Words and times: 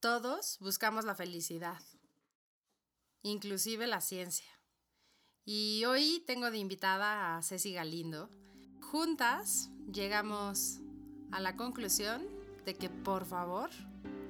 Todos 0.00 0.56
buscamos 0.60 1.04
la 1.04 1.14
felicidad, 1.14 1.78
inclusive 3.22 3.86
la 3.86 4.00
ciencia. 4.00 4.46
Y 5.44 5.84
hoy 5.84 6.24
tengo 6.26 6.50
de 6.50 6.56
invitada 6.56 7.36
a 7.36 7.42
Ceci 7.42 7.74
Galindo. 7.74 8.30
Juntas 8.80 9.68
llegamos 9.92 10.78
a 11.32 11.40
la 11.40 11.54
conclusión 11.54 12.26
de 12.64 12.76
que 12.76 12.88
por 12.88 13.26
favor 13.26 13.68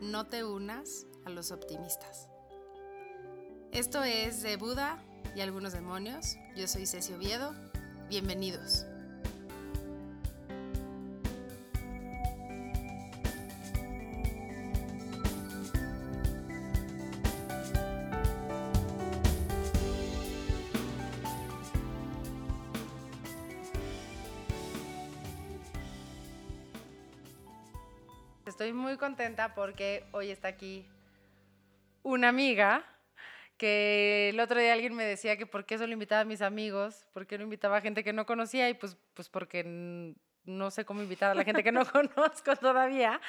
no 0.02 0.26
te 0.26 0.42
unas 0.42 1.06
a 1.24 1.30
los 1.30 1.53
optimistas. 1.53 2.28
Esto 3.71 4.02
es 4.02 4.42
de 4.42 4.56
Buda 4.56 5.00
y 5.37 5.40
algunos 5.40 5.72
demonios. 5.72 6.34
Yo 6.56 6.66
soy 6.66 6.84
Ceci 6.84 7.12
Oviedo. 7.12 7.54
Bienvenidos. 8.08 8.87
Porque 29.55 30.05
hoy 30.12 30.30
está 30.30 30.48
aquí 30.48 30.87
una 32.02 32.29
amiga 32.29 32.87
que 33.59 34.30
el 34.30 34.41
otro 34.41 34.59
día 34.59 34.73
alguien 34.73 34.95
me 34.95 35.05
decía 35.05 35.37
que 35.37 35.45
por 35.45 35.66
qué 35.66 35.77
solo 35.77 35.93
invitaba 35.93 36.23
a 36.23 36.24
mis 36.24 36.41
amigos, 36.41 37.06
por 37.12 37.27
qué 37.27 37.37
no 37.37 37.45
invitaba 37.45 37.77
a 37.77 37.80
gente 37.83 38.02
que 38.02 38.15
no 38.15 38.24
conocía 38.24 38.70
y 38.70 38.74
pues, 38.74 38.96
pues 39.12 39.29
porque 39.29 40.15
no 40.45 40.70
sé 40.70 40.87
cómo 40.87 41.02
invitar 41.02 41.33
a 41.33 41.34
la 41.34 41.45
gente 41.45 41.62
que 41.62 41.70
no 41.70 41.84
conozco 41.93 42.56
todavía, 42.56 43.20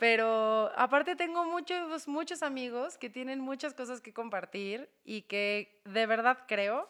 pero 0.00 0.72
aparte 0.74 1.14
tengo 1.14 1.44
muchos, 1.44 2.08
muchos 2.08 2.42
amigos 2.42 2.98
que 2.98 3.08
tienen 3.08 3.38
muchas 3.38 3.74
cosas 3.74 4.00
que 4.00 4.12
compartir 4.12 4.90
y 5.04 5.22
que 5.22 5.80
de 5.84 6.06
verdad 6.06 6.38
creo 6.48 6.88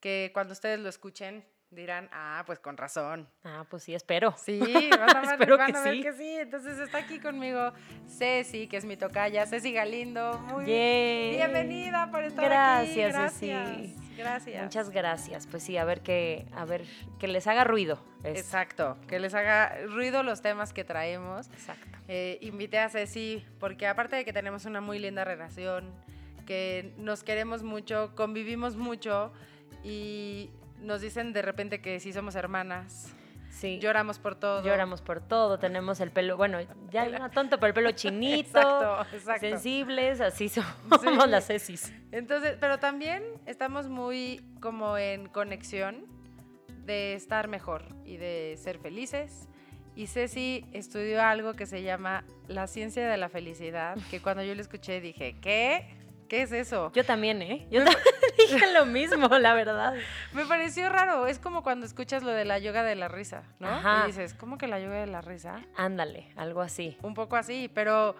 que 0.00 0.30
cuando 0.32 0.54
ustedes 0.54 0.80
lo 0.80 0.88
escuchen 0.88 1.44
dirán, 1.72 2.08
ah, 2.12 2.42
pues 2.46 2.58
con 2.58 2.76
razón. 2.76 3.28
Ah, 3.44 3.64
pues 3.68 3.82
sí, 3.82 3.94
espero. 3.94 4.34
Sí, 4.36 4.60
van 4.90 5.16
a, 5.16 5.20
ver, 5.20 5.32
espero 5.32 5.58
que, 5.58 5.72
ver 5.72 5.94
sí. 5.94 6.02
que 6.02 6.12
sí. 6.12 6.36
Entonces 6.38 6.78
está 6.78 6.98
aquí 6.98 7.18
conmigo 7.18 7.72
Ceci, 8.08 8.68
que 8.68 8.76
es 8.76 8.84
mi 8.84 8.96
tocaya, 8.96 9.46
Ceci 9.46 9.72
Galindo. 9.72 10.38
Muy 10.52 10.64
bienvenida 10.64 12.10
por 12.10 12.24
estar 12.24 12.44
gracias, 12.44 13.14
aquí. 13.14 13.48
Gracias, 13.48 13.76
Ceci. 13.76 14.02
Gracias. 14.16 14.62
Muchas 14.62 14.90
gracias. 14.90 15.46
Pues 15.46 15.62
sí, 15.62 15.76
a 15.76 15.84
ver 15.84 16.02
que, 16.02 16.46
a 16.54 16.64
ver, 16.64 16.84
que 17.18 17.28
les 17.28 17.46
haga 17.46 17.64
ruido. 17.64 18.04
Exacto, 18.24 18.98
que 19.08 19.18
les 19.18 19.34
haga 19.34 19.74
ruido 19.86 20.22
los 20.22 20.42
temas 20.42 20.72
que 20.72 20.84
traemos. 20.84 21.48
Exacto. 21.48 21.98
Eh, 22.08 22.38
invité 22.42 22.78
a 22.78 22.88
Ceci 22.88 23.44
porque 23.58 23.86
aparte 23.86 24.16
de 24.16 24.24
que 24.24 24.32
tenemos 24.32 24.66
una 24.66 24.80
muy 24.80 24.98
linda 24.98 25.24
relación, 25.24 25.92
que 26.46 26.92
nos 26.98 27.24
queremos 27.24 27.62
mucho, 27.62 28.12
convivimos 28.14 28.76
mucho 28.76 29.32
y 29.82 30.50
nos 30.82 31.00
dicen 31.00 31.32
de 31.32 31.42
repente 31.42 31.80
que 31.80 32.00
sí 32.00 32.12
somos 32.12 32.34
hermanas. 32.34 33.14
Sí. 33.50 33.78
Lloramos 33.80 34.18
por 34.18 34.34
todo. 34.34 34.64
Lloramos 34.64 35.02
por 35.02 35.20
todo, 35.20 35.58
tenemos 35.58 36.00
el 36.00 36.10
pelo, 36.10 36.36
bueno, 36.36 36.58
ya 36.90 37.06
no 37.08 37.30
tonto, 37.30 37.58
pero 37.58 37.68
el 37.68 37.74
pelo 37.74 37.90
chinito. 37.92 38.58
exacto, 38.58 39.16
exacto. 39.16 39.40
Sensibles, 39.40 40.20
así 40.20 40.48
somos 40.48 41.28
las 41.28 41.46
cesis. 41.46 41.92
Entonces, 42.10 42.56
pero 42.58 42.78
también 42.78 43.22
estamos 43.46 43.88
muy 43.88 44.40
como 44.60 44.96
en 44.98 45.28
conexión 45.28 46.06
de 46.84 47.14
estar 47.14 47.46
mejor 47.48 47.84
y 48.04 48.16
de 48.16 48.56
ser 48.58 48.78
felices. 48.78 49.48
Y 49.94 50.06
Ceci 50.06 50.64
estudió 50.72 51.22
algo 51.22 51.52
que 51.52 51.66
se 51.66 51.82
llama 51.82 52.24
la 52.48 52.66
ciencia 52.66 53.06
de 53.06 53.16
la 53.18 53.28
felicidad, 53.28 53.98
que 54.10 54.20
cuando 54.20 54.42
yo 54.42 54.54
lo 54.54 54.62
escuché 54.62 55.00
dije, 55.00 55.36
¿qué? 55.40 56.01
¿Qué 56.32 56.40
es 56.40 56.52
eso? 56.52 56.90
Yo 56.94 57.04
también, 57.04 57.42
¿eh? 57.42 57.66
Yo 57.70 57.84
también 57.84 58.02
dije 58.38 58.72
lo 58.72 58.86
mismo, 58.86 59.28
la 59.28 59.52
verdad. 59.52 59.92
Me 60.32 60.46
pareció 60.46 60.88
raro. 60.88 61.26
Es 61.26 61.38
como 61.38 61.62
cuando 61.62 61.84
escuchas 61.84 62.22
lo 62.22 62.30
de 62.30 62.46
la 62.46 62.58
yoga 62.58 62.82
de 62.84 62.94
la 62.94 63.08
risa, 63.08 63.42
¿no? 63.58 63.68
Ajá. 63.68 64.04
Y 64.04 64.06
dices, 64.06 64.32
¿cómo 64.32 64.56
que 64.56 64.66
la 64.66 64.80
yoga 64.80 64.94
de 64.94 65.08
la 65.08 65.20
risa? 65.20 65.60
Ándale, 65.76 66.32
algo 66.36 66.62
así. 66.62 66.96
Un 67.02 67.12
poco 67.12 67.36
así, 67.36 67.70
pero 67.74 68.16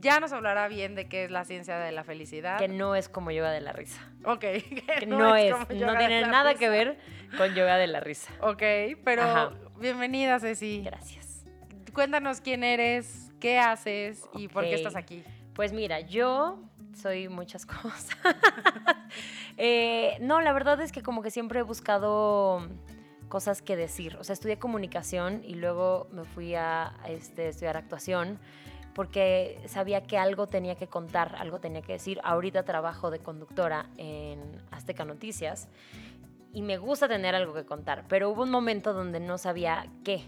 ya 0.00 0.18
nos 0.18 0.32
hablará 0.32 0.66
bien 0.66 0.96
de 0.96 1.08
qué 1.08 1.22
es 1.22 1.30
la 1.30 1.44
ciencia 1.44 1.78
de 1.78 1.92
la 1.92 2.02
felicidad. 2.02 2.58
Que 2.58 2.66
no 2.66 2.96
es 2.96 3.08
como 3.08 3.30
yoga 3.30 3.52
de 3.52 3.60
la 3.60 3.70
risa. 3.70 4.00
Ok. 4.24 4.40
Que, 4.98 5.06
no, 5.06 5.36
es, 5.36 5.52
no 5.52 5.96
tiene 5.96 6.22
nada 6.22 6.56
que 6.56 6.68
ver 6.68 6.98
con 7.38 7.54
yoga 7.54 7.76
de 7.76 7.86
la 7.86 8.00
risa. 8.00 8.32
Ok, 8.40 8.62
pero 9.04 9.56
bienvenida, 9.78 10.40
Ceci. 10.40 10.82
Gracias. 10.84 11.44
Cuéntanos 11.92 12.40
quién 12.40 12.64
eres, 12.64 13.30
qué 13.38 13.60
haces 13.60 14.24
y 14.34 14.48
por 14.48 14.64
qué 14.64 14.74
estás 14.74 14.96
aquí. 14.96 15.22
Pues 15.54 15.72
mira, 15.72 16.00
yo 16.00 16.58
soy 16.94 17.28
muchas 17.28 17.66
cosas. 17.66 18.08
Eh, 19.58 20.16
no, 20.20 20.40
la 20.40 20.52
verdad 20.52 20.80
es 20.80 20.92
que 20.92 21.02
como 21.02 21.22
que 21.22 21.30
siempre 21.30 21.60
he 21.60 21.62
buscado 21.62 22.66
cosas 23.28 23.62
que 23.62 23.76
decir. 23.76 24.16
O 24.16 24.24
sea, 24.24 24.34
estudié 24.34 24.58
comunicación 24.58 25.42
y 25.44 25.54
luego 25.54 26.08
me 26.12 26.24
fui 26.24 26.54
a, 26.54 26.94
este, 27.08 27.48
estudiar 27.48 27.76
actuación 27.76 28.38
porque 28.94 29.58
sabía 29.66 30.02
que 30.02 30.18
algo 30.18 30.48
tenía 30.48 30.74
que 30.74 30.86
contar, 30.86 31.36
algo 31.36 31.58
tenía 31.58 31.82
que 31.82 31.94
decir. 31.94 32.20
Ahorita 32.24 32.64
trabajo 32.64 33.10
de 33.10 33.20
conductora 33.20 33.86
en 33.96 34.40
Azteca 34.70 35.04
Noticias 35.04 35.68
y 36.52 36.62
me 36.62 36.76
gusta 36.76 37.08
tener 37.08 37.34
algo 37.34 37.54
que 37.54 37.64
contar, 37.64 38.04
pero 38.08 38.28
hubo 38.30 38.42
un 38.42 38.50
momento 38.50 38.92
donde 38.92 39.20
no 39.20 39.38
sabía 39.38 39.86
qué. 40.04 40.24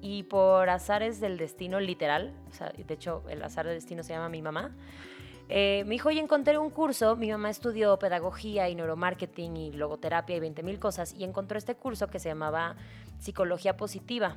Y 0.00 0.24
por 0.24 0.68
azares 0.68 1.20
del 1.20 1.38
destino 1.38 1.80
literal, 1.80 2.34
o 2.50 2.52
sea, 2.52 2.70
de 2.70 2.94
hecho 2.94 3.24
el 3.28 3.42
azar 3.42 3.66
del 3.66 3.76
destino 3.76 4.02
se 4.02 4.12
llama 4.12 4.28
mi 4.28 4.42
mamá, 4.42 4.76
eh, 5.48 5.82
me 5.86 5.92
dijo, 5.92 6.10
oye, 6.10 6.20
encontré 6.20 6.58
un 6.58 6.70
curso, 6.70 7.16
mi 7.16 7.30
mamá 7.30 7.48
estudió 7.48 7.98
pedagogía 7.98 8.68
y 8.68 8.74
neuromarketing 8.74 9.56
y 9.56 9.72
logoterapia 9.72 10.36
y 10.36 10.40
20 10.40 10.62
mil 10.62 10.78
cosas, 10.78 11.14
y 11.14 11.24
encontró 11.24 11.56
este 11.56 11.74
curso 11.74 12.08
que 12.08 12.18
se 12.18 12.28
llamaba 12.28 12.76
Psicología 13.18 13.76
Positiva. 13.76 14.36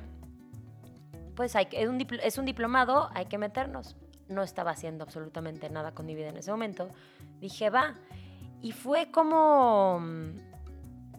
Pues 1.34 1.54
hay, 1.54 1.68
es, 1.72 2.38
un 2.38 2.44
diplomado, 2.46 3.10
hay 3.14 3.26
que 3.26 3.36
meternos. 3.36 3.96
No 4.28 4.42
estaba 4.42 4.70
haciendo 4.70 5.04
absolutamente 5.04 5.68
nada 5.68 5.92
con 5.92 6.06
mi 6.06 6.14
vida 6.14 6.28
en 6.28 6.38
ese 6.38 6.50
momento. 6.50 6.88
Dije, 7.40 7.68
va. 7.68 7.94
Y 8.62 8.72
fue 8.72 9.10
como, 9.10 10.00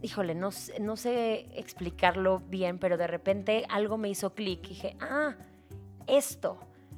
híjole, 0.02 0.34
no, 0.34 0.50
no 0.80 0.96
sé 0.96 1.50
explicarlo 1.60 2.40
bien, 2.40 2.80
pero 2.80 2.98
de 2.98 3.06
repente 3.06 3.66
algo 3.70 3.98
me 3.98 4.10
hizo 4.10 4.34
clic. 4.34 4.68
Dije, 4.68 4.96
ah, 5.02 5.36
esto 6.08 6.58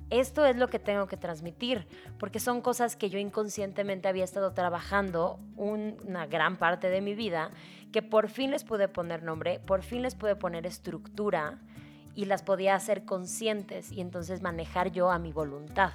esto 0.09 0.45
es 0.45 0.55
lo 0.55 0.67
que 0.67 0.79
tengo 0.79 1.07
que 1.07 1.17
transmitir, 1.17 1.87
porque 2.19 2.39
son 2.39 2.61
cosas 2.61 2.95
que 2.95 3.09
yo 3.09 3.19
inconscientemente 3.19 4.07
había 4.07 4.23
estado 4.23 4.53
trabajando 4.53 5.39
una 5.55 6.27
gran 6.27 6.57
parte 6.57 6.89
de 6.89 7.01
mi 7.01 7.15
vida, 7.15 7.51
que 7.91 8.01
por 8.01 8.29
fin 8.29 8.51
les 8.51 8.63
pude 8.63 8.87
poner 8.87 9.23
nombre, 9.23 9.59
por 9.59 9.83
fin 9.83 10.01
les 10.01 10.15
pude 10.15 10.35
poner 10.35 10.65
estructura 10.65 11.59
y 12.13 12.25
las 12.25 12.43
podía 12.43 12.75
hacer 12.75 13.05
conscientes 13.05 13.91
y 13.91 14.01
entonces 14.01 14.41
manejar 14.41 14.91
yo 14.91 15.11
a 15.11 15.19
mi 15.19 15.31
voluntad. 15.31 15.91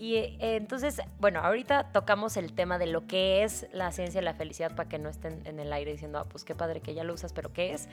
Y 0.00 0.16
eh, 0.16 0.36
entonces, 0.56 1.02
bueno, 1.18 1.40
ahorita 1.40 1.92
tocamos 1.92 2.38
el 2.38 2.54
tema 2.54 2.78
de 2.78 2.86
lo 2.86 3.06
que 3.06 3.44
es 3.44 3.66
la 3.74 3.92
ciencia 3.92 4.22
de 4.22 4.24
la 4.24 4.32
felicidad 4.32 4.74
para 4.74 4.88
que 4.88 4.98
no 4.98 5.10
estén 5.10 5.42
en 5.44 5.60
el 5.60 5.70
aire 5.74 5.92
diciendo, 5.92 6.18
ah, 6.18 6.24
pues 6.24 6.42
qué 6.42 6.54
padre 6.54 6.80
que 6.80 6.94
ya 6.94 7.04
lo 7.04 7.12
usas, 7.12 7.34
pero 7.34 7.52
¿qué 7.52 7.74
es? 7.74 7.86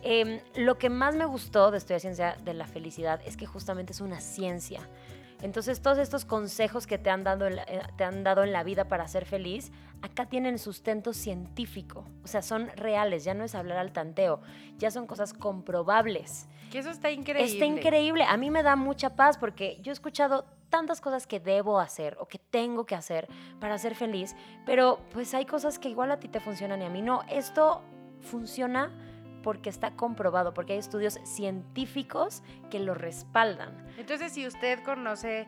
Em, 0.00 0.40
lo 0.56 0.78
que 0.78 0.88
más 0.88 1.16
me 1.16 1.26
gustó 1.26 1.70
de 1.70 1.76
estudiar 1.76 2.00
ciencia 2.00 2.34
de 2.46 2.54
la 2.54 2.66
felicidad 2.66 3.20
es 3.26 3.36
que 3.36 3.44
justamente 3.44 3.92
es 3.92 4.00
una 4.00 4.22
ciencia. 4.22 4.88
Entonces, 5.42 5.82
todos 5.82 5.98
estos 5.98 6.24
consejos 6.24 6.86
que 6.86 6.96
te 6.96 7.10
han, 7.10 7.24
dado 7.24 7.50
la, 7.50 7.64
eh, 7.64 7.82
te 7.98 8.04
han 8.04 8.24
dado 8.24 8.42
en 8.42 8.52
la 8.52 8.64
vida 8.64 8.86
para 8.86 9.06
ser 9.06 9.26
feliz, 9.26 9.70
acá 10.00 10.24
tienen 10.24 10.58
sustento 10.58 11.12
científico. 11.12 12.06
O 12.24 12.26
sea, 12.26 12.40
son 12.40 12.70
reales, 12.74 13.24
ya 13.24 13.34
no 13.34 13.44
es 13.44 13.54
hablar 13.54 13.76
al 13.76 13.92
tanteo, 13.92 14.40
ya 14.78 14.90
son 14.90 15.06
cosas 15.06 15.34
comprobables. 15.34 16.48
Que 16.70 16.78
eso 16.78 16.88
está 16.88 17.10
increíble. 17.10 17.52
Está 17.52 17.66
increíble. 17.66 18.24
A 18.24 18.38
mí 18.38 18.48
me 18.48 18.62
da 18.62 18.76
mucha 18.76 19.14
paz 19.14 19.36
porque 19.36 19.78
yo 19.82 19.92
he 19.92 19.94
escuchado 19.94 20.46
tantas 20.70 21.00
cosas 21.00 21.26
que 21.26 21.40
debo 21.40 21.78
hacer 21.78 22.16
o 22.20 22.26
que 22.26 22.38
tengo 22.38 22.86
que 22.86 22.94
hacer 22.94 23.28
para 23.60 23.76
ser 23.78 23.94
feliz, 23.94 24.34
pero 24.64 25.00
pues 25.12 25.34
hay 25.34 25.44
cosas 25.44 25.78
que 25.78 25.88
igual 25.88 26.10
a 26.10 26.20
ti 26.20 26.28
te 26.28 26.40
funcionan 26.40 26.80
y 26.82 26.86
a 26.86 26.90
mí 26.90 27.02
no. 27.02 27.22
Esto 27.28 27.82
funciona 28.20 28.90
porque 29.42 29.70
está 29.70 29.92
comprobado, 29.92 30.54
porque 30.54 30.74
hay 30.74 30.78
estudios 30.78 31.18
científicos 31.24 32.42
que 32.70 32.78
lo 32.78 32.94
respaldan. 32.94 33.86
Entonces, 33.98 34.32
si 34.32 34.46
usted 34.46 34.82
conoce 34.84 35.46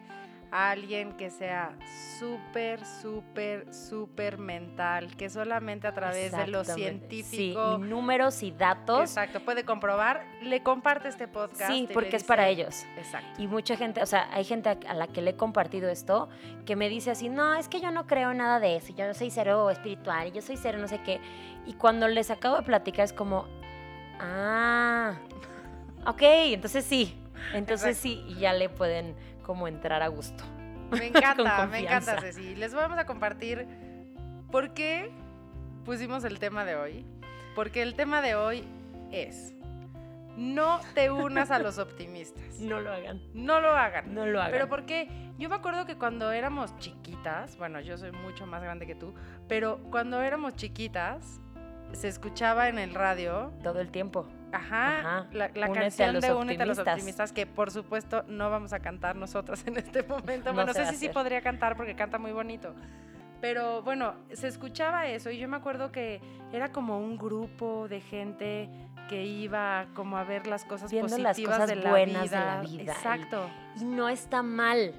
alguien 0.52 1.14
que 1.14 1.30
sea 1.30 1.74
súper, 2.18 2.84
súper, 2.84 3.72
súper 3.72 4.36
mental, 4.36 5.16
que 5.16 5.30
solamente 5.30 5.86
a 5.86 5.94
través 5.94 6.30
de 6.30 6.46
lo 6.46 6.62
científico. 6.62 7.78
Sí, 7.78 7.82
números 7.82 8.42
y 8.42 8.50
datos. 8.50 9.00
Exacto, 9.00 9.40
puede 9.40 9.64
comprobar, 9.64 10.26
le 10.42 10.62
comparte 10.62 11.08
este 11.08 11.26
podcast. 11.26 11.72
Sí, 11.72 11.88
porque 11.92 12.16
es 12.16 12.24
para 12.24 12.48
ellos. 12.48 12.84
Exacto. 12.98 13.42
Y 13.42 13.46
mucha 13.46 13.76
gente, 13.76 14.02
o 14.02 14.06
sea, 14.06 14.28
hay 14.30 14.44
gente 14.44 14.68
a 14.68 14.94
la 14.94 15.06
que 15.06 15.22
le 15.22 15.30
he 15.30 15.36
compartido 15.36 15.88
esto 15.88 16.28
que 16.66 16.76
me 16.76 16.90
dice 16.90 17.10
así, 17.10 17.30
no, 17.30 17.54
es 17.54 17.68
que 17.68 17.80
yo 17.80 17.90
no 17.90 18.06
creo 18.06 18.34
nada 18.34 18.60
de 18.60 18.76
eso, 18.76 18.94
yo 18.94 19.12
soy 19.14 19.30
cero 19.30 19.70
espiritual, 19.70 20.32
yo 20.32 20.42
soy 20.42 20.58
cero 20.58 20.78
no 20.78 20.86
sé 20.86 21.00
qué. 21.02 21.18
Y 21.66 21.72
cuando 21.74 22.08
les 22.08 22.30
acabo 22.30 22.56
de 22.56 22.62
platicar 22.62 23.06
es 23.06 23.14
como, 23.14 23.46
ah, 24.20 25.14
ok, 26.06 26.20
entonces 26.20 26.84
sí, 26.84 27.18
entonces 27.54 27.96
sí, 27.96 28.22
y 28.28 28.34
ya 28.34 28.52
le 28.52 28.68
pueden 28.68 29.16
como 29.42 29.68
entrar 29.68 30.02
a 30.02 30.08
gusto. 30.08 30.44
Me 30.90 31.06
encanta, 31.08 31.66
me 31.66 31.80
encanta, 31.80 32.20
Ceci. 32.20 32.54
Les 32.54 32.74
vamos 32.74 32.98
a 32.98 33.06
compartir 33.06 33.66
por 34.50 34.74
qué 34.74 35.10
pusimos 35.84 36.24
el 36.24 36.38
tema 36.38 36.64
de 36.64 36.76
hoy. 36.76 37.06
Porque 37.54 37.82
el 37.82 37.94
tema 37.94 38.22
de 38.22 38.34
hoy 38.34 38.64
es 39.10 39.54
no 40.36 40.80
te 40.94 41.10
unas 41.10 41.50
a 41.50 41.58
los 41.58 41.78
optimistas. 41.78 42.58
No 42.60 42.80
lo 42.80 42.92
hagan. 42.92 43.20
No 43.34 43.60
lo 43.60 43.70
hagan. 43.70 44.14
No 44.14 44.26
lo 44.26 44.40
hagan. 44.40 44.52
Pero 44.52 44.68
porque 44.68 45.08
yo 45.38 45.48
me 45.48 45.56
acuerdo 45.56 45.86
que 45.86 45.96
cuando 45.96 46.30
éramos 46.32 46.76
chiquitas, 46.78 47.56
bueno, 47.56 47.80
yo 47.80 47.98
soy 47.98 48.12
mucho 48.12 48.46
más 48.46 48.62
grande 48.62 48.86
que 48.86 48.94
tú, 48.94 49.14
pero 49.48 49.78
cuando 49.90 50.20
éramos 50.22 50.56
chiquitas, 50.56 51.40
se 51.92 52.08
escuchaba 52.08 52.68
en 52.68 52.78
el 52.78 52.94
radio. 52.94 53.52
Todo 53.62 53.80
el 53.80 53.90
tiempo. 53.90 54.26
Ajá, 54.52 55.26
la, 55.32 55.50
canción 55.50 56.20
de 56.20 56.32
Únete 56.32 56.62
a 56.62 56.66
los 56.66 56.78
optimistas, 56.78 57.32
que 57.32 57.46
por 57.46 57.70
supuesto 57.70 58.22
no 58.28 58.50
vamos 58.50 58.72
a 58.72 58.80
cantar 58.80 59.16
nosotras 59.16 59.62
en 59.66 59.78
este 59.78 60.02
momento. 60.02 60.52
bueno, 60.52 60.66
no 60.66 60.74
sé 60.74 60.86
si 60.86 60.96
sí 60.96 61.08
podría 61.08 61.40
cantar 61.40 61.76
porque 61.76 61.94
canta 61.94 62.18
muy 62.18 62.32
bonito. 62.32 62.74
Pero 63.40 63.82
bueno, 63.82 64.14
se 64.32 64.46
escuchaba 64.46 65.06
eso 65.06 65.30
y 65.30 65.38
yo 65.38 65.48
me 65.48 65.56
acuerdo 65.56 65.90
que 65.90 66.20
era 66.52 66.70
como 66.70 66.98
un 67.00 67.16
grupo 67.16 67.88
de 67.88 68.00
gente 68.00 68.68
que 69.08 69.24
iba 69.24 69.88
como 69.94 70.16
a 70.16 70.24
ver 70.24 70.46
las 70.46 70.64
cosas 70.64 70.90
Viendo 70.90 71.16
positivas 71.16 71.58
las 71.58 71.58
cosas 71.58 71.68
de 71.68 71.76
la 71.76 71.90
buenas 71.90 72.22
vida. 72.22 72.40
de 72.40 72.46
la 72.46 72.60
vida. 72.62 72.92
Exacto. 72.92 73.50
Y, 73.76 73.82
y 73.82 73.84
no 73.84 74.08
está 74.08 74.42
mal, 74.42 74.94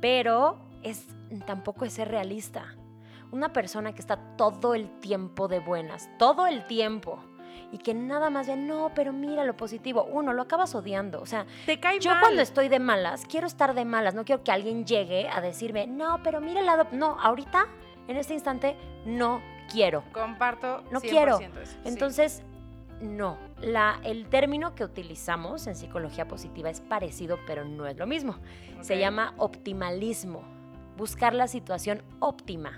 pero 0.00 0.58
es 0.82 1.06
tampoco 1.46 1.84
es 1.84 1.92
ser 1.92 2.08
realista. 2.08 2.74
Una 3.36 3.52
persona 3.52 3.92
que 3.92 4.00
está 4.00 4.16
todo 4.38 4.74
el 4.74 4.88
tiempo 5.00 5.46
de 5.46 5.58
buenas, 5.60 6.08
todo 6.18 6.46
el 6.46 6.66
tiempo, 6.66 7.18
y 7.70 7.76
que 7.76 7.92
nada 7.92 8.30
más 8.30 8.46
ve, 8.46 8.56
no, 8.56 8.92
pero 8.94 9.12
mira 9.12 9.44
lo 9.44 9.54
positivo. 9.58 10.04
Uno, 10.10 10.32
lo 10.32 10.40
acabas 10.40 10.74
odiando. 10.74 11.20
O 11.20 11.26
sea, 11.26 11.44
Te 11.66 11.78
cae 11.78 11.98
yo 12.00 12.12
mal. 12.12 12.20
cuando 12.20 12.40
estoy 12.40 12.70
de 12.70 12.78
malas, 12.78 13.26
quiero 13.28 13.46
estar 13.46 13.74
de 13.74 13.84
malas. 13.84 14.14
No 14.14 14.24
quiero 14.24 14.42
que 14.42 14.52
alguien 14.52 14.86
llegue 14.86 15.28
a 15.28 15.42
decirme, 15.42 15.86
no, 15.86 16.22
pero 16.22 16.40
mira 16.40 16.60
el 16.60 16.66
lado. 16.66 16.86
No, 16.92 17.18
ahorita, 17.20 17.66
en 18.08 18.16
este 18.16 18.32
instante, 18.32 18.74
no 19.04 19.42
quiero. 19.70 20.02
Comparto 20.12 20.82
No 20.90 21.00
100% 21.00 21.10
quiero. 21.10 21.38
eso, 21.38 21.50
sí. 21.64 21.76
Entonces, 21.84 22.42
no. 23.02 23.36
La, 23.60 24.00
el 24.02 24.28
término 24.30 24.74
que 24.74 24.82
utilizamos 24.82 25.66
en 25.66 25.76
psicología 25.76 26.26
positiva 26.26 26.70
es 26.70 26.80
parecido, 26.80 27.38
pero 27.46 27.66
no 27.66 27.86
es 27.86 27.98
lo 27.98 28.06
mismo. 28.06 28.36
Se 28.80 28.98
llama 28.98 29.34
optimalismo. 29.36 30.42
Buscar 30.96 31.34
la 31.34 31.48
situación 31.48 32.02
óptima. 32.20 32.72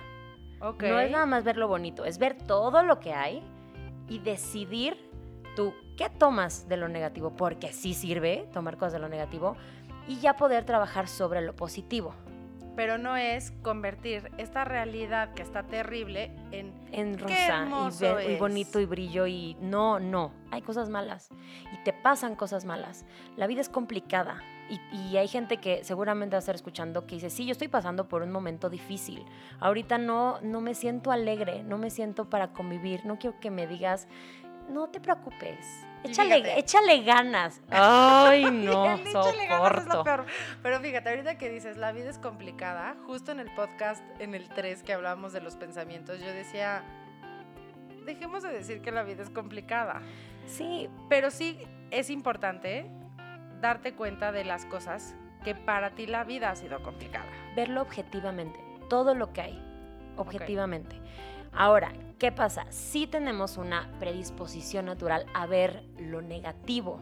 Ok. 0.61 0.83
No 0.83 0.99
es 1.01 1.11
nada 1.11 1.27
más 1.27 1.45
ver 1.45 1.57
lo 1.57 1.69
bonito, 1.69 2.05
es 2.05 2.19
ver 2.19 2.35
todo 2.37 2.83
lo 2.83 2.99
que 3.01 3.13
hay 3.13 3.43
y 4.09 4.19
decidir 4.21 4.97
tú 5.57 5.75
qué 5.97 6.09
tomas 6.11 6.69
de 6.69 6.77
lo 6.77 6.89
negativo, 6.89 7.31
porque 7.37 7.73
sí 7.73 7.95
sirve 7.95 8.49
tomar 8.53 8.77
cosas 8.77 8.95
de 8.95 8.99
lo 9.01 9.09
negativo, 9.09 9.57
y 10.07 10.19
ya 10.21 10.37
poder 10.37 10.65
trabajar 10.65 11.09
sobre 11.09 11.41
lo 11.43 11.55
positivo. 11.55 12.15
Pero 12.77 12.97
no 12.97 13.17
es 13.17 13.51
convertir 13.63 14.31
esta 14.39 14.65
realidad 14.65 15.33
que 15.35 15.43
está 15.43 15.65
terrible 15.65 16.31
en 16.53 16.73
En 16.93 17.19
rosa 17.19 17.67
y, 17.67 18.01
ver- 18.01 18.31
y 18.31 18.37
bonito 18.37 18.79
y 18.79 18.87
brillo 18.87 19.27
y 19.27 19.57
no, 19.61 19.99
no, 19.99 20.33
hay 20.53 20.63
cosas 20.63 20.89
malas 20.89 21.29
y 21.73 21.83
te 21.83 21.93
pasan 21.93 22.37
cosas 22.37 22.65
malas. 22.65 23.05
La 23.37 23.49
vida 23.49 23.61
es 23.61 23.69
complicada 23.69 24.41
y, 24.69 24.97
y 24.97 25.17
hay 25.17 25.29
gente 25.29 25.59
que 25.59 25.83
seguramente 25.85 26.35
va 26.35 26.39
a 26.39 26.41
estar 26.41 26.55
escuchando 26.55 27.07
que 27.07 27.15
dice, 27.17 27.31
sí, 27.31 27.47
yo 27.47 27.53
estoy 27.53 27.69
pasando 27.69 28.09
por 28.09 28.23
un 28.23 28.31
momento 28.31 28.69
difícil. 28.71 29.25
Ahorita 29.61 29.99
no, 29.99 30.41
no 30.43 30.61
me 30.61 30.75
siento 30.75 31.11
alegre, 31.11 31.63
no 31.63 31.79
me 31.79 31.91
siento 31.91 32.29
para 32.29 32.53
convivir, 32.53 33.05
no 33.07 33.19
quiero 33.19 33.39
que 33.41 33.51
me 33.51 33.67
digas, 33.67 34.09
no 34.69 34.89
te 34.89 35.01
preocupes, 35.01 35.67
échale, 36.05 36.59
échale 36.59 37.03
ganas. 37.03 37.63
Ay, 37.71 38.45
no, 38.53 38.95
El 38.97 39.07
échale 39.07 39.47
ganas 39.47 39.79
es 39.79 39.87
lo 39.87 39.93
soporto. 39.93 40.05
peor. 40.05 40.27
Pero 40.63 40.81
fíjate, 40.81 41.09
ahorita 41.09 41.39
que 41.39 41.49
dices, 41.49 41.77
la 41.79 41.93
vida 41.93 42.11
es 42.11 42.19
complicada, 42.19 42.97
justo 43.07 43.33
en 43.33 43.41
el 43.41 43.53
podcast, 43.55 44.03
en 44.19 44.35
el 44.35 44.49
3 44.49 44.83
que 44.83 44.93
hablábamos 44.93 45.33
de 45.33 45.41
los 45.41 45.57
pensamientos, 45.57 46.21
yo 46.21 46.27
decía, 46.27 46.83
dejemos 48.05 48.43
de 48.43 48.51
decir 48.51 48.81
que 48.83 48.91
la 48.93 49.03
vida 49.03 49.23
es 49.23 49.31
complicada. 49.31 50.03
Sí, 50.47 50.89
Pero 51.09 51.31
sí 51.31 51.59
es 51.91 52.11
importante 52.11 52.91
darte 53.61 53.95
cuenta 53.95 54.33
de 54.33 54.45
las 54.45 54.65
cosas 54.67 55.15
que 55.45 55.55
para 55.55 55.91
ti 55.91 56.07
la 56.07 56.25
vida 56.25 56.51
ha 56.51 56.57
sido 56.57 56.83
complicada. 56.83 57.27
verlo 57.55 57.83
objetivamente, 57.83 58.61
todo 58.89 59.15
lo 59.15 59.33
que 59.33 59.41
hay, 59.41 59.63
objetivamente. 60.17 61.01
Ahora, 61.53 61.93
¿qué 62.19 62.31
pasa? 62.31 62.67
Sí 62.71 63.07
tenemos 63.07 63.57
una 63.57 63.91
predisposición 63.99 64.87
natural 64.87 65.27
a 65.35 65.47
ver 65.47 65.85
lo 65.99 66.23
negativo. 66.23 67.01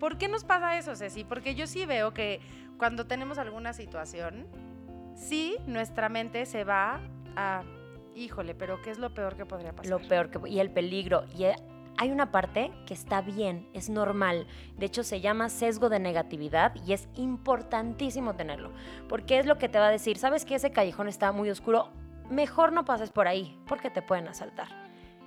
¿Por 0.00 0.18
qué 0.18 0.28
nos 0.28 0.44
pasa 0.44 0.78
eso, 0.78 0.96
Ceci? 0.96 1.24
Porque 1.24 1.54
yo 1.54 1.66
sí 1.66 1.86
veo 1.86 2.12
que 2.12 2.40
cuando 2.78 3.06
tenemos 3.06 3.38
alguna 3.38 3.72
situación, 3.72 4.46
sí 5.14 5.56
nuestra 5.66 6.08
mente 6.08 6.46
se 6.46 6.64
va 6.64 7.00
a, 7.36 7.62
híjole, 8.16 8.54
pero 8.54 8.82
¿qué 8.82 8.90
es 8.90 8.98
lo 8.98 9.14
peor 9.14 9.36
que 9.36 9.46
podría 9.46 9.72
pasar? 9.72 9.90
Lo 9.90 10.08
peor 10.08 10.30
que 10.30 10.48
y 10.48 10.58
el 10.58 10.70
peligro 10.70 11.24
y 11.36 11.44
eh, 11.44 11.56
hay 11.96 12.10
una 12.10 12.30
parte 12.30 12.72
que 12.86 12.94
está 12.94 13.20
bien, 13.20 13.68
es 13.72 13.88
normal. 13.88 14.46
De 14.78 14.86
hecho 14.86 15.02
se 15.02 15.20
llama 15.20 15.48
sesgo 15.48 15.88
de 15.88 15.98
negatividad 15.98 16.74
y 16.86 16.92
es 16.92 17.08
importantísimo 17.14 18.34
tenerlo, 18.34 18.70
porque 19.08 19.38
es 19.38 19.46
lo 19.46 19.58
que 19.58 19.68
te 19.68 19.78
va 19.78 19.88
a 19.88 19.92
decir, 19.92 20.18
¿sabes 20.18 20.44
que 20.44 20.54
ese 20.54 20.72
callejón 20.72 21.08
está 21.08 21.32
muy 21.32 21.50
oscuro? 21.50 21.90
Mejor 22.30 22.72
no 22.72 22.84
pases 22.84 23.10
por 23.10 23.28
ahí, 23.28 23.58
porque 23.66 23.90
te 23.90 24.02
pueden 24.02 24.28
asaltar. 24.28 24.68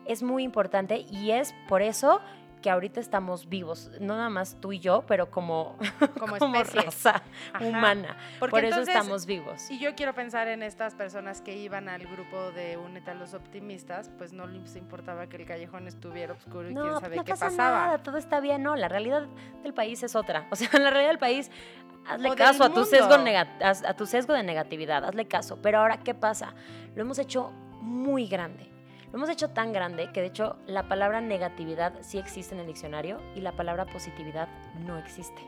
Es 0.05 0.23
muy 0.23 0.43
importante 0.43 1.05
y 1.09 1.31
es 1.31 1.53
por 1.67 1.81
eso 1.81 2.19
que 2.61 2.69
ahorita 2.69 2.99
estamos 2.99 3.47
vivos, 3.47 3.91
no 3.99 4.15
nada 4.15 4.29
más 4.29 4.57
tú 4.59 4.73
y 4.73 4.79
yo, 4.79 5.03
pero 5.07 5.29
como, 5.29 5.77
Como 6.19 6.35
raza 6.73 7.21
Ajá. 7.53 7.63
humana. 7.65 8.17
Porque 8.39 8.51
por 8.51 8.65
eso 8.65 8.81
estamos 8.81 9.25
vivos. 9.25 9.69
Y 9.69 9.79
yo 9.79 9.95
quiero 9.95 10.13
pensar 10.13 10.47
en 10.47 10.63
estas 10.63 10.95
personas 10.95 11.41
que 11.41 11.55
iban 11.55 11.89
al 11.89 12.05
grupo 12.07 12.51
de 12.51 12.77
Únete 12.77 13.11
a 13.11 13.13
los 13.13 13.33
Optimistas, 13.33 14.09
pues 14.17 14.33
no 14.33 14.47
les 14.47 14.75
importaba 14.75 15.27
que 15.27 15.37
el 15.37 15.45
callejón 15.45 15.87
estuviera 15.87 16.33
oscuro 16.33 16.69
y 16.69 16.73
No, 16.73 16.81
quién 16.81 16.93
pues 16.93 17.01
sabe 17.03 17.15
no 17.17 17.23
qué 17.23 17.31
pasa 17.31 17.45
pasaba. 17.45 17.85
nada, 17.85 17.97
todo 17.99 18.17
está 18.17 18.39
bien. 18.39 18.63
No, 18.63 18.75
la 18.75 18.87
realidad 18.87 19.27
del 19.63 19.73
país 19.73 20.01
es 20.03 20.15
otra. 20.15 20.47
O 20.51 20.55
sea, 20.55 20.69
la 20.79 20.89
realidad 20.89 21.09
del 21.09 21.19
país, 21.19 21.51
hazle 22.07 22.29
O 22.31 22.35
caso 22.35 22.63
a 22.63 22.73
tu, 22.73 22.85
sesgo 22.85 23.15
a 23.15 23.93
tu 23.93 24.05
sesgo 24.05 24.33
de 24.33 24.43
negatividad, 24.43 25.03
hazle 25.03 25.27
caso. 25.27 25.59
Pero 25.61 25.79
ahora, 25.79 25.97
¿qué 25.97 26.13
pasa? 26.13 26.53
Lo 26.95 27.01
hemos 27.01 27.19
hecho 27.19 27.51
muy 27.81 28.27
grande. 28.27 28.74
Lo 29.15 29.19
hemos 29.19 29.29
hecho 29.29 29.51
tan 29.51 29.71
grande 29.71 30.09
que 30.11 30.19
de 30.19 30.27
hecho 30.27 30.57
la 30.67 30.89
palabra 30.89 31.21
negatividad 31.21 31.93
sí 32.01 32.17
existe 32.17 32.53
en 32.53 32.59
el 32.59 32.67
diccionario 32.67 33.21
y 33.33 33.39
la 33.39 33.53
palabra 33.53 33.85
positividad 33.85 34.49
no 34.85 34.97
existe. 34.97 35.41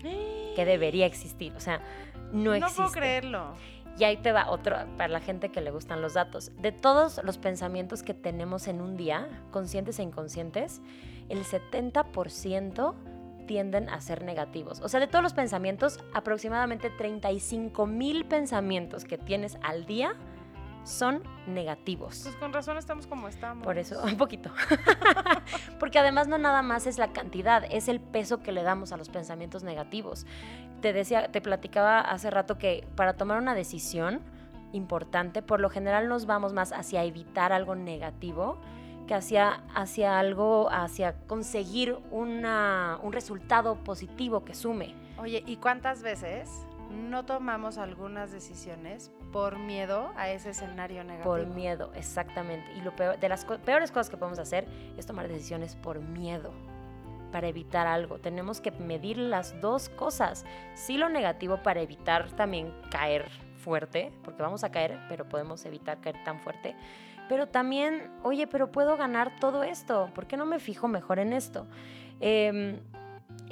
Que 0.54 0.64
debería 0.64 1.06
existir. 1.06 1.52
O 1.56 1.58
sea, 1.58 1.80
no, 2.30 2.50
No 2.50 2.54
existe. 2.54 2.76
puedo 2.76 2.92
creerlo. 2.92 3.54
Y 3.98 4.04
ahí 4.04 4.18
te 4.18 4.30
va 4.30 4.48
otro, 4.50 4.76
para 4.96 5.08
la 5.08 5.18
gente 5.18 5.48
que 5.48 5.60
le 5.60 5.72
gustan 5.72 6.00
los 6.00 6.14
datos. 6.14 6.52
De 6.58 6.70
todos 6.70 7.20
los 7.24 7.38
pensamientos 7.38 8.04
que 8.04 8.14
tenemos 8.14 8.68
en 8.68 8.80
un 8.80 8.96
día, 8.96 9.28
conscientes 9.50 9.98
e 9.98 10.04
inconscientes, 10.04 10.80
el 11.28 11.42
70% 11.42 12.94
tienden 13.48 13.88
a 13.88 14.00
ser 14.00 14.22
negativos. 14.22 14.80
O 14.80 14.88
sea, 14.88 15.00
de 15.00 15.08
todos 15.08 15.24
los 15.24 15.32
pensamientos, 15.32 15.98
aproximadamente 16.14 16.88
35 16.88 17.84
mil 17.86 18.26
pensamientos 18.26 19.04
que 19.04 19.18
tienes 19.18 19.58
al 19.62 19.86
día 19.86 20.14
son 20.84 21.22
negativos. 21.46 22.20
Pues 22.22 22.36
con 22.36 22.52
razón 22.52 22.78
estamos 22.78 23.06
como 23.06 23.28
estamos. 23.28 23.64
Por 23.64 23.78
eso, 23.78 24.02
un 24.04 24.16
poquito. 24.16 24.50
Porque 25.78 25.98
además 25.98 26.28
no 26.28 26.38
nada 26.38 26.62
más 26.62 26.86
es 26.86 26.98
la 26.98 27.12
cantidad, 27.12 27.64
es 27.70 27.88
el 27.88 28.00
peso 28.00 28.42
que 28.42 28.52
le 28.52 28.62
damos 28.62 28.92
a 28.92 28.96
los 28.96 29.08
pensamientos 29.08 29.62
negativos. 29.62 30.26
Te 30.80 30.92
decía, 30.92 31.30
te 31.30 31.40
platicaba 31.40 32.00
hace 32.00 32.30
rato 32.30 32.58
que 32.58 32.86
para 32.96 33.14
tomar 33.14 33.38
una 33.38 33.54
decisión 33.54 34.20
importante, 34.72 35.42
por 35.42 35.60
lo 35.60 35.70
general 35.70 36.08
nos 36.08 36.26
vamos 36.26 36.52
más 36.52 36.72
hacia 36.72 37.04
evitar 37.04 37.52
algo 37.52 37.74
negativo 37.74 38.58
que 39.06 39.14
hacia, 39.14 39.62
hacia 39.74 40.18
algo, 40.18 40.70
hacia 40.70 41.14
conseguir 41.26 41.98
una, 42.10 42.98
un 43.02 43.12
resultado 43.12 43.76
positivo 43.76 44.44
que 44.44 44.54
sume. 44.54 44.94
Oye, 45.18 45.42
¿y 45.46 45.56
cuántas 45.56 46.02
veces 46.02 46.66
no 46.90 47.24
tomamos 47.24 47.78
algunas 47.78 48.32
decisiones 48.32 49.10
por 49.32 49.58
miedo 49.58 50.12
a 50.16 50.30
ese 50.30 50.50
escenario 50.50 51.02
negativo? 51.02 51.34
Por 51.34 51.46
miedo, 51.46 51.90
exactamente. 51.94 52.70
Y 52.74 52.82
lo 52.82 52.94
peor, 52.94 53.18
de 53.18 53.28
las 53.28 53.44
peores 53.44 53.90
cosas 53.90 54.10
que 54.10 54.16
podemos 54.16 54.38
hacer 54.38 54.68
es 54.96 55.06
tomar 55.06 55.26
decisiones 55.28 55.74
por 55.74 56.00
miedo, 56.00 56.52
para 57.32 57.48
evitar 57.48 57.86
algo. 57.86 58.18
Tenemos 58.18 58.60
que 58.60 58.70
medir 58.70 59.16
las 59.16 59.60
dos 59.60 59.88
cosas. 59.88 60.44
Sí 60.74 60.98
lo 60.98 61.08
negativo 61.08 61.62
para 61.62 61.80
evitar 61.80 62.30
también 62.32 62.72
caer 62.90 63.28
fuerte, 63.58 64.12
porque 64.22 64.42
vamos 64.42 64.62
a 64.64 64.70
caer, 64.70 64.98
pero 65.08 65.28
podemos 65.28 65.64
evitar 65.64 66.00
caer 66.00 66.22
tan 66.24 66.38
fuerte. 66.40 66.76
Pero 67.28 67.48
también, 67.48 68.10
oye, 68.22 68.46
pero 68.46 68.70
puedo 68.70 68.96
ganar 68.96 69.32
todo 69.40 69.62
esto. 69.62 70.10
¿Por 70.14 70.26
qué 70.26 70.36
no 70.36 70.44
me 70.44 70.58
fijo 70.58 70.88
mejor 70.88 71.18
en 71.18 71.32
esto? 71.32 71.66
Em, 72.20 72.80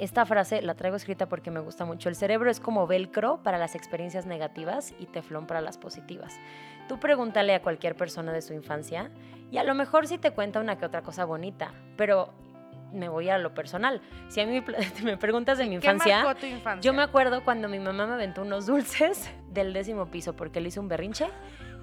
esta 0.03 0.25
frase 0.25 0.63
la 0.63 0.73
traigo 0.73 0.95
escrita 0.95 1.29
porque 1.29 1.51
me 1.51 1.59
gusta 1.59 1.85
mucho. 1.85 2.09
El 2.09 2.15
cerebro 2.15 2.49
es 2.49 2.59
como 2.59 2.87
velcro 2.87 3.37
para 3.43 3.59
las 3.59 3.75
experiencias 3.75 4.25
negativas 4.25 4.95
y 4.99 5.05
teflón 5.05 5.45
para 5.45 5.61
las 5.61 5.77
positivas. 5.77 6.39
Tú 6.87 6.99
pregúntale 6.99 7.53
a 7.53 7.61
cualquier 7.61 7.95
persona 7.95 8.33
de 8.33 8.41
su 8.41 8.53
infancia 8.53 9.11
y 9.51 9.57
a 9.57 9.63
lo 9.63 9.75
mejor 9.75 10.07
sí 10.07 10.17
te 10.17 10.31
cuenta 10.31 10.59
una 10.59 10.79
que 10.79 10.85
otra 10.85 11.03
cosa 11.03 11.23
bonita, 11.25 11.71
pero 11.97 12.33
me 12.91 13.09
voy 13.09 13.29
a 13.29 13.37
lo 13.37 13.53
personal. 13.53 14.01
Si 14.27 14.41
a 14.41 14.45
mí 14.47 14.63
me 15.03 15.17
preguntas 15.17 15.59
de 15.59 15.65
mi 15.65 15.77
¿Qué 15.77 15.87
infancia, 15.87 16.23
marcó 16.23 16.39
tu 16.39 16.45
infancia? 16.47 16.81
yo 16.81 16.93
me 16.95 17.03
acuerdo 17.03 17.43
cuando 17.43 17.69
mi 17.69 17.77
mamá 17.79 18.07
me 18.07 18.13
aventó 18.13 18.41
unos 18.41 18.65
dulces 18.65 19.29
del 19.49 19.71
décimo 19.71 20.07
piso 20.07 20.35
porque 20.35 20.61
le 20.61 20.69
hizo 20.69 20.81
un 20.81 20.87
berrinche 20.87 21.27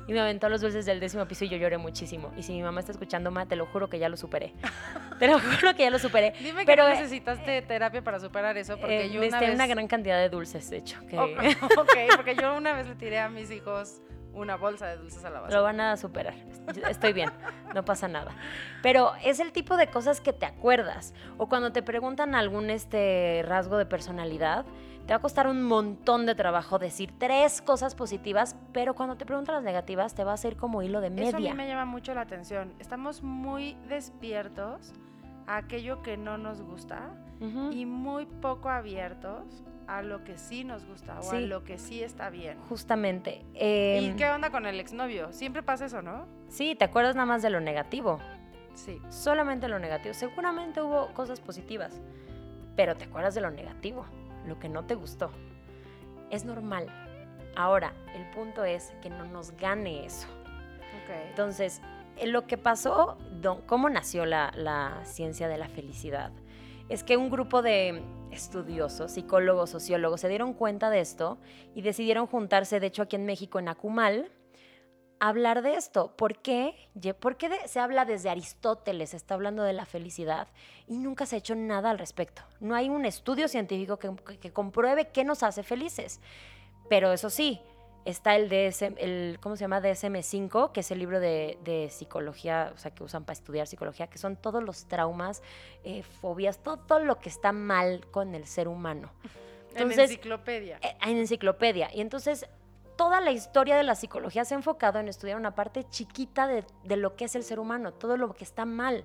y 0.08 0.12
me 0.14 0.20
aventó 0.20 0.48
los 0.48 0.62
dulces 0.62 0.86
del 0.86 1.00
décimo 1.00 1.26
piso 1.28 1.44
y 1.44 1.50
yo 1.50 1.58
lloré 1.58 1.76
muchísimo. 1.78 2.32
Y 2.36 2.42
si 2.42 2.52
mi 2.54 2.62
mamá 2.62 2.80
está 2.80 2.92
escuchando, 2.92 3.30
ma, 3.30 3.46
te 3.46 3.56
lo 3.56 3.66
juro 3.66 3.88
que 3.88 3.98
ya 3.98 4.08
lo 4.08 4.16
superé. 4.16 4.54
te 5.18 5.28
lo 5.28 5.38
juro 5.38 5.74
que 5.76 5.82
ya 5.82 5.90
lo 5.90 5.98
superé. 5.98 6.32
Dime 6.40 6.60
que 6.60 6.66
pero, 6.66 6.84
no 6.84 6.88
eh, 6.88 6.94
necesitaste 6.94 7.62
terapia 7.62 8.02
para 8.02 8.18
superar 8.18 8.56
eso, 8.56 8.78
porque 8.78 9.04
Eh, 9.04 9.10
yo 9.10 9.18
una 9.18 9.26
necesité 9.26 9.46
vez... 9.46 9.54
una 9.54 9.66
gran 9.66 9.86
cantidad 9.86 10.18
de 10.18 10.30
dulces, 10.30 10.70
de 10.70 10.78
hecho. 10.78 10.98
Que 11.06 11.18
Ok, 11.18 11.38
ok, 11.78 12.16
porque 12.16 12.34
yo 12.34 12.56
una 12.56 12.72
vez 12.72 12.88
le 12.88 12.94
tiré 12.94 13.18
a 13.20 13.28
mis 13.28 13.50
hijos 13.50 14.00
una 14.32 14.56
bolsa 14.56 14.86
de 14.86 14.96
dulces 14.96 15.24
a 15.24 15.30
la 15.30 15.40
basura. 15.40 15.58
Lo 15.58 15.62
van 15.64 15.80
a 15.80 15.96
superar. 15.96 16.34
Estoy 16.88 17.12
bien, 17.12 17.30
no 17.74 17.84
pasa 17.84 18.08
nada. 18.08 18.32
Pero 18.82 19.12
es 19.24 19.40
el 19.40 19.52
tipo 19.52 19.76
de 19.76 19.88
cosas 19.88 20.20
que 20.20 20.32
te 20.32 20.46
acuerdas. 20.46 21.12
O 21.36 21.48
cuando 21.48 21.72
te 21.72 21.82
preguntan 21.82 22.34
algún 22.34 22.70
este 22.70 23.42
rasgo 23.44 23.76
de 23.78 23.86
personalidad, 23.86 24.64
te 25.08 25.14
va 25.14 25.16
a 25.16 25.22
costar 25.22 25.46
un 25.46 25.62
montón 25.62 26.26
de 26.26 26.34
trabajo 26.34 26.78
decir 26.78 27.14
tres 27.16 27.62
cosas 27.62 27.94
positivas, 27.94 28.54
pero 28.74 28.94
cuando 28.94 29.16
te 29.16 29.24
preguntan 29.24 29.54
las 29.54 29.64
negativas, 29.64 30.14
te 30.14 30.22
va 30.22 30.32
a 30.32 30.34
hacer 30.34 30.58
como 30.58 30.82
hilo 30.82 31.00
de 31.00 31.06
Eso 31.06 31.14
a 31.14 31.40
mí 31.40 31.44
media. 31.44 31.54
me 31.54 31.66
llama 31.66 31.86
mucho 31.86 32.12
la 32.12 32.20
atención. 32.20 32.74
Estamos 32.78 33.22
muy 33.22 33.74
despiertos 33.88 34.92
a 35.46 35.56
aquello 35.56 36.02
que 36.02 36.18
no 36.18 36.36
nos 36.36 36.60
gusta 36.60 37.14
y 37.70 37.86
muy 37.86 38.26
poco 38.26 38.68
abiertos 38.68 39.64
a 39.86 40.02
lo 40.02 40.24
que 40.24 40.36
sí 40.36 40.64
nos 40.64 40.84
gusta 40.84 41.18
o 41.20 41.30
a 41.30 41.40
lo 41.40 41.64
que 41.64 41.78
sí 41.78 42.02
está 42.02 42.28
bien. 42.28 42.58
Justamente. 42.68 43.46
¿Y 43.54 44.08
em, 44.08 44.16
qué 44.16 44.28
onda 44.28 44.50
con 44.50 44.66
el 44.66 44.78
exnovio? 44.78 45.32
Siempre 45.32 45.62
pasa 45.62 45.86
eso, 45.86 46.02
¿no? 46.02 46.26
Sí, 46.48 46.74
te 46.74 46.84
acuerdas 46.84 47.14
nada 47.14 47.24
más 47.24 47.40
de 47.40 47.48
lo 47.48 47.60
negativo. 47.60 48.18
Sí. 48.74 49.00
Solamente 49.08 49.68
lo 49.68 49.78
negativo. 49.78 50.12
Seguramente 50.12 50.82
hubo 50.82 51.14
cosas 51.14 51.40
positivas, 51.40 51.98
pero 52.76 52.94
te 52.94 53.06
acuerdas 53.06 53.34
de 53.34 53.40
lo 53.40 53.50
negativo, 53.50 54.04
lo 54.46 54.58
que 54.58 54.68
no 54.68 54.84
te 54.84 54.94
gustó. 54.94 55.30
Es 56.30 56.44
normal. 56.44 56.86
Ahora, 57.56 57.92
el 58.14 58.28
punto 58.30 58.64
es 58.64 58.92
que 59.02 59.10
no 59.10 59.24
nos 59.24 59.52
gane 59.56 60.04
eso. 60.04 60.28
Entonces, 61.30 61.80
eh, 62.16 62.26
lo 62.26 62.46
que 62.46 62.58
pasó, 62.58 63.16
cómo 63.66 63.88
nació 63.88 64.26
la, 64.26 64.52
la 64.54 65.00
ciencia 65.04 65.48
de 65.48 65.58
la 65.58 65.68
felicidad, 65.68 66.32
es 66.88 67.02
que 67.02 67.16
un 67.16 67.30
grupo 67.30 67.62
de 67.62 68.02
estudiosos, 68.30 69.12
psicólogos, 69.12 69.70
sociólogos, 69.70 70.20
se 70.20 70.28
dieron 70.28 70.54
cuenta 70.54 70.90
de 70.90 71.00
esto 71.00 71.38
y 71.74 71.82
decidieron 71.82 72.26
juntarse, 72.26 72.80
de 72.80 72.86
hecho 72.86 73.02
aquí 73.02 73.16
en 73.16 73.26
México, 73.26 73.58
en 73.58 73.68
Acumal, 73.68 74.30
hablar 75.20 75.62
de 75.62 75.74
esto. 75.74 76.14
¿Por 76.16 76.38
qué? 76.38 76.74
¿Por 77.20 77.36
qué 77.36 77.48
de- 77.48 77.68
se 77.68 77.80
habla 77.80 78.04
desde 78.04 78.30
Aristóteles, 78.30 79.10
se 79.10 79.16
está 79.16 79.34
hablando 79.34 79.62
de 79.62 79.72
la 79.72 79.84
felicidad 79.86 80.48
y 80.86 80.96
nunca 80.98 81.26
se 81.26 81.36
ha 81.36 81.38
hecho 81.38 81.54
nada 81.54 81.90
al 81.90 81.98
respecto? 81.98 82.42
No 82.60 82.74
hay 82.74 82.88
un 82.88 83.04
estudio 83.04 83.48
científico 83.48 83.98
que, 83.98 84.14
que- 84.26 84.38
que 84.38 84.52
compruebe 84.52 85.08
qué 85.08 85.24
nos 85.24 85.42
hace 85.42 85.62
felices. 85.62 86.20
Pero 86.88 87.12
eso 87.12 87.28
sí, 87.30 87.60
está 88.04 88.36
el 88.36 88.48
DSM, 88.48 88.94
el, 88.98 89.38
¿cómo 89.40 89.56
se 89.56 89.60
llama? 89.62 89.80
DSM-5, 89.82 90.72
que 90.72 90.80
es 90.80 90.90
el 90.90 90.98
libro 90.98 91.20
de, 91.20 91.58
de 91.64 91.90
psicología, 91.90 92.72
o 92.74 92.78
sea, 92.78 92.90
que 92.94 93.04
usan 93.04 93.24
para 93.24 93.34
estudiar 93.34 93.66
psicología, 93.66 94.06
que 94.06 94.16
son 94.18 94.36
todos 94.36 94.62
los 94.62 94.86
traumas, 94.86 95.42
eh, 95.84 96.02
fobias, 96.02 96.58
todo, 96.62 96.78
todo 96.78 97.00
lo 97.00 97.18
que 97.18 97.28
está 97.28 97.52
mal 97.52 98.06
con 98.10 98.34
el 98.34 98.46
ser 98.46 98.68
humano. 98.68 99.12
en 99.74 99.92
enciclopedia. 99.92 100.78
eh, 100.82 100.96
en 101.02 101.18
enciclopedia. 101.18 101.90
Y 101.94 102.00
entonces 102.00 102.46
toda 102.98 103.20
la 103.20 103.30
historia 103.30 103.76
de 103.76 103.84
la 103.84 103.94
psicología 103.94 104.44
se 104.44 104.54
ha 104.54 104.58
enfocado 104.58 104.98
en 104.98 105.06
estudiar 105.08 105.38
una 105.38 105.54
parte 105.54 105.84
chiquita 105.88 106.48
de, 106.48 106.64
de 106.82 106.96
lo 106.96 107.14
que 107.14 107.26
es 107.26 107.36
el 107.36 107.44
ser 107.44 107.60
humano, 107.60 107.92
todo 107.92 108.16
lo 108.16 108.34
que 108.34 108.42
está 108.42 108.64
mal. 108.66 109.04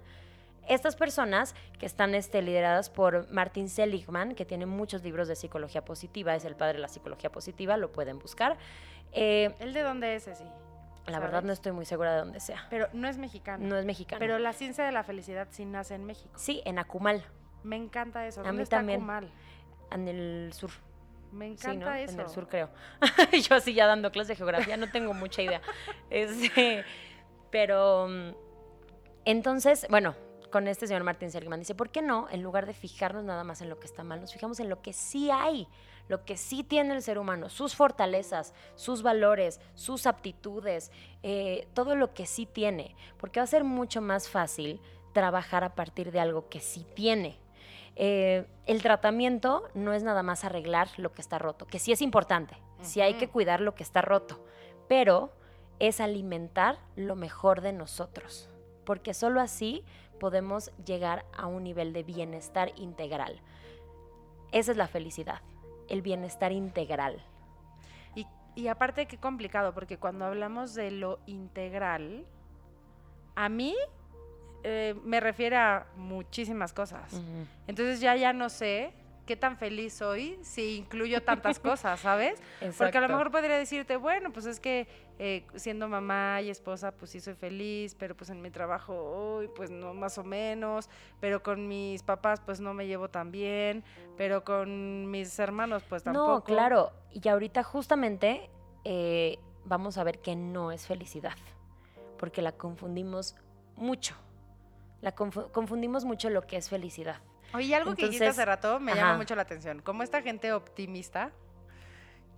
Estas 0.67 0.95
personas 0.95 1.53
que 1.77 1.85
están 1.85 2.15
este, 2.15 2.41
lideradas 2.41 2.89
por 2.89 3.29
Martin 3.31 3.69
Seligman, 3.69 4.33
que 4.33 4.45
tiene 4.45 4.65
muchos 4.65 5.03
libros 5.03 5.27
de 5.27 5.35
psicología 5.35 5.85
positiva, 5.85 6.33
es 6.35 6.43
el 6.43 6.55
padre 6.55 6.73
de 6.73 6.79
la 6.79 6.87
psicología 6.87 7.31
positiva, 7.31 7.77
lo 7.77 7.91
pueden 7.91 8.17
buscar. 8.17 8.57
Eh, 9.11 9.53
¿El 9.59 9.73
de 9.73 9.81
dónde 9.83 10.15
es 10.15 10.27
ese? 10.27 10.45
la 11.05 11.19
verdad 11.19 11.43
no 11.43 11.51
estoy 11.53 11.73
muy 11.73 11.85
segura 11.85 12.13
de 12.13 12.19
dónde 12.19 12.39
sea. 12.39 12.65
Pero 12.69 12.87
no 12.93 13.07
es 13.07 13.17
mexicano. 13.17 13.63
No 13.67 13.77
es 13.77 13.85
mexicano. 13.85 14.19
Pero 14.19 14.39
la 14.39 14.53
ciencia 14.53 14.85
de 14.85 14.91
la 14.93 15.03
felicidad 15.03 15.49
sí 15.51 15.65
nace 15.65 15.93
en 15.95 16.05
México. 16.05 16.31
sí, 16.35 16.61
en 16.65 16.79
Acumal, 16.79 17.23
Me 17.63 17.75
encanta 17.75 18.25
eso. 18.25 18.39
A 18.41 18.43
¿Dónde 18.45 18.57
mí 18.57 18.63
está 18.63 18.77
también. 18.77 19.01
Cumal? 19.01 19.29
en 19.91 20.07
el 20.07 20.51
sur. 20.53 20.71
Me 21.33 21.47
Sí, 21.57 21.67
encanta 21.67 21.89
¿no? 21.89 21.95
eso. 21.95 22.13
En 22.13 22.19
el 22.21 22.29
sur, 22.29 22.47
creo. 22.47 22.69
Yo 23.49 23.55
así 23.55 23.73
ya 23.73 23.87
dando 23.87 24.11
clases 24.11 24.29
de 24.29 24.35
geografía, 24.35 24.77
no 24.77 24.89
tengo 24.91 25.13
mucha 25.13 25.41
idea. 25.41 25.61
Este, 26.09 26.83
pero, 27.49 28.07
mm, 28.07 28.31
entonces, 29.25 29.87
bueno, 29.89 30.15
con 30.51 30.67
este 30.67 30.85
señor 30.85 31.03
Martín 31.03 31.31
Seligman 31.31 31.59
dice, 31.59 31.73
¿por 31.73 31.89
qué 31.89 32.01
no, 32.03 32.27
en 32.29 32.43
lugar 32.43 32.65
de 32.67 32.73
fijarnos 32.73 33.23
nada 33.23 33.43
más 33.43 33.61
en 33.61 33.69
lo 33.69 33.79
que 33.79 33.87
está 33.87 34.03
mal, 34.03 34.21
nos 34.21 34.31
fijamos 34.33 34.59
en 34.59 34.69
lo 34.69 34.81
que 34.83 34.93
sí 34.93 35.31
hay, 35.31 35.67
lo 36.07 36.25
que 36.25 36.37
sí 36.37 36.63
tiene 36.63 36.93
el 36.93 37.01
ser 37.01 37.17
humano, 37.17 37.49
sus 37.49 37.75
fortalezas, 37.75 38.53
sus 38.75 39.01
valores, 39.01 39.59
sus 39.73 40.05
aptitudes, 40.05 40.91
eh, 41.23 41.67
todo 41.73 41.95
lo 41.95 42.13
que 42.13 42.27
sí 42.27 42.45
tiene, 42.45 42.95
porque 43.17 43.39
va 43.39 43.45
a 43.45 43.47
ser 43.47 43.63
mucho 43.63 44.01
más 44.01 44.29
fácil 44.29 44.79
trabajar 45.13 45.63
a 45.63 45.73
partir 45.73 46.11
de 46.11 46.19
algo 46.19 46.49
que 46.49 46.59
sí 46.59 46.85
tiene. 46.93 47.39
Eh, 47.95 48.47
el 48.65 48.81
tratamiento 48.81 49.67
no 49.73 49.93
es 49.93 50.03
nada 50.03 50.23
más 50.23 50.43
arreglar 50.43 50.87
lo 50.97 51.11
que 51.11 51.21
está 51.21 51.37
roto, 51.37 51.67
que 51.67 51.79
sí 51.79 51.91
es 51.91 52.01
importante, 52.01 52.57
sí 52.81 53.01
hay 53.01 53.15
que 53.15 53.29
cuidar 53.29 53.61
lo 53.61 53.75
que 53.75 53.83
está 53.83 54.01
roto, 54.01 54.43
pero 54.87 55.31
es 55.79 55.99
alimentar 55.99 56.79
lo 56.95 57.15
mejor 57.15 57.61
de 57.61 57.73
nosotros, 57.73 58.49
porque 58.85 59.13
solo 59.13 59.41
así 59.41 59.83
podemos 60.19 60.71
llegar 60.85 61.25
a 61.35 61.45
un 61.45 61.63
nivel 61.63 61.93
de 61.93 62.03
bienestar 62.03 62.71
integral. 62.77 63.41
Esa 64.51 64.71
es 64.71 64.77
la 64.77 64.87
felicidad, 64.87 65.41
el 65.87 66.01
bienestar 66.01 66.51
integral. 66.51 67.23
Y, 68.15 68.25
y 68.55 68.67
aparte 68.69 69.07
qué 69.07 69.17
complicado, 69.17 69.73
porque 69.73 69.97
cuando 69.97 70.25
hablamos 70.25 70.73
de 70.73 70.91
lo 70.91 71.19
integral, 71.25 72.25
a 73.35 73.49
mí 73.49 73.75
eh, 74.63 74.95
me 75.03 75.19
refiere 75.19 75.57
a 75.57 75.85
muchísimas 75.95 76.73
cosas. 76.73 77.21
Entonces 77.67 77.99
ya 77.99 78.15
ya 78.15 78.33
no 78.33 78.49
sé 78.49 78.93
qué 79.25 79.35
tan 79.35 79.57
feliz 79.57 79.93
soy 79.93 80.37
si 80.41 80.77
incluyo 80.77 81.23
tantas 81.23 81.59
cosas, 81.59 81.99
¿sabes? 81.99 82.41
Porque 82.77 82.97
a 82.97 83.01
lo 83.01 83.09
mejor 83.09 83.31
podría 83.31 83.57
decirte, 83.57 83.95
bueno, 83.95 84.31
pues 84.31 84.45
es 84.45 84.59
que 84.59 84.87
eh, 85.19 85.45
siendo 85.55 85.87
mamá 85.87 86.41
y 86.41 86.49
esposa, 86.49 86.91
pues 86.91 87.11
sí 87.11 87.19
soy 87.19 87.35
feliz, 87.35 87.95
pero 87.95 88.15
pues 88.15 88.29
en 88.29 88.41
mi 88.41 88.49
trabajo, 88.49 89.41
pues 89.55 89.69
no, 89.69 89.93
más 89.93 90.17
o 90.17 90.23
menos, 90.23 90.89
pero 91.19 91.43
con 91.43 91.67
mis 91.67 92.03
papás, 92.03 92.41
pues 92.41 92.59
no 92.59 92.73
me 92.73 92.87
llevo 92.87 93.09
tan 93.09 93.31
bien, 93.31 93.83
pero 94.17 94.43
con 94.43 95.09
mis 95.09 95.37
hermanos, 95.39 95.83
pues 95.87 96.03
tampoco. 96.03 96.31
No, 96.31 96.43
claro. 96.43 96.91
Y 97.11 97.27
ahorita 97.27 97.63
justamente 97.63 98.49
eh, 98.83 99.39
vamos 99.65 99.97
a 99.97 100.03
ver 100.03 100.19
que 100.19 100.35
no 100.35 100.71
es 100.71 100.87
felicidad, 100.87 101.37
porque 102.17 102.41
la 102.41 102.51
confundimos 102.51 103.35
mucho. 103.75 104.15
La 105.03 105.13
confu- 105.15 105.51
confundimos 105.51 106.03
mucho 106.05 106.29
lo 106.31 106.41
que 106.47 106.57
es 106.57 106.69
felicidad. 106.69 107.17
Oye, 107.53 107.65
y 107.67 107.73
algo 107.75 107.93
que 107.93 108.05
dijiste 108.05 108.25
hace 108.25 108.43
rato 108.45 108.79
me 108.79 108.93
ajá. 108.93 109.01
llama 109.01 109.17
mucho 109.17 109.35
la 109.35 109.43
atención. 109.43 109.81
Como 109.81 110.01
esta 110.01 110.23
gente 110.23 110.51
optimista 110.53 111.29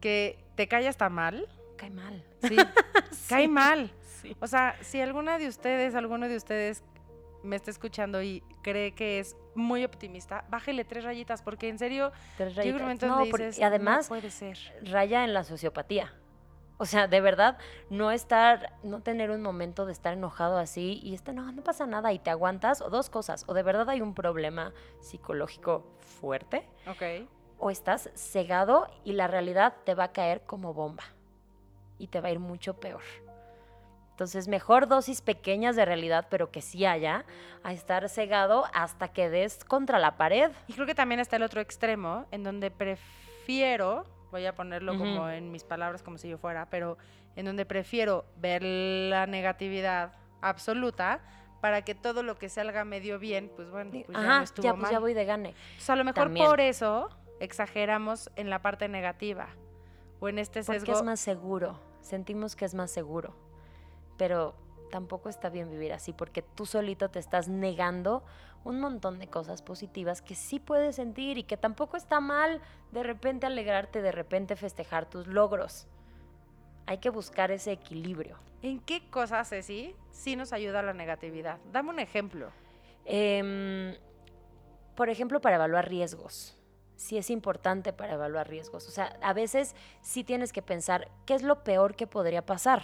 que 0.01 0.37
te 0.55 0.67
cae 0.67 0.87
hasta 0.87 1.07
mal, 1.09 1.47
Cae 1.77 1.89
mal. 1.89 2.23
sí, 2.41 2.55
cae 3.29 3.47
mal. 3.47 3.91
Sí. 4.21 4.35
O 4.39 4.47
sea, 4.47 4.77
si 4.81 4.99
alguna 4.99 5.37
de 5.37 5.47
ustedes, 5.47 5.93
alguno 5.95 6.27
de 6.27 6.35
ustedes 6.37 6.83
me 7.43 7.55
está 7.55 7.69
escuchando 7.69 8.21
y 8.23 8.41
cree 8.63 8.93
que 8.95 9.19
es 9.19 9.37
muy 9.53 9.83
optimista, 9.85 10.43
bájele 10.49 10.83
tres 10.83 11.03
rayitas, 11.03 11.41
porque 11.43 11.69
en 11.69 11.77
serio, 11.77 12.11
Tres 12.37 12.55
rayitas. 12.55 12.81
momento 12.81 13.07
No, 13.07 13.23
porque 13.29 13.47
dices, 13.47 13.63
además 13.63 14.05
no 14.05 14.15
puede 14.17 14.31
ser. 14.31 14.57
raya 14.83 15.23
en 15.23 15.33
la 15.33 15.43
sociopatía. 15.43 16.13
O 16.77 16.85
sea, 16.85 17.07
de 17.07 17.21
verdad, 17.21 17.57
no 17.89 18.11
estar, 18.11 18.73
no 18.83 19.01
tener 19.01 19.31
un 19.31 19.41
momento 19.41 19.85
de 19.85 19.93
estar 19.93 20.13
enojado 20.13 20.57
así 20.57 20.99
y 21.03 21.13
este 21.13 21.31
no, 21.31 21.51
no 21.51 21.63
pasa 21.63 21.85
nada 21.85 22.11
y 22.11 22.19
te 22.19 22.29
aguantas, 22.29 22.81
o 22.81 22.89
dos 22.89 23.09
cosas, 23.09 23.45
o 23.47 23.53
de 23.53 23.63
verdad 23.63 23.89
hay 23.89 24.01
un 24.01 24.13
problema 24.13 24.73
psicológico 24.99 25.85
fuerte, 26.19 26.67
Ok. 26.87 27.27
o 27.59 27.71
estás 27.71 28.09
cegado 28.15 28.87
y 29.05 29.13
la 29.13 29.27
realidad 29.27 29.73
te 29.85 29.95
va 29.95 30.05
a 30.05 30.11
caer 30.11 30.41
como 30.41 30.73
bomba 30.73 31.03
y 31.97 32.07
te 32.07 32.19
va 32.19 32.27
a 32.27 32.31
ir 32.31 32.39
mucho 32.39 32.73
peor. 32.73 33.01
Entonces, 34.11 34.47
mejor 34.47 34.87
dosis 34.87 35.21
pequeñas 35.21 35.75
de 35.75 35.83
realidad, 35.83 36.27
pero 36.29 36.49
que 36.49 36.61
sí 36.61 36.85
haya, 36.85 37.25
a 37.63 37.73
estar 37.73 38.07
cegado 38.07 38.63
hasta 38.73 39.09
que 39.09 39.29
des 39.29 39.65
contra 39.65 39.99
la 39.99 40.15
pared. 40.15 40.51
Y 40.67 40.73
creo 40.73 40.85
que 40.85 40.95
también 40.95 41.19
está 41.19 41.35
el 41.35 41.43
otro 41.43 41.59
extremo, 41.59 42.25
en 42.31 42.41
donde 42.43 42.71
prefiero, 42.71 44.05
voy 44.31 44.45
a 44.45 44.55
ponerlo 44.55 44.97
como 44.97 45.29
en 45.29 45.51
mis 45.51 45.63
palabras, 45.63 46.03
como 46.03 46.17
si 46.17 46.29
yo 46.29 46.37
fuera, 46.37 46.69
pero 46.69 46.97
en 47.35 47.45
donde 47.45 47.65
prefiero 47.65 48.25
ver 48.37 48.63
la 48.63 49.27
negatividad 49.27 50.13
absoluta 50.41 51.21
para 51.61 51.81
que 51.83 51.95
todo 51.95 52.21
lo 52.21 52.35
que 52.37 52.49
salga 52.49 52.85
medio 52.85 53.17
bien, 53.17 53.51
pues 53.55 53.69
bueno, 53.71 53.91
pues 54.05 54.17
ya 54.17 54.37
no 54.37 54.43
estuvo 54.43 54.63
ya, 54.63 54.71
pues 54.71 54.81
mal. 54.83 54.91
ya 54.91 54.99
voy 54.99 55.13
de 55.13 55.25
gane. 55.25 55.49
Entonces, 55.49 55.89
a 55.89 55.95
lo 55.95 56.03
mejor 56.03 56.23
También. 56.25 56.45
por 56.45 56.59
eso 56.61 57.09
exageramos 57.39 58.29
en 58.35 58.49
la 58.49 58.61
parte 58.61 58.87
negativa 58.87 59.47
o 60.19 60.29
en 60.29 60.39
este 60.39 60.63
Porque 60.63 60.81
sesgo. 60.81 60.97
es 60.97 61.03
más 61.03 61.19
seguro. 61.19 61.79
Sentimos 62.01 62.55
que 62.55 62.65
es 62.65 62.73
más 62.75 62.91
seguro. 62.91 63.33
Pero 64.17 64.55
tampoco 64.85 65.29
está 65.29 65.49
bien 65.49 65.69
vivir 65.69 65.93
así 65.93 66.13
porque 66.13 66.41
tú 66.41 66.65
solito 66.65 67.09
te 67.09 67.19
estás 67.19 67.47
negando 67.47 68.23
un 68.65 68.79
montón 68.79 69.19
de 69.19 69.27
cosas 69.27 69.61
positivas 69.61 70.21
que 70.21 70.35
sí 70.35 70.59
puedes 70.59 70.95
sentir 70.95 71.37
y 71.37 71.43
que 71.43 71.55
tampoco 71.55 71.97
está 71.97 72.19
mal 72.19 72.61
de 72.91 73.03
repente 73.03 73.45
alegrarte, 73.45 74.01
de 74.01 74.11
repente 74.11 74.55
festejar 74.55 75.07
tus 75.07 75.27
logros. 75.27 75.87
Hay 76.87 76.97
que 76.97 77.09
buscar 77.09 77.51
ese 77.51 77.71
equilibrio. 77.71 78.37
¿En 78.61 78.79
qué 78.79 79.07
cosas, 79.09 79.49
Ceci, 79.49 79.95
sí 80.11 80.35
nos 80.35 80.51
ayuda 80.51 80.81
la 80.81 80.93
negatividad? 80.93 81.59
Dame 81.71 81.91
un 81.91 81.99
ejemplo. 81.99 82.49
Em, 83.05 83.95
por 84.95 85.09
ejemplo, 85.09 85.41
para 85.41 85.57
evaluar 85.57 85.87
riesgos. 85.87 86.57
Sí 86.95 87.17
es 87.17 87.29
importante 87.29 87.93
para 87.93 88.13
evaluar 88.13 88.49
riesgos. 88.49 88.87
O 88.87 88.91
sea, 88.91 89.17
a 89.21 89.33
veces 89.33 89.75
sí 90.01 90.23
tienes 90.23 90.51
que 90.51 90.63
pensar 90.63 91.11
qué 91.25 91.35
es 91.35 91.43
lo 91.43 91.63
peor 91.63 91.95
que 91.95 92.07
podría 92.07 92.45
pasar 92.45 92.83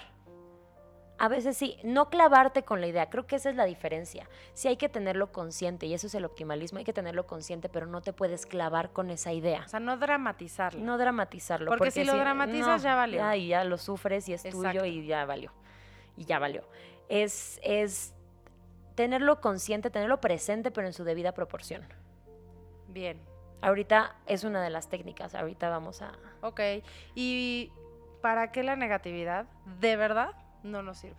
a 1.21 1.27
veces 1.27 1.55
sí, 1.55 1.77
no 1.83 2.09
clavarte 2.09 2.63
con 2.63 2.81
la 2.81 2.87
idea, 2.87 3.07
creo 3.11 3.27
que 3.27 3.35
esa 3.35 3.51
es 3.51 3.55
la 3.55 3.65
diferencia. 3.65 4.27
Sí 4.55 4.69
hay 4.69 4.77
que 4.77 4.89
tenerlo 4.89 5.31
consciente 5.31 5.85
y 5.85 5.93
eso 5.93 6.07
es 6.07 6.15
el 6.15 6.25
optimalismo, 6.25 6.79
hay 6.79 6.83
que 6.83 6.93
tenerlo 6.93 7.27
consciente, 7.27 7.69
pero 7.69 7.85
no 7.85 8.01
te 8.01 8.11
puedes 8.11 8.47
clavar 8.47 8.89
con 8.89 9.11
esa 9.11 9.31
idea. 9.31 9.61
O 9.67 9.69
sea, 9.69 9.79
no 9.79 9.97
dramatizarlo. 9.97 10.81
No 10.81 10.97
dramatizarlo. 10.97 11.69
Porque, 11.69 11.91
si 11.91 12.05
lo 12.05 12.17
dramatizas 12.17 12.81
ya 12.81 12.95
valió. 12.95 13.19
Ya, 13.19 13.35
y 13.35 13.49
ya 13.49 13.63
lo 13.63 13.77
sufres 13.77 14.27
y 14.29 14.33
es 14.33 14.41
tuyo 14.49 14.83
y 14.83 15.05
ya 15.05 15.25
valió. 15.25 15.53
Y 16.17 16.25
ya 16.25 16.39
valió. 16.39 16.63
Es, 17.07 17.59
es 17.61 18.15
tenerlo 18.95 19.41
consciente, 19.41 19.91
tenerlo 19.91 20.19
presente, 20.21 20.71
pero 20.71 20.87
en 20.87 20.93
su 20.93 21.03
debida 21.03 21.33
proporción. 21.33 21.83
Bien. 22.87 23.21
Ahorita 23.61 24.15
es 24.25 24.43
una 24.43 24.63
de 24.63 24.71
las 24.71 24.89
técnicas, 24.89 25.35
ahorita 25.35 25.69
vamos 25.69 26.01
a... 26.01 26.13
Ok, 26.41 26.61
¿y 27.13 27.71
para 28.23 28.51
qué 28.51 28.63
la 28.63 28.75
negatividad? 28.75 29.45
¿De 29.79 29.95
verdad? 29.97 30.31
No 30.63 30.82
nos 30.82 31.00
sirve. 31.00 31.18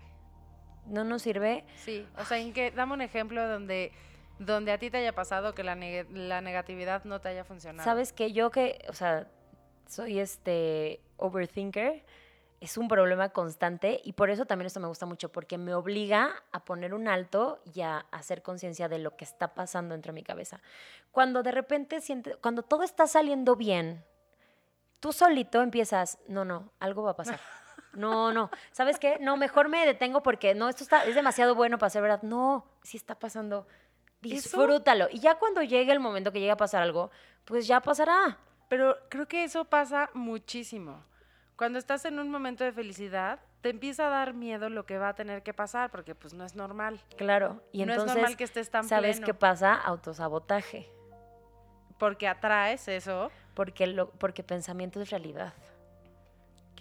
¿No 0.86 1.04
nos 1.04 1.22
sirve? 1.22 1.64
Sí, 1.76 2.06
o 2.18 2.24
sea, 2.24 2.38
en 2.38 2.52
que, 2.52 2.70
dame 2.70 2.94
un 2.94 3.02
ejemplo 3.02 3.46
donde, 3.48 3.92
donde 4.38 4.72
a 4.72 4.78
ti 4.78 4.90
te 4.90 4.98
haya 4.98 5.14
pasado 5.14 5.54
que 5.54 5.62
la, 5.62 5.76
la 5.76 6.40
negatividad 6.40 7.04
no 7.04 7.20
te 7.20 7.28
haya 7.28 7.44
funcionado. 7.44 7.84
Sabes 7.84 8.12
que 8.12 8.32
yo 8.32 8.50
que, 8.50 8.84
o 8.88 8.92
sea, 8.92 9.28
soy 9.86 10.18
este 10.18 11.00
overthinker, 11.18 12.04
es 12.62 12.78
un 12.78 12.86
problema 12.86 13.30
constante 13.30 14.00
y 14.04 14.12
por 14.12 14.30
eso 14.30 14.46
también 14.46 14.66
esto 14.66 14.78
me 14.78 14.86
gusta 14.86 15.04
mucho, 15.04 15.32
porque 15.32 15.58
me 15.58 15.74
obliga 15.74 16.44
a 16.52 16.64
poner 16.64 16.94
un 16.94 17.08
alto 17.08 17.60
y 17.74 17.80
a 17.80 18.06
hacer 18.12 18.42
conciencia 18.42 18.88
de 18.88 19.00
lo 19.00 19.16
que 19.16 19.24
está 19.24 19.52
pasando 19.52 19.96
entre 19.96 20.12
mi 20.12 20.22
cabeza. 20.22 20.60
Cuando 21.10 21.42
de 21.42 21.50
repente 21.50 22.00
siente, 22.00 22.36
cuando 22.36 22.62
todo 22.62 22.84
está 22.84 23.08
saliendo 23.08 23.56
bien, 23.56 24.04
tú 25.00 25.12
solito 25.12 25.60
empiezas, 25.60 26.18
no, 26.28 26.44
no, 26.44 26.72
algo 26.78 27.02
va 27.02 27.10
a 27.10 27.16
pasar. 27.16 27.40
No, 27.92 28.32
no. 28.32 28.50
¿Sabes 28.70 28.98
qué? 28.98 29.18
No, 29.20 29.36
mejor 29.36 29.68
me 29.68 29.84
detengo 29.86 30.22
porque 30.22 30.54
no, 30.54 30.68
esto 30.68 30.82
está, 30.82 31.04
es 31.04 31.14
demasiado 31.14 31.54
bueno 31.54 31.78
para 31.78 31.90
ser 31.90 32.02
verdad. 32.02 32.22
No, 32.22 32.64
sí 32.82 32.96
está 32.96 33.18
pasando. 33.18 33.66
Disfrútalo. 34.20 35.08
Y 35.10 35.18
ya 35.18 35.38
cuando 35.38 35.62
llegue 35.62 35.92
el 35.92 36.00
momento 36.00 36.32
que 36.32 36.40
llegue 36.40 36.52
a 36.52 36.56
pasar 36.56 36.82
algo, 36.82 37.10
pues 37.44 37.66
ya 37.66 37.80
pasará. 37.80 38.38
Pero 38.68 38.96
creo 39.10 39.26
que 39.26 39.44
eso 39.44 39.64
pasa 39.64 40.10
muchísimo. 40.14 41.04
Cuando 41.56 41.78
estás 41.78 42.04
en 42.04 42.18
un 42.18 42.30
momento 42.30 42.64
de 42.64 42.72
felicidad, 42.72 43.40
te 43.60 43.70
empieza 43.70 44.06
a 44.06 44.10
dar 44.10 44.34
miedo 44.34 44.68
lo 44.68 44.86
que 44.86 44.98
va 44.98 45.10
a 45.10 45.14
tener 45.14 45.42
que 45.42 45.52
pasar, 45.52 45.90
porque 45.90 46.14
pues 46.14 46.34
no 46.34 46.44
es 46.44 46.56
normal. 46.56 47.00
Claro, 47.16 47.62
y 47.70 47.82
entonces, 47.82 48.04
no 48.04 48.10
es 48.10 48.16
normal 48.16 48.36
que 48.36 48.44
estés 48.44 48.70
tan 48.70 48.84
¿sabes 48.84 49.20
qué 49.20 49.34
pasa? 49.34 49.74
Autosabotaje. 49.74 50.90
Porque 51.98 52.26
atraes 52.26 52.88
eso. 52.88 53.30
Porque, 53.54 53.86
lo, 53.86 54.10
porque 54.10 54.42
pensamiento 54.42 55.00
es 55.00 55.10
realidad. 55.10 55.52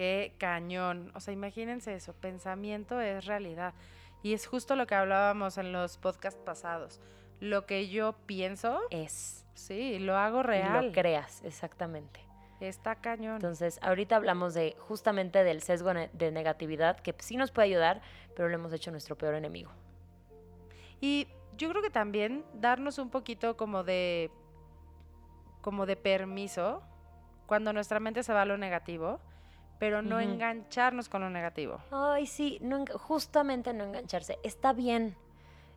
Qué 0.01 0.34
cañón. 0.39 1.12
O 1.13 1.20
sea, 1.20 1.31
imagínense 1.31 1.93
eso, 1.93 2.13
pensamiento 2.13 3.00
es 3.00 3.25
realidad. 3.25 3.75
Y 4.24 4.34
es 4.34 4.48
justo 4.48 4.75
lo 4.75 4.88
que 4.88 4.96
hablábamos 4.96 5.60
en 5.60 5.72
los 5.72 6.00
podcasts 6.00 6.41
pasados. 6.43 7.00
Lo 7.39 7.67
que 7.67 7.88
yo 7.88 8.13
pienso 8.25 8.79
es. 8.89 9.46
Sí, 9.53 10.00
lo 10.00 10.17
hago 10.17 10.41
real. 10.41 10.86
Y 10.86 10.88
lo 10.88 10.91
creas, 10.91 11.43
exactamente. 11.43 12.20
Está 12.60 12.96
cañón. 12.96 13.36
Entonces, 13.36 13.77
ahorita 13.84 14.15
hablamos 14.15 14.55
de 14.55 14.75
justamente 14.79 15.43
del 15.43 15.62
sesgo 15.62 15.93
de 15.93 16.31
negatividad, 16.31 17.00
que 17.00 17.13
sí 17.20 17.38
nos 17.38 17.51
puede 17.51 17.67
ayudar, 17.67 18.01
pero 18.36 18.50
lo 18.50 18.55
hemos 18.55 18.74
hecho 18.74 18.89
nuestro 18.89 19.15
peor 19.15 19.36
enemigo. 19.36 19.70
Y 20.99 21.28
yo 21.58 21.69
creo 21.69 21.84
que 21.84 21.91
también 21.91 22.43
darnos 22.56 22.97
un 22.97 23.12
poquito 23.12 23.56
como 23.56 23.84
de 23.84 24.32
como 25.62 25.86
de 25.86 25.95
permiso 25.95 26.82
cuando 27.45 27.71
nuestra 27.71 27.99
mente 27.99 28.23
se 28.23 28.34
va 28.34 28.41
a 28.41 28.45
lo 28.45 28.58
negativo 28.58 29.19
pero 29.82 30.04
no 30.04 30.20
engancharnos 30.20 31.10
con 31.10 31.22
lo 31.22 31.32
negativo. 31.32 31.82
Ay, 31.89 32.28
sí, 32.28 32.60
no, 32.62 32.86
justamente 33.00 33.74
no 33.74 33.84
engancharse. 33.84 34.38
Está 34.44 34.74
bien, 34.74 35.15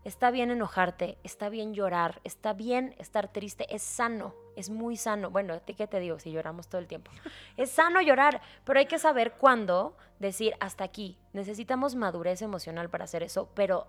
está 0.05 0.31
bien 0.31 0.51
enojarte, 0.51 1.17
está 1.23 1.49
bien 1.49 1.73
llorar, 1.73 2.21
está 2.23 2.53
bien 2.53 2.95
estar 2.99 3.33
triste, 3.33 3.67
es 3.75 3.81
sano, 3.83 4.35
es 4.57 4.69
muy 4.69 4.99
sano. 4.99 5.31
Bueno, 5.31 5.59
¿qué 5.64 5.87
te 5.87 6.01
digo 6.01 6.19
si 6.19 6.33
lloramos 6.33 6.69
todo 6.69 6.83
el 6.83 6.87
tiempo? 6.87 7.11
es 7.57 7.71
sano 7.71 8.03
llorar, 8.03 8.43
pero 8.64 8.79
hay 8.79 8.85
que 8.85 8.99
saber 8.99 9.33
cuándo 9.33 9.97
decir 10.19 10.55
hasta 10.61 10.85
aquí. 10.85 11.17
Necesitamos 11.33 11.95
madurez 11.95 12.43
emocional 12.43 12.90
para 12.90 13.05
hacer 13.05 13.23
eso, 13.23 13.49
pero 13.55 13.87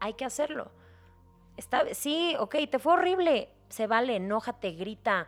hay 0.00 0.14
que 0.14 0.24
hacerlo. 0.24 0.70
Está, 1.58 1.92
sí, 1.92 2.34
ok, 2.38 2.56
te 2.70 2.78
fue 2.78 2.94
horrible, 2.94 3.50
se 3.68 3.86
vale, 3.86 4.16
enójate, 4.16 4.70
grita, 4.70 5.26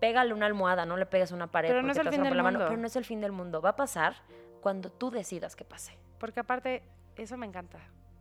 pégale 0.00 0.32
una 0.32 0.46
almohada, 0.46 0.86
no 0.86 0.96
le 0.96 1.06
pegues 1.06 1.32
una 1.32 1.46
pared. 1.46 1.68
Pero 1.68 1.82
no 1.82 1.92
es 1.92 1.98
el 1.98 2.08
fin 2.08 2.22
del 2.22 2.42
mundo. 2.42 2.58
pero 2.68 2.76
no 2.76 2.86
es 2.86 2.96
el 2.96 3.04
fin 3.04 3.20
del 3.20 3.32
mundo. 3.32 3.60
Va 3.60 3.70
a 3.70 3.76
pasar 3.76 4.16
cuando 4.60 4.90
tú 4.90 5.10
decidas 5.10 5.56
que 5.56 5.64
pase. 5.64 5.96
Porque 6.18 6.40
aparte, 6.40 6.82
eso 7.16 7.36
me 7.36 7.46
encanta. 7.46 7.78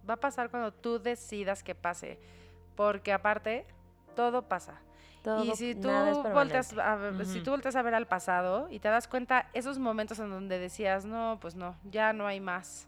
Va 0.08 0.16
a 0.16 0.18
pasar 0.18 0.50
cuando 0.50 0.72
tú 0.74 1.00
decidas 1.00 1.64
que 1.64 1.76
pase. 1.76 2.20
Porque 2.76 3.14
aparte, 3.14 3.66
todo 4.16 4.44
pasa. 4.44 4.82
y 5.44 5.56
si 5.56 5.76
tú, 5.76 5.90
volteas 6.34 6.74
a, 6.78 7.00
si 7.24 7.42
tú 7.42 7.52
volteas 7.52 7.76
a 7.78 7.82
ver 7.82 7.96
al 7.96 8.08
pasado 8.08 8.68
y 8.70 8.80
te 8.80 8.90
das 8.90 9.08
cuenta 9.08 9.50
esos 9.54 9.80
momentos 9.80 10.20
en 10.20 10.30
donde 10.30 10.60
decías, 10.60 11.06
no, 11.06 11.38
pues 11.40 11.56
no, 11.56 11.78
ya 11.90 12.12
no 12.12 12.28
hay 12.28 12.40
más. 12.40 12.88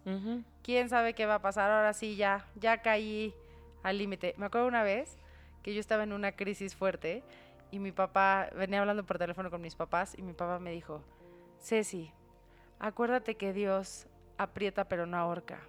¿Quién 0.62 0.90
sabe 0.90 1.14
qué 1.14 1.26
va 1.26 1.36
a 1.36 1.42
pasar? 1.42 1.72
Ahora 1.72 1.94
sí, 1.94 2.16
ya, 2.16 2.46
ya 2.56 2.82
caí 2.82 3.34
al 3.84 3.98
límite. 3.98 4.34
Me 4.38 4.48
acuerdo 4.48 4.68
una 4.68 4.84
vez 4.84 5.18
que 5.62 5.74
yo 5.74 5.80
estaba 5.80 6.04
en 6.04 6.14
una 6.14 6.34
crisis 6.34 6.76
fuerte 6.76 7.24
y 7.72 7.80
mi 7.80 7.92
papá, 7.92 8.50
venía 8.56 8.80
hablando 8.80 9.06
por 9.06 9.18
teléfono 9.18 9.50
con 9.50 9.62
mis 9.62 9.76
papás 9.76 10.16
y 10.18 10.22
mi 10.22 10.34
papá 10.34 10.60
me 10.60 10.72
dijo, 10.72 11.04
Ceci, 11.60 12.12
acuérdate 12.80 13.36
que 13.36 13.54
Dios 13.54 14.08
aprieta 14.38 14.86
pero 14.86 15.06
no 15.06 15.18
ahorca. 15.18 15.60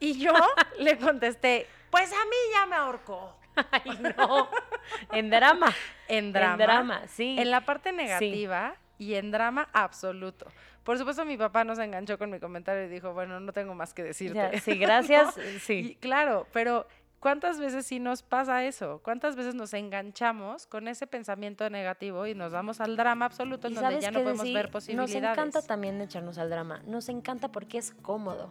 y 0.00 0.18
yo 0.18 0.32
le 0.78 0.98
contesté, 0.98 1.66
pues 1.90 2.12
a 2.12 2.24
mí 2.24 2.36
ya 2.52 2.66
me 2.66 2.76
ahorcó. 2.76 3.36
Ay, 3.70 3.98
no. 4.16 4.48
en 5.12 5.30
drama. 5.30 5.72
En 6.08 6.32
drama. 6.32 6.52
En 6.52 6.58
drama, 6.58 7.02
sí. 7.08 7.36
En 7.38 7.50
la 7.50 7.60
parte 7.60 7.92
negativa 7.92 8.74
y 8.98 9.14
en 9.14 9.30
drama 9.30 9.68
absoluto. 9.72 10.46
Por 10.82 10.98
supuesto, 10.98 11.24
mi 11.24 11.36
papá 11.36 11.64
no 11.64 11.74
se 11.74 11.84
enganchó 11.84 12.18
con 12.18 12.30
mi 12.30 12.38
comentario 12.38 12.84
y 12.84 12.88
dijo, 12.88 13.14
bueno, 13.14 13.40
no 13.40 13.52
tengo 13.52 13.74
más 13.74 13.94
que 13.94 14.02
decirte. 14.02 14.60
sí, 14.60 14.74
gracias. 14.78 15.34
Sí. 15.60 15.96
claro, 16.00 16.46
pero 16.52 16.86
¿Cuántas 17.24 17.58
veces 17.58 17.86
sí 17.86 18.00
nos 18.00 18.22
pasa 18.22 18.66
eso? 18.66 19.00
¿Cuántas 19.02 19.34
veces 19.34 19.54
nos 19.54 19.72
enganchamos 19.72 20.66
con 20.66 20.88
ese 20.88 21.06
pensamiento 21.06 21.70
negativo 21.70 22.26
y 22.26 22.34
nos 22.34 22.52
vamos 22.52 22.82
al 22.82 22.98
drama 22.98 23.24
absoluto 23.24 23.66
en 23.66 23.76
donde 23.76 23.98
ya 23.98 24.10
no 24.10 24.22
podemos 24.22 24.52
ver 24.52 24.70
posibilidades? 24.70 25.22
Nos 25.22 25.32
encanta 25.32 25.62
también 25.62 25.98
echarnos 26.02 26.36
al 26.36 26.50
drama. 26.50 26.82
Nos 26.84 27.08
encanta 27.08 27.50
porque 27.50 27.78
es 27.78 27.92
cómodo. 27.92 28.50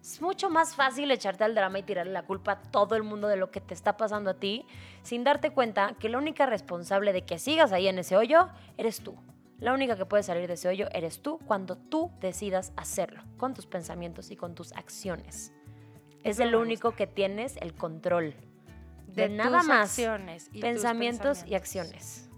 Es 0.00 0.22
mucho 0.22 0.48
más 0.48 0.74
fácil 0.74 1.10
echarte 1.10 1.44
al 1.44 1.54
drama 1.54 1.80
y 1.80 1.82
tirarle 1.82 2.14
la 2.14 2.22
culpa 2.22 2.52
a 2.52 2.62
todo 2.62 2.96
el 2.96 3.02
mundo 3.02 3.28
de 3.28 3.36
lo 3.36 3.50
que 3.50 3.60
te 3.60 3.74
está 3.74 3.98
pasando 3.98 4.30
a 4.30 4.34
ti, 4.40 4.64
sin 5.02 5.22
darte 5.22 5.50
cuenta 5.50 5.94
que 6.00 6.08
la 6.08 6.16
única 6.16 6.46
responsable 6.46 7.12
de 7.12 7.26
que 7.26 7.38
sigas 7.38 7.72
ahí 7.72 7.88
en 7.88 7.98
ese 7.98 8.16
hoyo 8.16 8.48
eres 8.78 9.02
tú. 9.02 9.16
La 9.58 9.74
única 9.74 9.98
que 9.98 10.06
puede 10.06 10.22
salir 10.22 10.48
de 10.48 10.54
ese 10.54 10.68
hoyo 10.68 10.88
eres 10.92 11.20
tú 11.20 11.40
cuando 11.44 11.76
tú 11.76 12.10
decidas 12.22 12.72
hacerlo, 12.76 13.22
con 13.36 13.52
tus 13.52 13.66
pensamientos 13.66 14.30
y 14.30 14.36
con 14.36 14.54
tus 14.54 14.72
acciones 14.72 15.53
es 16.24 16.40
el 16.40 16.54
único 16.54 16.96
que 16.96 17.06
tienes 17.06 17.56
el 17.58 17.74
control 17.74 18.34
de, 19.06 19.28
nada 19.28 19.62
más 19.62 19.90
acciones 19.90 20.50
y 20.52 20.60
pensamientos, 20.60 21.44
y 21.46 21.54
acciones. 21.54 22.28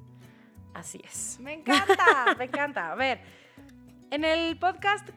Así 0.75 1.01
es. 1.03 1.39
Me 1.41 1.55
encanta, 1.55 2.35
me 2.39 2.45
encanta. 2.45 2.93
A 2.93 2.95
ver, 2.97 3.21
en 4.11 4.25
el 4.25 4.59
podcast 4.59 5.09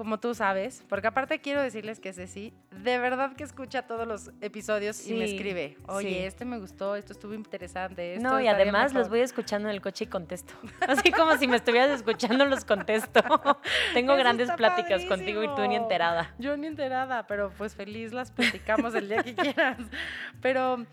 como 0.00 0.18
tú 0.18 0.32
sabes, 0.32 0.82
porque 0.88 1.08
aparte 1.08 1.42
quiero 1.42 1.60
decirles 1.60 2.00
que 2.00 2.14
Ceci 2.14 2.54
de 2.70 2.96
verdad 2.96 3.36
que 3.36 3.44
escucha 3.44 3.82
todos 3.82 4.08
los 4.08 4.30
episodios 4.40 5.06
y 5.06 5.12
me 5.12 5.26
escribe, 5.26 5.76
oye, 5.88 6.26
este 6.26 6.46
me 6.46 6.58
gustó, 6.58 6.96
esto 6.96 7.12
estuvo 7.12 7.34
interesante. 7.34 8.14
Esto 8.14 8.26
no, 8.26 8.40
y 8.40 8.48
además 8.48 8.94
los 8.94 9.10
voy 9.10 9.20
escuchando 9.20 9.68
en 9.68 9.74
el 9.74 9.82
coche 9.82 10.04
y 10.04 10.06
contesto. 10.06 10.54
Así 10.88 11.12
como 11.12 11.36
si 11.36 11.46
me 11.46 11.56
estuvieras 11.58 11.90
escuchando, 11.90 12.46
los 12.46 12.64
contesto. 12.64 13.20
Tengo 13.92 14.16
grandes 14.16 14.50
pláticas 14.52 15.04
contigo 15.04 15.44
y 15.44 15.48
tú 15.54 15.68
ni 15.68 15.76
enterada. 15.76 16.34
Yo 16.38 16.56
ni 16.56 16.68
enterada, 16.68 17.26
pero 17.26 17.52
pues 17.58 17.74
feliz 17.74 18.14
las 18.14 18.30
platicamos 18.30 18.94
el 18.94 19.06
día 19.06 19.22
que 19.22 19.34
quieras. 19.34 19.76
Pero 20.40 20.86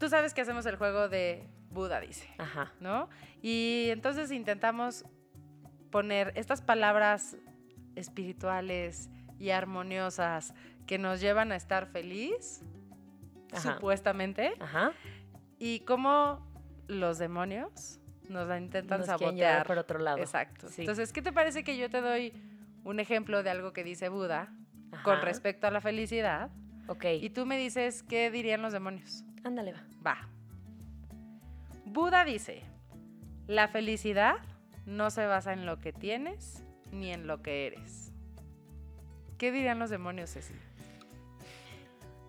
tú 0.00 0.08
sabes 0.08 0.34
que 0.34 0.40
hacemos 0.40 0.66
el 0.66 0.74
juego 0.74 1.08
de 1.08 1.46
Buda, 1.70 2.00
dice. 2.00 2.28
Ajá. 2.38 2.72
¿No? 2.80 3.08
Y 3.42 3.90
entonces 3.90 4.32
intentamos 4.32 5.04
poner 5.92 6.32
estas 6.34 6.60
palabras 6.60 7.36
espirituales, 7.96 9.10
y 9.38 9.50
armoniosas 9.50 10.54
que 10.86 10.98
nos 10.98 11.20
llevan 11.20 11.52
a 11.52 11.56
estar 11.56 11.86
feliz, 11.86 12.62
Ajá. 13.52 13.74
supuestamente, 13.74 14.54
Ajá. 14.60 14.92
y 15.58 15.80
cómo 15.80 16.46
los 16.86 17.18
demonios 17.18 18.00
nos 18.28 18.48
la 18.48 18.58
intentan 18.58 19.00
Nos 19.00 19.06
sabotear. 19.06 19.66
por 19.66 19.78
otro 19.78 19.98
lado. 19.98 20.18
Exacto. 20.18 20.68
Sí. 20.68 20.82
Entonces, 20.82 21.12
¿qué 21.12 21.22
te 21.22 21.32
parece 21.32 21.64
que 21.64 21.76
yo 21.76 21.90
te 21.90 22.00
doy 22.00 22.32
un 22.84 23.00
ejemplo 23.00 23.42
de 23.42 23.50
algo 23.50 23.72
que 23.72 23.84
dice 23.84 24.08
Buda 24.08 24.52
con 25.02 25.20
respecto 25.20 25.66
a 25.66 25.70
la 25.70 25.80
felicidad? 25.80 26.50
Ok. 26.88 27.04
Y 27.20 27.30
tú 27.30 27.46
me 27.46 27.58
dices 27.58 28.02
qué 28.02 28.30
dirían 28.30 28.62
los 28.62 28.72
demonios. 28.72 29.24
Ándale, 29.42 29.72
va. 29.72 29.82
Va. 30.06 30.28
Buda 31.84 32.24
dice, 32.24 32.62
la 33.46 33.68
felicidad 33.68 34.36
no 34.86 35.10
se 35.10 35.26
basa 35.26 35.52
en 35.52 35.66
lo 35.66 35.78
que 35.80 35.92
tienes 35.92 36.64
ni 36.94 37.12
en 37.12 37.26
lo 37.26 37.42
que 37.42 37.66
eres. 37.66 38.12
¿Qué 39.38 39.52
dirían 39.52 39.78
los 39.78 39.90
demonios, 39.90 40.30
Ceci? 40.32 40.54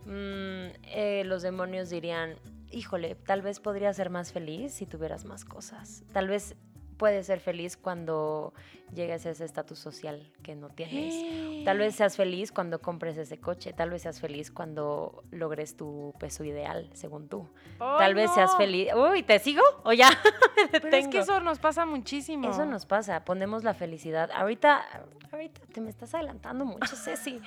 Mm, 0.06 0.74
eh, 0.84 1.24
los 1.26 1.42
demonios 1.42 1.90
dirían, 1.90 2.36
híjole, 2.72 3.16
tal 3.16 3.42
vez 3.42 3.60
podría 3.60 3.94
ser 3.94 4.10
más 4.10 4.32
feliz 4.32 4.74
si 4.74 4.86
tuvieras 4.86 5.26
más 5.26 5.46
cosas. 5.46 6.04
Tal 6.14 6.28
vez 6.28 6.56
puedes 6.98 7.26
ser 7.28 7.40
feliz 7.40 7.78
cuando 7.78 8.54
llegues 8.94 9.26
a 9.26 9.32
ese 9.32 9.46
estatus 9.46 9.80
social 9.80 10.32
que 10.44 10.56
no 10.56 10.70
tienes. 10.70 11.66
Tal 11.66 11.78
vez 11.78 11.96
seas 11.96 12.16
feliz 12.16 12.52
cuando 12.52 12.80
compres 12.82 13.18
ese 13.18 13.40
coche. 13.40 13.74
Tal 13.74 13.90
vez 13.90 14.04
seas 14.04 14.20
feliz 14.20 14.52
cuando 14.52 15.24
logres 15.32 15.76
tu 15.76 16.14
peso 16.20 16.44
ideal, 16.44 16.90
según 16.94 17.28
tú. 17.28 17.48
¡Ay, 17.80 17.98
Tal 18.00 18.16
vez 18.16 18.32
seas 18.34 18.56
feliz. 18.58 18.90
Uy, 18.96 19.24
¿te 19.24 19.40
sigo? 19.40 19.64
¿O 19.84 19.94
ya? 19.94 20.10
es 20.92 21.08
que 21.08 21.20
eso 21.20 21.40
nos 21.42 21.60
pasa 21.60 21.86
muchísimo. 21.86 22.50
Eso 22.50 22.66
nos 22.66 22.86
pasa, 22.86 23.26
ponemos 23.26 23.64
la 23.64 23.74
felicidad. 23.74 24.30
Ahorita, 24.32 24.84
ahorita 25.32 25.62
te 25.74 25.82
me 25.82 25.90
estás 25.90 26.14
adelantando 26.16 26.66
mucho, 26.66 26.96
Ceci. 26.96 27.40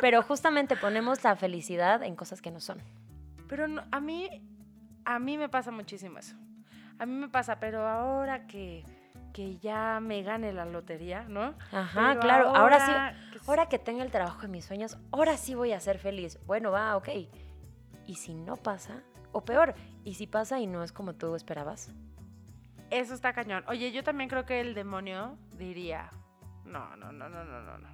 Pero 0.00 0.22
justamente 0.22 0.76
ponemos 0.76 1.22
la 1.24 1.36
felicidad 1.36 2.02
en 2.02 2.16
cosas 2.16 2.40
que 2.40 2.50
no 2.50 2.60
son. 2.60 2.80
Pero 3.48 3.68
no- 3.68 3.82
a 3.90 4.00
mí, 4.00 4.28
a 5.04 5.18
mí 5.18 5.36
me 5.36 5.48
pasa 5.48 5.70
muchísimo 5.70 6.18
eso. 6.18 6.34
A 6.98 7.06
mí 7.06 7.12
me 7.12 7.28
pasa, 7.28 7.58
pero 7.58 7.86
ahora 7.86 8.46
que, 8.46 8.84
que 9.32 9.58
ya 9.58 10.00
me 10.00 10.22
gane 10.22 10.52
la 10.52 10.64
lotería, 10.64 11.24
¿no? 11.24 11.54
Ajá, 11.72 12.08
Pero 12.10 12.20
claro. 12.20 12.56
Ahora, 12.56 13.14
sí, 13.32 13.40
ahora 13.46 13.68
que 13.68 13.78
tenga 13.78 14.04
el 14.04 14.10
trabajo 14.10 14.42
de 14.42 14.48
mis 14.48 14.64
sueños, 14.64 14.96
ahora 15.10 15.36
sí 15.36 15.54
voy 15.54 15.72
a 15.72 15.80
ser 15.80 15.98
feliz. 15.98 16.38
Bueno, 16.46 16.70
va, 16.70 16.96
ok. 16.96 17.08
¿Y 18.06 18.14
si 18.16 18.34
no 18.34 18.56
pasa? 18.56 19.02
O 19.32 19.44
peor, 19.44 19.74
¿y 20.04 20.14
si 20.14 20.26
pasa 20.26 20.60
y 20.60 20.66
no 20.66 20.84
es 20.84 20.92
como 20.92 21.14
tú 21.14 21.34
esperabas? 21.34 21.90
Eso 22.90 23.14
está 23.14 23.32
cañón. 23.32 23.64
Oye, 23.66 23.90
yo 23.90 24.04
también 24.04 24.30
creo 24.30 24.44
que 24.44 24.60
el 24.60 24.74
demonio 24.74 25.36
diría, 25.58 26.10
no, 26.64 26.94
no, 26.96 27.10
no, 27.10 27.28
no, 27.28 27.44
no, 27.44 27.60
no, 27.62 27.78
no. 27.78 27.88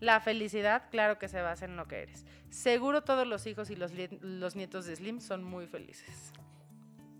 La 0.00 0.18
felicidad, 0.18 0.90
claro 0.90 1.18
que 1.20 1.28
se 1.28 1.40
basa 1.40 1.64
en 1.64 1.76
lo 1.76 1.86
que 1.86 2.02
eres. 2.02 2.26
Seguro 2.50 3.04
todos 3.04 3.24
los 3.24 3.46
hijos 3.46 3.70
y 3.70 3.76
los, 3.76 3.92
los 4.20 4.56
nietos 4.56 4.86
de 4.86 4.96
Slim 4.96 5.20
son 5.20 5.44
muy 5.44 5.68
felices. 5.68 6.32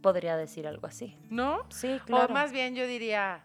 Podría 0.02 0.36
decir 0.36 0.66
algo 0.66 0.86
así. 0.86 1.16
¿No? 1.30 1.64
Sí, 1.70 2.00
claro. 2.04 2.26
O 2.26 2.34
más 2.34 2.52
bien 2.52 2.74
yo 2.74 2.86
diría, 2.86 3.44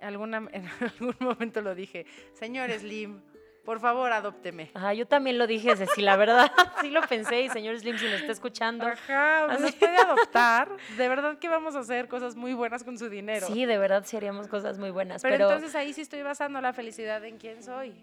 alguna, 0.00 0.38
en 0.52 0.68
algún 0.80 1.14
momento 1.20 1.60
lo 1.60 1.74
dije, 1.74 2.06
señor 2.32 2.70
Slim, 2.72 3.20
por 3.64 3.78
favor 3.78 4.10
adópteme. 4.10 4.70
Ajá, 4.74 4.94
yo 4.94 5.06
también 5.06 5.36
lo 5.38 5.46
dije, 5.46 5.76
Ceci, 5.76 6.00
la 6.00 6.16
verdad. 6.16 6.50
sí 6.80 6.90
lo 6.90 7.02
pensé 7.02 7.42
y 7.42 7.48
señor 7.50 7.78
Slim, 7.78 7.98
si 7.98 8.06
me 8.06 8.16
está 8.16 8.32
escuchando. 8.32 8.86
Ajá, 8.86 9.44
Así. 9.44 9.62
nos 9.62 9.74
puede 9.74 9.96
adoptar. 9.98 10.68
De 10.96 11.08
verdad 11.08 11.38
que 11.38 11.48
vamos 11.48 11.76
a 11.76 11.80
hacer 11.80 12.08
cosas 12.08 12.34
muy 12.34 12.54
buenas 12.54 12.82
con 12.82 12.98
su 12.98 13.08
dinero. 13.10 13.46
Sí, 13.46 13.66
de 13.66 13.78
verdad 13.78 14.02
sí 14.06 14.16
haríamos 14.16 14.48
cosas 14.48 14.78
muy 14.78 14.90
buenas. 14.90 15.22
pero, 15.22 15.34
Pero, 15.34 15.48
entonces 15.50 15.74
ahí 15.76 15.92
sí 15.92 16.00
estoy 16.00 16.22
basando 16.22 16.60
la 16.62 16.72
felicidad 16.72 17.22
en 17.24 17.36
quién 17.36 17.62
soy. 17.62 17.94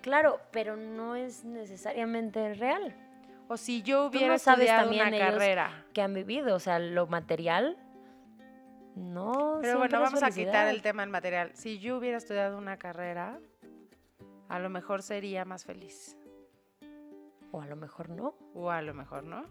claro, 0.00 0.40
pero 0.50 0.76
no 0.76 1.14
es 1.16 1.44
necesariamente 1.44 2.54
real. 2.54 2.94
O 3.48 3.56
si 3.56 3.82
yo 3.82 4.06
hubiera 4.06 4.28
no 4.28 4.34
estudiado 4.34 4.90
una 4.90 5.10
carrera. 5.10 5.84
que 5.92 6.02
han 6.02 6.14
vivido, 6.14 6.54
o 6.54 6.58
sea, 6.58 6.78
lo 6.78 7.06
material 7.06 7.76
no. 8.94 9.58
Pero 9.60 9.78
bueno, 9.78 10.00
vamos 10.00 10.22
a 10.22 10.30
quitar 10.30 10.68
el 10.68 10.82
tema 10.82 11.02
del 11.02 11.10
material. 11.10 11.50
Si 11.54 11.78
yo 11.78 11.98
hubiera 11.98 12.16
estudiado 12.16 12.56
una 12.56 12.78
carrera, 12.78 13.38
a 14.48 14.58
lo 14.58 14.70
mejor 14.70 15.02
sería 15.02 15.44
más 15.44 15.64
feliz. 15.64 16.16
O 17.50 17.60
a 17.60 17.66
lo 17.66 17.76
mejor 17.76 18.08
no. 18.08 18.34
O 18.54 18.70
a 18.70 18.82
lo 18.82 18.94
mejor 18.94 19.24
no. 19.24 19.44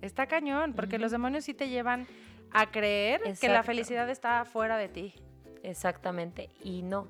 Está 0.00 0.26
cañón, 0.26 0.74
porque 0.74 0.98
los 0.98 1.10
demonios 1.10 1.44
sí 1.44 1.54
te 1.54 1.68
llevan 1.68 2.06
a 2.50 2.70
creer 2.70 3.20
que 3.38 3.48
la 3.48 3.62
felicidad 3.62 4.08
está 4.08 4.44
fuera 4.44 4.76
de 4.76 4.88
ti. 4.88 5.14
Exactamente. 5.62 6.50
Y 6.62 6.82
no. 6.82 7.08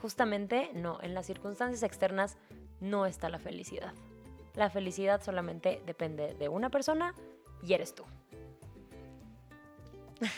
Justamente 0.00 0.70
no. 0.74 0.98
En 1.02 1.14
las 1.14 1.26
circunstancias 1.26 1.82
externas 1.82 2.36
no 2.80 3.06
está 3.06 3.28
la 3.28 3.38
felicidad. 3.38 3.94
La 4.54 4.70
felicidad 4.70 5.22
solamente 5.22 5.82
depende 5.84 6.34
de 6.34 6.48
una 6.48 6.70
persona 6.70 7.14
y 7.62 7.74
eres 7.74 7.94
tú. 7.94 8.04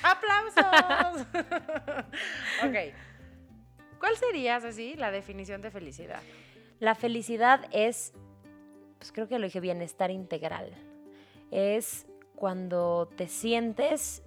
¡Aplausos! 0.02 1.26
ok. 2.64 2.94
¿Cuál 3.98 4.16
sería, 4.16 4.56
así 4.56 4.94
la 4.94 5.10
definición 5.10 5.60
de 5.60 5.70
felicidad? 5.70 6.20
La 6.80 6.94
felicidad 6.94 7.66
es, 7.72 8.12
pues 8.98 9.12
creo 9.12 9.28
que 9.28 9.38
lo 9.38 9.46
dije, 9.46 9.60
bienestar 9.60 10.10
integral. 10.10 10.72
Es 11.50 12.06
cuando 12.34 13.08
te 13.16 13.28
sientes 13.28 14.22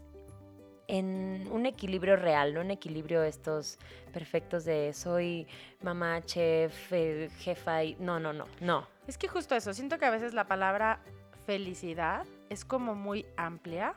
en 0.89 1.47
un 1.51 1.67
equilibrio 1.67 2.15
real, 2.15 2.55
no 2.55 2.61
un 2.61 2.71
equilibrio 2.71 3.21
estos 3.21 3.77
perfectos 4.11 4.65
de 4.65 4.91
soy 4.93 5.47
mamá, 5.83 6.21
chef, 6.23 6.91
eh, 6.91 7.29
jefa 7.37 7.83
y... 7.83 7.95
No, 7.99 8.19
no, 8.19 8.33
no, 8.33 8.45
no. 8.59 8.87
Es 9.07 9.17
que 9.17 9.27
justo 9.27 9.55
eso, 9.55 9.73
siento 9.73 9.99
que 9.99 10.05
a 10.05 10.09
veces 10.09 10.33
la 10.33 10.47
palabra 10.47 10.99
felicidad 11.45 12.25
es 12.49 12.65
como 12.65 12.95
muy 12.95 13.27
amplia 13.37 13.93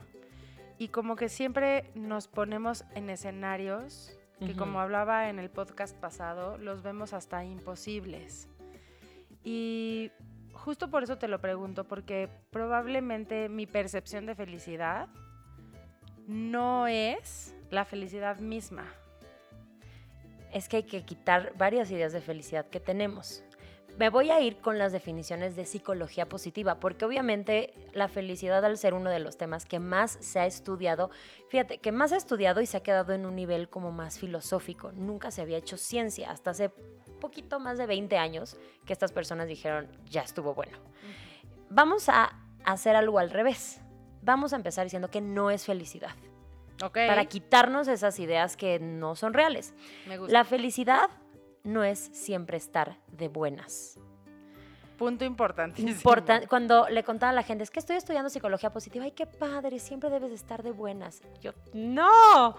y 0.79 0.89
como 0.89 1.17
que 1.17 1.31
siempre 1.31 1.91
nos 1.95 2.29
ponemos 2.29 2.85
en 2.95 3.09
escenarios 3.09 4.15
que 4.39 4.57
como 4.57 4.81
hablaba 4.81 5.31
en 5.31 5.39
el 5.39 5.51
podcast 5.51 5.97
pasado, 5.97 6.59
los 6.59 6.83
vemos 6.83 7.13
hasta 7.13 7.45
imposibles. 7.45 8.49
Y 9.45 10.11
justo 10.53 10.91
por 10.91 11.05
eso 11.05 11.17
te 11.17 11.29
lo 11.29 11.41
pregunto, 11.41 11.85
porque 11.85 12.29
probablemente 12.51 13.49
mi 13.49 13.67
percepción 13.67 14.27
de 14.27 14.35
felicidad 14.35 15.09
no 16.27 16.87
es 16.87 17.55
la 17.71 17.85
felicidad 17.85 18.39
misma. 18.39 18.87
es 20.53 20.69
que 20.69 20.79
hay 20.79 20.83
que 20.83 21.03
quitar 21.03 21.55
varias 21.57 21.91
ideas 21.91 22.13
de 22.13 22.21
felicidad 22.21 22.67
que 22.67 22.79
tenemos. 22.79 23.43
Me 23.99 24.09
voy 24.09 24.31
a 24.31 24.41
ir 24.41 24.59
con 24.59 24.79
las 24.79 24.93
definiciones 24.93 25.55
de 25.55 25.67
psicología 25.67 26.27
positiva, 26.27 26.81
porque 26.81 27.05
obviamente 27.05 27.75
la 27.93 28.09
felicidad 28.09 28.65
al 28.65 28.79
ser 28.79 28.95
uno 28.95 29.11
de 29.11 29.19
los 29.19 29.37
temas 29.37 29.67
que 29.67 29.79
más 29.79 30.17
se 30.21 30.41
ha 30.41 30.47
estudiado, 30.47 31.11
fíjate, 31.51 31.79
que 31.79 31.93
más 31.93 32.11
se 32.11 32.15
ha 32.17 32.19
estudiado 32.19 32.63
y 32.63 32.67
se 32.67 32.79
ha 32.79 32.83
quedado 32.83 33.13
en 33.13 33.27
un 33.27 33.37
nivel 33.37 33.69
como 33.69 33.93
más 33.93 34.19
filosófico. 34.19 34.93
Nunca 34.93 35.31
se 35.31 35.43
había 35.43 35.59
hecho 35.59 35.77
ciencia, 35.77 36.31
hasta 36.31 36.51
hace 36.51 36.71
poquito 37.21 37.61
más 37.61 37.77
de 37.77 37.87
20 37.87 38.17
años 38.17 38.57
que 38.87 38.95
estas 38.95 39.13
personas 39.13 39.47
dijeron, 39.47 39.89
ya 40.11 40.23
estuvo 40.23 40.55
bueno. 40.55 40.79
Vamos 41.69 42.09
a 42.09 42.39
hacer 42.65 42.97
algo 42.97 43.19
al 43.19 43.31
revés. 43.31 43.82
Vamos 44.23 44.53
a 44.53 44.57
empezar 44.57 44.85
diciendo 44.85 45.09
que 45.11 45.21
no 45.21 45.51
es 45.51 45.67
felicidad, 45.67 46.13
¿Ok? 46.83 46.95
para 47.07 47.25
quitarnos 47.27 47.89
esas 47.89 48.19
ideas 48.21 48.57
que 48.57 48.79
no 48.79 49.17
son 49.17 49.35
reales. 49.35 49.75
Me 50.07 50.17
gusta. 50.19 50.33
La 50.33 50.45
felicidad 50.45 51.11
no 51.65 51.85
es 51.85 51.99
siempre 52.13 52.57
estar 52.57 52.97
de 53.09 53.29
buenas. 53.29 53.99
Punto 54.99 55.25
importantísimo. 55.25 55.91
Importa- 55.97 56.47
cuando 56.47 56.89
le 56.89 57.03
contaba 57.03 57.31
a 57.31 57.35
la 57.35 57.43
gente, 57.43 57.65
es 57.65 57.71
que 57.71 57.81
estoy 57.81 57.97
estudiando 57.97 58.31
psicología 58.31 58.71
positiva, 58.73 59.05
ay, 59.05 59.11
qué 59.13 59.27
padre, 59.27 59.81
siempre 59.81 60.11
debes 60.11 60.29
de 60.31 60.37
estar 60.37 60.63
de 60.63 60.71
buenas. 60.71 61.23
Yo, 61.41 61.53
no, 61.73 62.55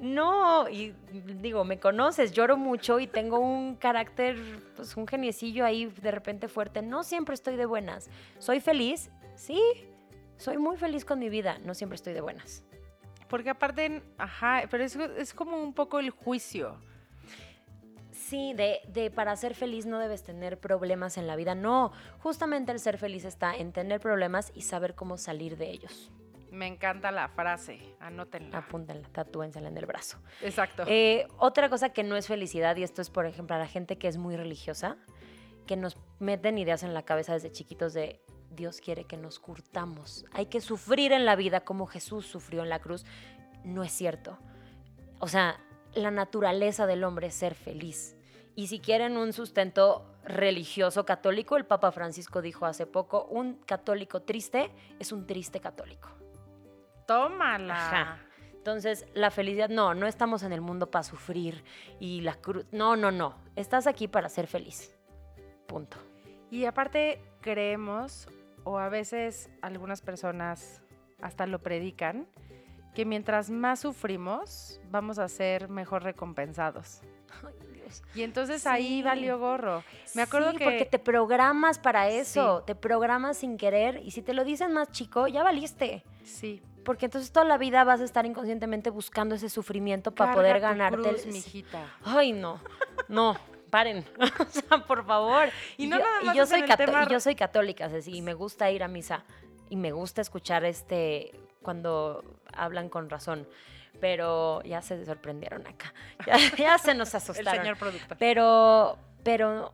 no. 0.00 0.68
Y 0.68 0.92
digo, 1.40 1.64
me 1.64 1.78
conoces, 1.78 2.32
lloro 2.32 2.56
mucho 2.56 2.98
y 2.98 3.06
tengo 3.06 3.38
un 3.38 3.76
carácter, 3.76 4.36
pues 4.74 4.96
un 4.96 5.06
geniecillo 5.06 5.64
ahí 5.64 5.86
de 5.86 6.10
repente 6.10 6.48
fuerte. 6.48 6.82
No 6.82 7.04
siempre 7.04 7.34
estoy 7.34 7.54
de 7.54 7.66
buenas. 7.66 8.10
¿Soy 8.38 8.58
feliz? 8.60 9.10
Sí, 9.36 9.60
soy 10.44 10.58
muy 10.58 10.76
feliz 10.76 11.06
con 11.06 11.18
mi 11.18 11.30
vida. 11.30 11.58
No 11.64 11.74
siempre 11.74 11.96
estoy 11.96 12.12
de 12.12 12.20
buenas. 12.20 12.62
Porque 13.30 13.48
aparte, 13.48 14.02
ajá, 14.18 14.64
pero 14.70 14.84
es, 14.84 14.94
es 14.94 15.32
como 15.32 15.56
un 15.56 15.72
poco 15.72 15.98
el 15.98 16.10
juicio. 16.10 16.76
Sí, 18.12 18.52
de, 18.52 18.80
de 18.88 19.10
para 19.10 19.34
ser 19.36 19.54
feliz 19.54 19.86
no 19.86 19.98
debes 19.98 20.22
tener 20.22 20.58
problemas 20.60 21.16
en 21.16 21.26
la 21.26 21.34
vida. 21.34 21.54
No, 21.54 21.92
justamente 22.18 22.72
el 22.72 22.78
ser 22.78 22.98
feliz 22.98 23.24
está 23.24 23.56
en 23.56 23.72
tener 23.72 24.00
problemas 24.00 24.52
y 24.54 24.62
saber 24.62 24.94
cómo 24.94 25.16
salir 25.16 25.56
de 25.56 25.70
ellos. 25.70 26.12
Me 26.50 26.66
encanta 26.66 27.10
la 27.10 27.28
frase, 27.28 27.80
anótenla. 27.98 28.58
Apúntenla, 28.58 29.08
tatúensela 29.08 29.68
en 29.68 29.78
el 29.78 29.86
brazo. 29.86 30.18
Exacto. 30.42 30.84
Eh, 30.86 31.26
otra 31.38 31.68
cosa 31.68 31.88
que 31.88 32.04
no 32.04 32.16
es 32.16 32.28
felicidad, 32.28 32.76
y 32.76 32.82
esto 32.82 33.02
es, 33.02 33.10
por 33.10 33.26
ejemplo, 33.26 33.56
a 33.56 33.58
la 33.58 33.66
gente 33.66 33.96
que 33.98 34.08
es 34.08 34.18
muy 34.18 34.36
religiosa, 34.36 34.96
que 35.66 35.76
nos 35.76 35.96
meten 36.20 36.58
ideas 36.58 36.82
en 36.82 36.94
la 36.94 37.02
cabeza 37.02 37.32
desde 37.32 37.50
chiquitos 37.50 37.94
de 37.94 38.20
Dios 38.50 38.80
quiere 38.80 39.04
que 39.04 39.16
nos 39.16 39.38
curtamos. 39.38 40.24
Hay 40.32 40.46
que 40.46 40.60
sufrir 40.60 41.12
en 41.12 41.24
la 41.24 41.36
vida 41.36 41.60
como 41.60 41.86
Jesús 41.86 42.26
sufrió 42.26 42.62
en 42.62 42.68
la 42.68 42.80
cruz. 42.80 43.04
No 43.64 43.82
es 43.82 43.92
cierto. 43.92 44.38
O 45.18 45.28
sea, 45.28 45.60
la 45.94 46.10
naturaleza 46.10 46.86
del 46.86 47.04
hombre 47.04 47.28
es 47.28 47.34
ser 47.34 47.54
feliz. 47.54 48.16
Y 48.56 48.68
si 48.68 48.78
quieren 48.78 49.16
un 49.16 49.32
sustento 49.32 50.06
religioso 50.24 51.04
católico, 51.04 51.56
el 51.56 51.66
Papa 51.66 51.90
Francisco 51.92 52.40
dijo 52.40 52.66
hace 52.66 52.86
poco, 52.86 53.26
un 53.26 53.54
católico 53.66 54.22
triste 54.22 54.70
es 54.98 55.12
un 55.12 55.26
triste 55.26 55.60
católico. 55.60 56.08
Tómala. 57.06 57.74
Ajá. 57.74 58.18
Entonces, 58.64 59.04
la 59.12 59.30
felicidad, 59.30 59.68
no, 59.68 59.92
no 59.92 60.06
estamos 60.06 60.42
en 60.42 60.52
el 60.52 60.62
mundo 60.62 60.90
para 60.90 61.02
sufrir 61.02 61.62
y 62.00 62.22
la 62.22 62.34
cruz, 62.36 62.64
no, 62.72 62.96
no, 62.96 63.10
no, 63.10 63.36
estás 63.56 63.86
aquí 63.86 64.08
para 64.08 64.30
ser 64.30 64.46
feliz. 64.46 64.96
Punto. 65.66 65.98
Y 66.50 66.64
aparte 66.64 67.20
creemos, 67.44 68.26
o 68.64 68.78
a 68.78 68.88
veces 68.88 69.50
algunas 69.60 70.00
personas 70.00 70.80
hasta 71.20 71.46
lo 71.46 71.58
predican, 71.58 72.26
que 72.94 73.04
mientras 73.04 73.50
más 73.50 73.80
sufrimos, 73.80 74.80
vamos 74.90 75.18
a 75.18 75.28
ser 75.28 75.68
mejor 75.68 76.02
recompensados. 76.04 77.02
Ay, 77.46 77.52
Dios. 77.74 78.02
Y 78.14 78.22
entonces 78.22 78.62
Sí. 78.62 78.68
ahí 78.70 79.02
valió 79.02 79.38
gorro. 79.38 79.82
Me 80.14 80.22
acuerdo 80.22 80.52
Sí, 80.52 80.56
que... 80.56 80.64
porque 80.64 80.86
te 80.86 80.98
programas 80.98 81.78
para 81.78 82.08
eso, 82.08 82.60
Sí. 82.60 82.64
te 82.68 82.74
programas 82.74 83.36
sin 83.36 83.58
querer 83.58 84.00
y 84.02 84.12
si 84.12 84.22
te 84.22 84.32
lo 84.32 84.42
dicen 84.44 84.72
más 84.72 84.90
chico, 84.90 85.26
ya 85.26 85.42
valiste. 85.42 86.02
Sí. 86.24 86.62
Porque 86.82 87.06
entonces 87.06 87.30
toda 87.30 87.44
la 87.44 87.58
vida 87.58 87.84
vas 87.84 88.00
a 88.00 88.04
estar 88.04 88.24
inconscientemente 88.24 88.88
buscando 88.88 89.34
ese 89.34 89.50
sufrimiento 89.50 90.14
para 90.14 90.32
poder 90.34 90.56
tu 90.56 90.62
ganarte. 90.62 91.10
el- 91.10 91.32
mijita. 91.32 91.84
Ay, 92.04 92.32
no, 92.32 92.58
no, 93.08 93.36
paren. 93.74 94.04
o 94.38 94.44
sea, 94.50 94.78
por 94.86 95.04
favor. 95.04 95.48
Y 95.76 95.88
no 95.88 95.98
yo, 95.98 96.04
nada 96.04 96.20
más 96.22 96.36
yo 96.36 96.42
es 96.44 96.48
soy 96.48 96.58
en 96.58 96.64
el 96.64 96.70
cató- 96.70 96.84
tema 96.84 97.04
y 97.04 97.10
yo 97.12 97.18
soy 97.18 97.34
católica, 97.34 97.88
Ceci, 97.88 98.16
y 98.16 98.22
me 98.22 98.34
gusta 98.34 98.70
ir 98.70 98.82
a 98.84 98.88
misa. 98.88 99.24
Y 99.68 99.76
me 99.76 99.90
gusta 99.90 100.20
escuchar 100.20 100.64
este 100.64 101.32
cuando 101.62 102.22
hablan 102.52 102.88
con 102.88 103.10
razón. 103.10 103.48
Pero 104.00 104.62
ya 104.62 104.80
se 104.82 105.04
sorprendieron 105.04 105.66
acá. 105.66 105.92
Ya, 106.26 106.36
ya 106.56 106.78
se 106.78 106.94
nos 106.94 107.12
El 107.14 107.18
asustaron. 107.18 107.60
señor 107.62 107.76
productor. 107.76 108.16
Pero, 108.18 108.98
pero 109.24 109.72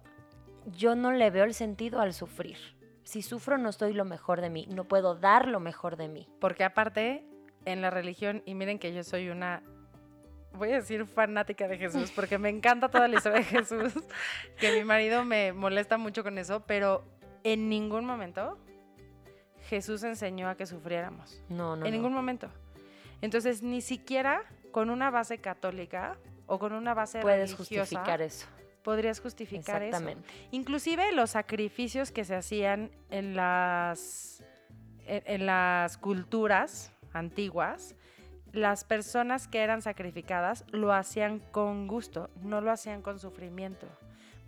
yo 0.66 0.94
no 0.94 1.12
le 1.12 1.30
veo 1.30 1.44
el 1.44 1.52
sentido 1.54 2.00
al 2.00 2.14
sufrir. 2.14 2.56
Si 3.02 3.22
sufro 3.22 3.58
no 3.58 3.68
estoy 3.68 3.92
lo 3.92 4.04
mejor 4.04 4.40
de 4.40 4.50
mí, 4.50 4.66
no 4.70 4.84
puedo 4.84 5.14
dar 5.16 5.48
lo 5.48 5.58
mejor 5.60 5.96
de 5.96 6.08
mí. 6.08 6.28
Porque 6.40 6.64
aparte, 6.64 7.24
en 7.64 7.82
la 7.82 7.90
religión, 7.90 8.42
y 8.46 8.54
miren 8.54 8.78
que 8.78 8.92
yo 8.94 9.02
soy 9.02 9.28
una, 9.30 9.62
voy 10.52 10.72
a 10.72 10.76
decir 10.76 11.06
fanática 11.06 11.68
de 11.68 11.78
Jesús, 11.78 12.10
porque 12.10 12.38
me 12.38 12.48
encanta 12.48 12.88
toda 12.88 13.08
la 13.08 13.16
historia 13.16 13.38
de 13.38 13.44
Jesús, 13.44 13.92
que 14.58 14.72
mi 14.78 14.84
marido 14.84 15.24
me 15.24 15.52
molesta 15.52 15.98
mucho 15.98 16.22
con 16.22 16.38
eso, 16.38 16.60
pero 16.66 17.04
en 17.44 17.68
ningún 17.68 18.04
momento 18.04 18.58
Jesús 19.68 20.02
enseñó 20.02 20.48
a 20.48 20.56
que 20.56 20.66
sufriéramos. 20.66 21.42
No, 21.48 21.76
no. 21.76 21.86
en 21.86 21.92
no. 21.92 21.96
ningún 21.96 22.12
momento. 22.12 22.50
Entonces, 23.20 23.62
ni 23.62 23.80
siquiera 23.80 24.42
con 24.72 24.90
una 24.90 25.10
base 25.10 25.38
católica 25.38 26.16
o 26.46 26.58
con 26.58 26.72
una 26.72 26.94
base 26.94 27.20
puedes 27.20 27.52
religiosa 27.52 27.80
justificar 27.82 28.22
eso. 28.22 28.46
podrías 28.82 29.20
justificar 29.20 29.82
eso. 29.82 29.96
Exactamente. 29.96 30.28
Inclusive 30.50 31.12
los 31.12 31.30
sacrificios 31.30 32.10
que 32.10 32.24
se 32.24 32.34
hacían 32.34 32.90
en 33.10 33.36
las, 33.36 34.42
en, 35.06 35.22
en 35.26 35.46
las 35.46 35.98
culturas 35.98 36.92
antiguas, 37.12 37.94
las 38.52 38.84
personas 38.84 39.48
que 39.48 39.60
eran 39.60 39.82
sacrificadas 39.82 40.64
lo 40.72 40.92
hacían 40.92 41.38
con 41.38 41.86
gusto, 41.86 42.30
no 42.42 42.60
lo 42.60 42.70
hacían 42.70 43.02
con 43.02 43.18
sufrimiento. 43.18 43.86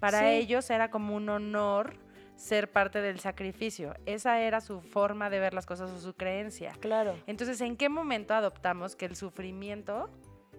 Para 0.01 0.21
Sí. 0.21 0.27
ellos 0.27 0.69
era 0.71 0.91
como 0.91 1.15
un 1.15 1.29
honor 1.29 1.95
ser 2.35 2.71
parte 2.71 3.01
del 3.01 3.21
sacrificio. 3.21 3.95
Esa 4.05 4.41
era 4.41 4.61
su 4.61 4.81
forma 4.81 5.31
de 5.31 5.39
ver 5.39 5.55
las 5.55 5.67
cosas 5.67 5.91
o 5.91 6.01
su 6.01 6.15
creencia. 6.15 6.73
Claro. 6.81 7.15
Entonces, 7.27 7.61
¿en 7.61 7.77
qué 7.77 7.89
momento 7.89 8.35
adoptamos 8.35 8.97
que 8.97 9.05
el 9.05 9.15
sufrimiento 9.15 10.11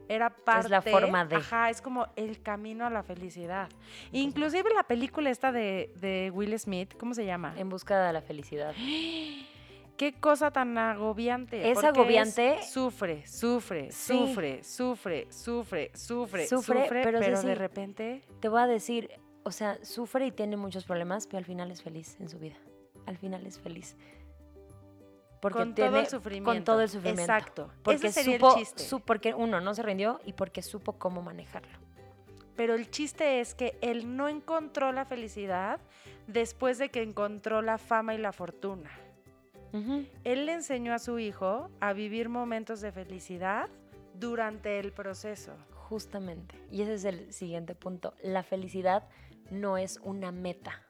era 0.08 0.30
parte... 0.30 0.70
la 0.70 0.82
forma 0.82 1.26
de. 1.26 1.36
Ajá, 1.36 1.70
es 1.70 1.82
como 1.82 2.08
el 2.16 2.42
camino 2.42 2.86
a 2.86 2.90
la 2.90 3.04
felicidad. 3.04 3.70
Inclusive 4.12 4.70
la 4.74 4.84
película 4.84 5.30
esta 5.30 5.52
de, 5.52 5.92
de 6.00 6.32
Will 6.34 6.58
Smith, 6.58 6.96
¿cómo 6.98 7.14
se 7.14 7.26
llama? 7.26 7.54
En 7.58 7.70
busca 7.70 8.02
de 8.02 8.14
la 8.14 8.22
felicidad. 8.22 8.74
Qué 9.98 10.14
cosa 10.14 10.52
tan 10.52 10.78
agobiante. 10.78 11.70
Es 11.72 11.84
agobiante. 11.84 12.62
sufre, 12.64 13.26
sufre, 13.28 13.92
Sí. 13.92 14.18
sufre, 14.18 14.64
sufre, 14.64 15.28
sufre, 15.32 15.92
sufre, 15.94 16.48
Sufre, 16.48 16.48
sufre, 16.48 16.88
pero 17.04 17.20
pero, 17.20 17.38
sí, 17.38 17.48
de 17.48 17.56
repente... 17.56 18.22
Te 18.40 18.50
voy 18.50 18.62
a 18.62 18.68
decir, 18.68 19.10
o 19.44 19.52
sea, 19.52 19.78
sufre 19.86 20.26
y 20.26 20.32
tiene 20.32 20.58
muchos 20.58 20.84
problemas, 20.86 21.28
pero 21.28 21.38
al 21.40 21.46
final 21.46 21.70
es 21.72 21.84
feliz 21.84 22.18
en 22.20 22.28
su 22.28 22.40
vida. 22.40 22.56
Al 23.06 23.18
final 23.18 23.46
es 23.46 23.60
feliz. 23.60 23.96
Porque 25.42 25.60
con 25.60 25.76
tiene, 25.76 25.90
todo 25.92 26.00
el 26.00 26.08
sufrimiento. 26.08 26.52
Con 26.54 26.64
todo 26.64 26.82
el 26.82 26.90
sufrimiento. 26.90 27.22
Exacto. 27.22 27.70
Porque 27.84 28.08
Ese 28.08 28.24
sería 28.24 28.38
supo, 28.40 28.54
el 28.54 28.60
chiste. 28.60 28.84
su- 28.84 29.02
porque 29.02 29.34
uno 29.34 29.60
no 29.62 29.76
se 29.76 29.84
rindió 29.84 30.22
y 30.26 30.34
porque 30.34 30.62
supo 30.62 30.94
cómo 30.94 31.22
manejarlo. 31.22 31.78
Pero 32.56 32.76
el 32.76 32.90
chiste 32.90 33.42
es 33.42 33.54
que 33.54 33.78
él 33.82 34.16
no 34.16 34.28
encontró 34.30 34.92
la 34.92 35.06
felicidad 35.06 35.80
después 36.28 36.78
de 36.78 36.90
que 36.90 37.02
encontró 37.02 37.62
la 37.62 37.78
fama 37.78 38.16
y 38.16 38.20
la 38.20 38.32
fortuna. 38.32 38.90
Él 40.24 40.46
le 40.46 40.54
enseñó 40.54 40.94
a 40.94 41.00
su 41.00 41.18
hijo 41.20 41.70
a 41.80 41.94
vivir 41.94 42.30
momentos 42.30 42.80
de 42.82 42.92
felicidad 42.92 43.70
durante 44.14 44.80
el 44.80 44.92
proceso. 44.92 45.54
Justamente. 45.90 46.56
Y 46.72 46.82
ese 46.84 46.94
es 46.94 47.06
el 47.06 47.34
siguiente 47.34 47.76
punto. 47.76 48.14
La 48.22 48.44
felicidad 48.44 49.04
no 49.50 49.78
es 49.78 50.00
una 50.04 50.32
meta. 50.32 50.82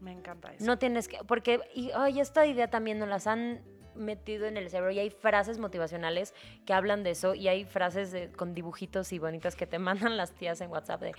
Me 0.00 0.12
encanta 0.12 0.52
eso. 0.52 0.64
No 0.66 0.78
tienes 0.78 1.08
que, 1.08 1.18
porque, 1.26 1.60
y, 1.74 1.90
ay, 1.94 2.20
esta 2.20 2.46
idea 2.46 2.68
también 2.68 2.98
nos 2.98 3.08
las 3.08 3.26
han 3.26 3.62
metido 3.94 4.44
en 4.44 4.58
el 4.58 4.68
cerebro 4.68 4.90
y 4.90 4.98
hay 4.98 5.08
frases 5.08 5.58
motivacionales 5.58 6.34
que 6.66 6.74
hablan 6.74 7.02
de 7.02 7.12
eso 7.12 7.34
y 7.34 7.48
hay 7.48 7.64
frases 7.64 8.12
de- 8.12 8.30
con 8.30 8.52
dibujitos 8.52 9.10
y 9.14 9.18
bonitas 9.18 9.56
que 9.56 9.66
te 9.66 9.78
mandan 10.10 10.16
las 10.18 10.32
tías 10.32 10.60
en 10.60 10.70
WhatsApp 10.70 11.00
de 11.00 11.12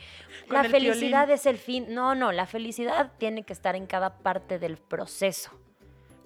la 0.50 0.62
el 0.62 0.70
felicidad 0.70 1.30
es 1.32 1.46
el 1.48 1.58
fin. 1.58 1.88
No, 1.90 2.14
no, 2.14 2.32
la 2.32 2.46
felicidad 2.46 3.14
tiene 3.18 3.44
que 3.44 3.54
estar 3.54 3.76
en 3.76 3.88
cada 3.88 4.20
parte 4.20 4.60
del 4.60 4.78
proceso. 4.78 5.52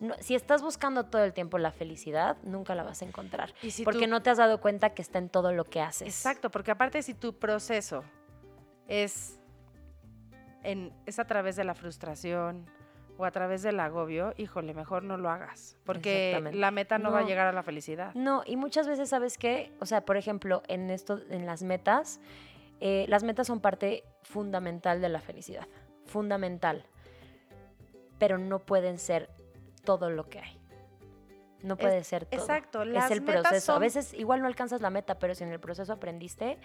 No, 0.02 0.16
si 0.20 0.34
estás 0.34 0.64
buscando 0.64 1.06
todo 1.06 1.24
el 1.24 1.32
tiempo 1.32 1.60
la 1.60 1.72
felicidad, 1.72 2.36
nunca 2.42 2.74
la 2.74 2.82
vas 2.82 3.04
a 3.04 3.06
encontrar. 3.06 3.54
Y 3.62 3.70
si 3.70 3.84
porque 3.84 4.06
tú- 4.06 4.10
no 4.10 4.22
te 4.24 4.32
has 4.32 4.38
dado 4.40 4.60
cuenta 4.60 4.96
que 4.96 5.02
está 5.04 5.20
en 5.20 5.30
todo 5.30 5.54
lo 5.54 5.64
que 5.64 5.80
haces. 5.80 6.08
Exacto, 6.08 6.50
porque 6.50 6.72
aparte 6.72 7.04
si 7.04 7.14
tu 7.14 7.38
proceso 7.38 8.04
es, 8.88 9.40
en, 10.64 10.92
es 11.06 11.20
a 11.20 11.26
través 11.26 11.56
de 11.56 11.64
la 11.66 11.76
frustración 11.76 12.66
o 13.20 13.26
a 13.26 13.32
través 13.32 13.62
del 13.62 13.80
agobio, 13.80 14.34
híjole, 14.38 14.74
mejor 14.74 15.04
no 15.04 15.18
lo 15.18 15.30
hagas, 15.30 15.78
porque 15.86 16.50
la 16.52 16.72
meta 16.72 16.98
no, 16.98 17.12
va 17.12 17.20
a 17.20 17.24
llegar 17.24 17.46
a 17.46 17.52
la 17.52 17.62
felicidad. 17.62 18.12
No, 18.16 18.42
y 18.44 18.56
muchas 18.56 18.88
veces, 18.88 19.10
¿sabes 19.10 19.38
qué? 19.38 19.72
O 19.80 19.86
sea, 19.86 20.04
por 20.04 20.18
ejemplo, 20.18 20.64
en 20.68 20.90
esto, 20.90 21.20
en 21.30 21.46
las 21.46 21.62
metas, 21.62 22.20
eh, 22.80 23.06
las 23.08 23.22
metas 23.22 23.46
son 23.46 23.60
parte 23.60 24.04
fundamental 24.24 25.00
de 25.00 25.10
la 25.10 25.22
felicidad. 25.22 25.68
Fundamental. 26.08 26.86
Pero 28.18 28.40
no 28.40 28.58
pueden 28.60 28.98
ser 28.98 29.30
todo 29.84 30.10
lo 30.10 30.30
que 30.30 30.40
hay. 30.40 30.62
No 31.64 31.78
puede 31.78 32.04
ser 32.04 32.26
todo. 32.26 32.40
Exacto, 32.40 32.84
es 32.84 33.12
el 33.12 33.22
metas 33.22 33.44
proceso. 33.44 33.74
A 33.74 33.80
veces 33.80 34.14
igual 34.14 34.42
no 34.42 34.48
alcanzas 34.48 34.82
la 34.82 34.90
meta, 34.90 35.20
pero 35.20 35.36
si 35.36 35.44
en 35.44 35.52
el 35.52 35.60
proceso 35.60 35.94
aprendiste, 35.94 36.58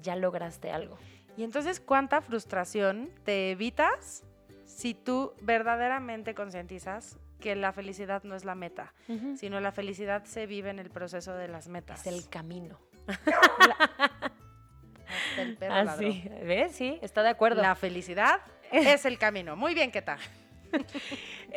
ya 0.00 0.16
lograste 0.16 0.70
algo. 0.70 0.96
Y 1.36 1.42
entonces, 1.42 1.80
¿cuánta 1.80 2.20
frustración 2.20 3.10
te 3.24 3.50
evitas 3.50 4.22
si 4.64 4.94
tú 4.94 5.34
verdaderamente 5.40 6.34
concientizas 6.34 7.18
que 7.40 7.56
la 7.56 7.72
felicidad 7.72 8.22
no 8.22 8.36
es 8.36 8.44
la 8.44 8.54
meta, 8.54 8.94
sino 9.36 9.60
la 9.60 9.72
felicidad 9.72 10.24
se 10.24 10.46
vive 10.46 10.70
en 10.70 10.78
el 10.78 10.90
proceso 10.90 11.34
de 11.34 11.48
las 11.48 11.68
metas? 11.68 12.06
Es 12.06 12.12
el 12.12 12.28
camino. 12.28 12.78
Hasta 15.06 15.42
el 15.42 15.56
perro 15.56 15.74
ladró. 15.74 16.08
Así. 16.08 16.28
¿Ves? 16.44 16.72
Sí, 16.72 16.98
está 17.02 17.22
de 17.22 17.28
acuerdo. 17.30 17.60
La 17.60 17.74
felicidad 17.74 18.40
es 18.70 19.04
el 19.04 19.18
camino. 19.18 19.56
Muy 19.56 19.74
bien, 19.74 19.90
¿qué 19.90 20.02
tal? 20.02 20.18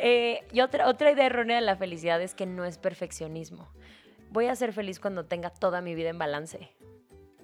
Eh, 0.00 0.46
y 0.52 0.60
otra, 0.60 0.86
otra 0.86 1.10
idea 1.10 1.26
errónea 1.26 1.56
de 1.56 1.62
la 1.62 1.74
felicidad 1.74 2.22
es 2.22 2.32
que 2.32 2.46
no 2.46 2.64
es 2.64 2.78
perfeccionismo. 2.78 3.68
Voy 4.30 4.46
a 4.46 4.54
ser 4.54 4.72
feliz 4.72 5.00
cuando 5.00 5.26
tenga 5.26 5.50
toda 5.50 5.80
mi 5.80 5.96
vida 5.96 6.08
en 6.10 6.18
balance. 6.18 6.70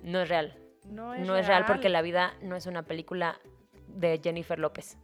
No 0.02 0.20
es 0.20 0.28
real. 0.28 0.56
No 0.88 1.14
es, 1.14 1.26
no 1.26 1.36
es 1.36 1.48
real 1.48 1.64
porque 1.66 1.88
la 1.88 2.00
vida 2.02 2.34
no 2.42 2.54
es 2.54 2.66
una 2.66 2.82
película 2.84 3.40
de 3.88 4.20
Jennifer 4.22 4.58
López. 4.58 4.98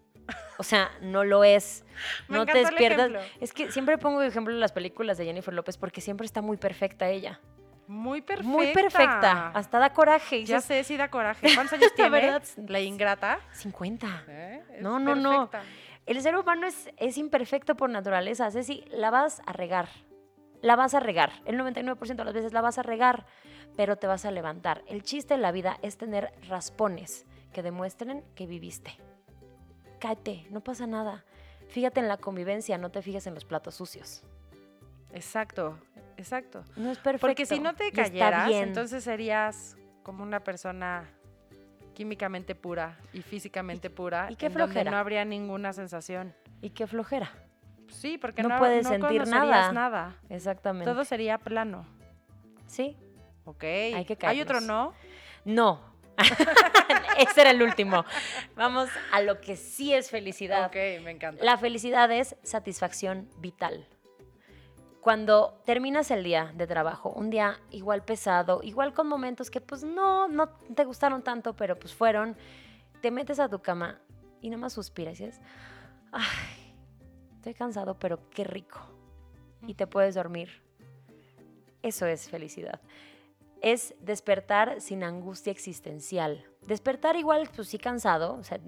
O 0.59 0.63
sea, 0.63 0.91
no 1.01 1.25
lo 1.25 1.43
es. 1.45 1.85
Me 2.29 2.39
no 2.39 2.47
te 2.47 2.61
ejemplo. 2.61 3.21
Es 3.41 3.53
que 3.53 3.73
siempre 3.73 3.99
pongo 3.99 4.23
ejemplo 4.23 4.53
en 4.53 4.61
las 4.61 4.73
películas 4.73 5.19
de 5.19 5.25
Jennifer 5.25 5.55
López 5.55 5.77
porque 5.77 6.01
siempre 6.01 6.27
está 6.27 6.43
muy 6.43 6.57
perfecta 6.57 7.09
ella. 7.09 7.41
Muy 7.87 8.21
perfecta. 8.23 8.49
Muy 8.49 8.73
perfecta. 8.73 9.49
Hasta 9.49 9.79
da 9.81 9.93
coraje. 9.93 10.45
Ya 10.45 10.61
sé, 10.61 10.85
sí 10.85 10.97
da 10.97 11.11
coraje. 11.11 11.49
¿Cuántos 11.55 11.73
años 11.73 11.93
tiene? 11.97 12.41
La 12.69 12.79
ingrata. 12.79 13.41
50. 13.53 14.25
¿Eh? 14.29 14.63
No, 14.81 15.01
no, 15.01 15.17
no. 15.17 15.51
El 16.11 16.21
ser 16.23 16.37
humano 16.37 16.67
es, 16.67 16.91
es 16.97 17.19
imperfecto 17.19 17.77
por 17.77 17.89
naturaleza. 17.89 18.51
Ceci, 18.51 18.85
la 18.91 19.11
vas 19.11 19.41
a 19.47 19.53
regar. 19.53 19.89
La 20.61 20.75
vas 20.75 20.93
a 20.93 20.99
regar. 20.99 21.31
El 21.45 21.57
99% 21.57 22.17
de 22.17 22.25
las 22.25 22.35
veces 22.35 22.53
la 22.53 22.61
vas 22.61 22.79
a 22.79 22.83
regar, 22.83 23.27
pero 23.77 23.95
te 23.95 24.09
vas 24.09 24.25
a 24.25 24.33
levantar. 24.33 24.83
El 24.89 25.05
chiste 25.05 25.35
de 25.35 25.41
la 25.41 25.53
vida 25.53 25.79
es 25.83 25.99
tener 25.99 26.33
raspones 26.49 27.27
que 27.53 27.63
demuestren 27.63 28.25
que 28.35 28.49
viviste. 28.49 28.99
Cáete, 30.01 30.49
no 30.51 30.63
pasa 30.63 30.89
nada. 30.89 31.25
Fíjate 31.69 32.01
en 32.01 32.09
la 32.09 32.17
convivencia, 32.17 32.77
no 32.77 32.91
te 32.91 33.03
fijes 33.03 33.29
en 33.29 33.35
los 33.35 33.45
platos 33.45 33.77
sucios. 33.77 34.25
Exacto, 35.13 35.79
exacto. 36.17 36.65
No 36.75 36.91
es 36.91 36.99
perfecto. 36.99 37.29
Porque 37.29 37.47
si 37.47 37.61
no 37.61 37.77
te 37.77 37.93
cayeras, 37.93 38.51
entonces 38.51 39.05
serías 39.05 39.77
como 40.03 40.25
una 40.25 40.41
persona 40.41 41.09
químicamente 42.01 42.55
pura 42.55 42.97
y 43.13 43.21
físicamente 43.21 43.91
pura. 43.91 44.29
Y 44.31 44.37
qué 44.37 44.49
flojera. 44.49 44.91
no 44.91 44.97
habría 44.97 45.23
ninguna 45.27 45.75
sensación. 45.75 46.35
Y 46.63 46.71
qué 46.71 46.87
flojera. 46.87 47.31
Sí, 47.89 48.17
porque 48.17 48.43
No 48.43 48.49
no, 48.49 48.59
puedes 48.59 48.85
no 48.85 48.89
sentir 48.89 49.29
nada. 49.29 49.71
nada. 49.71 50.17
Exactamente. 50.31 50.91
Todo 50.91 51.05
sería 51.05 51.37
plano. 51.37 51.87
Sí. 52.67 52.97
Ok. 53.45 53.59
que 53.59 54.17
Hay 54.23 54.41
otro 54.41 54.63
no. 54.63 54.95
No. 55.45 55.79
Ese 57.19 57.43
era 57.43 57.51
el 57.51 57.61
último. 57.61 58.07
Vamos 58.57 58.89
a 59.13 59.21
lo 59.21 59.43
que 59.43 59.57
sí 59.57 59.93
es 59.93 60.09
felicidad. 60.09 60.69
Ok, 60.69 61.05
me 61.05 61.11
encanta. 61.11 61.45
La 61.45 61.59
felicidad 61.59 62.11
es 62.11 62.35
satisfacción 62.43 63.29
vital. 63.37 63.87
Cuando 65.01 65.63
terminas 65.65 66.11
el 66.11 66.23
día 66.23 66.53
de 66.55 66.67
trabajo, 66.67 67.11
un 67.11 67.31
día 67.31 67.59
igual 67.71 68.05
pesado, 68.05 68.61
igual 68.63 68.93
con 68.93 69.09
momentos 69.09 69.51
que 69.51 69.61
pues 69.61 69.83
no, 69.83 70.29
no 70.29 70.51
te 70.51 70.85
gustaron 70.85 71.23
tanto, 71.23 71.55
pero 71.57 71.79
pues 71.79 71.95
fueron, 71.95 72.37
te 73.01 73.11
metes 73.11 73.41
a 73.41 73.49
tu 73.49 73.61
cama 73.61 73.99
y 74.43 74.51
nada 74.51 74.61
más 74.61 74.75
suspiras 74.75 75.19
y 75.21 75.27
dices, 75.27 75.41
ay, 76.13 76.75
estoy 77.37 77.55
cansado, 77.55 77.99
pero 77.99 78.29
qué 78.31 78.45
rico. 78.45 78.81
Y 79.67 79.75
te 79.75 79.87
puedes 79.87 80.15
dormir. 80.15 80.63
Eso 81.83 82.07
es 82.07 82.29
felicidad. 82.29 82.81
Es 83.63 83.95
despertar 84.01 84.83
sin 84.83 85.03
angustia 85.03 85.51
existencial. 85.51 86.45
Despertar 86.67 87.17
igual, 87.17 87.49
pues 87.55 87.69
sí 87.69 87.79
cansado, 87.79 88.35
o 88.35 88.45
sea, 88.45 88.59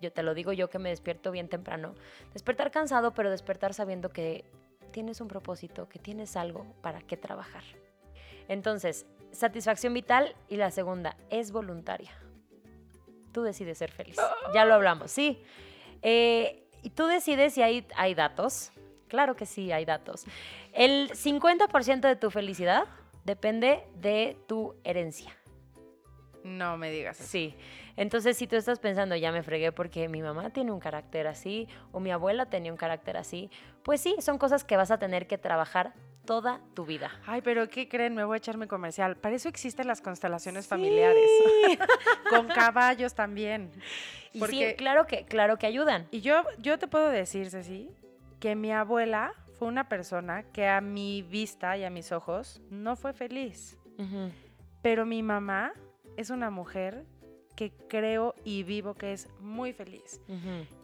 yo 0.00 0.12
te 0.12 0.22
lo 0.22 0.32
digo 0.32 0.52
yo 0.54 0.70
que 0.70 0.78
me 0.78 0.88
despierto 0.88 1.30
bien 1.30 1.48
temprano. 1.48 1.94
Despertar 2.32 2.70
cansado, 2.70 3.12
pero 3.12 3.30
despertar 3.30 3.74
sabiendo 3.74 4.10
que 4.10 4.44
tienes 4.92 5.20
un 5.20 5.28
propósito, 5.28 5.88
que 5.88 5.98
tienes 5.98 6.36
algo 6.36 6.66
para 6.82 7.00
qué 7.00 7.16
trabajar. 7.16 7.64
Entonces, 8.48 9.06
satisfacción 9.32 9.94
vital 9.94 10.36
y 10.48 10.56
la 10.56 10.70
segunda 10.70 11.16
es 11.30 11.50
voluntaria. 11.50 12.12
Tú 13.32 13.42
decides 13.42 13.78
ser 13.78 13.90
feliz. 13.90 14.16
Ya 14.54 14.64
lo 14.64 14.74
hablamos, 14.74 15.10
sí. 15.10 15.42
Eh, 16.02 16.68
y 16.82 16.90
tú 16.90 17.06
decides 17.06 17.54
si 17.54 17.62
hay, 17.62 17.86
hay 17.96 18.14
datos. 18.14 18.70
Claro 19.08 19.36
que 19.36 19.46
sí, 19.46 19.72
hay 19.72 19.84
datos. 19.84 20.24
El 20.72 21.10
50% 21.10 22.00
de 22.00 22.16
tu 22.16 22.30
felicidad 22.30 22.84
depende 23.24 23.86
de 23.94 24.36
tu 24.46 24.76
herencia. 24.84 25.36
No 26.44 26.76
me 26.76 26.90
digas 26.90 27.20
eso. 27.20 27.28
Sí. 27.28 27.54
Entonces, 27.96 28.36
si 28.36 28.46
tú 28.46 28.56
estás 28.56 28.78
pensando, 28.78 29.16
ya 29.16 29.32
me 29.32 29.42
fregué 29.42 29.72
porque 29.72 30.08
mi 30.08 30.22
mamá 30.22 30.50
tiene 30.50 30.72
un 30.72 30.80
carácter 30.80 31.26
así 31.26 31.68
o 31.92 32.00
mi 32.00 32.10
abuela 32.10 32.46
tenía 32.46 32.72
un 32.72 32.78
carácter 32.78 33.16
así, 33.16 33.50
pues 33.82 34.00
sí, 34.00 34.16
son 34.20 34.38
cosas 34.38 34.64
que 34.64 34.76
vas 34.76 34.90
a 34.90 34.98
tener 34.98 35.26
que 35.26 35.38
trabajar 35.38 35.92
toda 36.24 36.60
tu 36.74 36.86
vida. 36.86 37.10
Ay, 37.26 37.42
pero 37.42 37.68
¿qué 37.68 37.88
creen? 37.88 38.14
Me 38.14 38.24
voy 38.24 38.34
a 38.34 38.38
echarme 38.38 38.68
comercial. 38.68 39.16
Para 39.16 39.34
eso 39.34 39.48
existen 39.48 39.86
las 39.88 40.00
constelaciones 40.00 40.66
familiares. 40.66 41.28
Con 42.30 42.46
caballos 42.48 43.14
también. 43.14 43.70
Y 44.32 44.38
Porque- 44.38 44.70
sí, 44.70 44.76
claro 44.76 45.06
que, 45.06 45.24
claro 45.24 45.58
que 45.58 45.66
ayudan. 45.66 46.06
Y 46.10 46.20
yo, 46.20 46.44
yo 46.58 46.78
te 46.78 46.86
puedo 46.88 47.08
decir, 47.08 47.50
Ceci, 47.50 47.90
que 48.40 48.54
mi 48.54 48.72
abuela 48.72 49.34
fue 49.58 49.68
una 49.68 49.88
persona 49.88 50.44
que 50.52 50.66
a 50.68 50.80
mi 50.80 51.22
vista 51.22 51.76
y 51.76 51.84
a 51.84 51.90
mis 51.90 52.12
ojos 52.12 52.60
no 52.70 52.96
fue 52.96 53.12
feliz. 53.12 53.78
Pero 54.80 55.06
mi 55.06 55.22
mamá 55.22 55.72
es 56.16 56.30
una 56.30 56.50
mujer 56.50 57.04
que 57.56 57.72
creo 57.88 58.34
y 58.44 58.62
vivo 58.62 58.94
que 58.94 59.12
es 59.12 59.28
muy 59.40 59.72
feliz. 59.72 60.20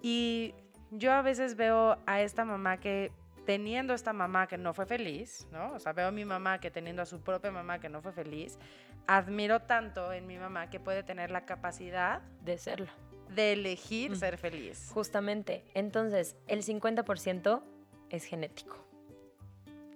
Y 0.02 0.54
yo 0.90 1.12
a 1.12 1.22
veces 1.22 1.57
veo 1.57 1.96
a 2.07 2.22
esta 2.22 2.44
mamá 2.44 2.78
que 2.78 3.11
teniendo 3.46 3.94
esta 3.94 4.12
mamá 4.12 4.46
que 4.46 4.59
no 4.59 4.74
fue 4.74 4.85
feliz, 4.87 5.46
¿no? 5.50 5.72
O 5.72 5.78
sea, 5.78 5.92
veo 5.94 6.09
a 6.09 6.11
mi 6.11 6.24
mamá 6.24 6.61
que 6.61 6.70
teniendo 6.70 7.00
a 7.02 7.07
su 7.07 7.20
propia 7.22 7.50
mamá 7.50 7.78
que 7.81 7.88
no 7.88 8.02
fue 8.02 8.12
feliz, 8.12 8.59
admiro 9.07 9.61
tanto 9.61 10.12
en 10.12 10.26
mi 10.26 10.37
mamá 10.38 10.68
que 10.68 10.78
puede 10.81 11.02
tener 11.02 11.31
la 11.31 11.46
capacidad 11.46 12.20
De 12.42 12.59
serlo. 12.59 12.88
de 13.35 13.52
elegir 13.54 14.11
Mm. 14.12 14.16
ser 14.16 14.37
feliz. 14.37 14.90
Justamente. 14.92 15.64
Entonces, 15.74 16.37
el 16.46 16.62
50% 16.62 17.62
es 18.11 18.24
genético. 18.24 18.76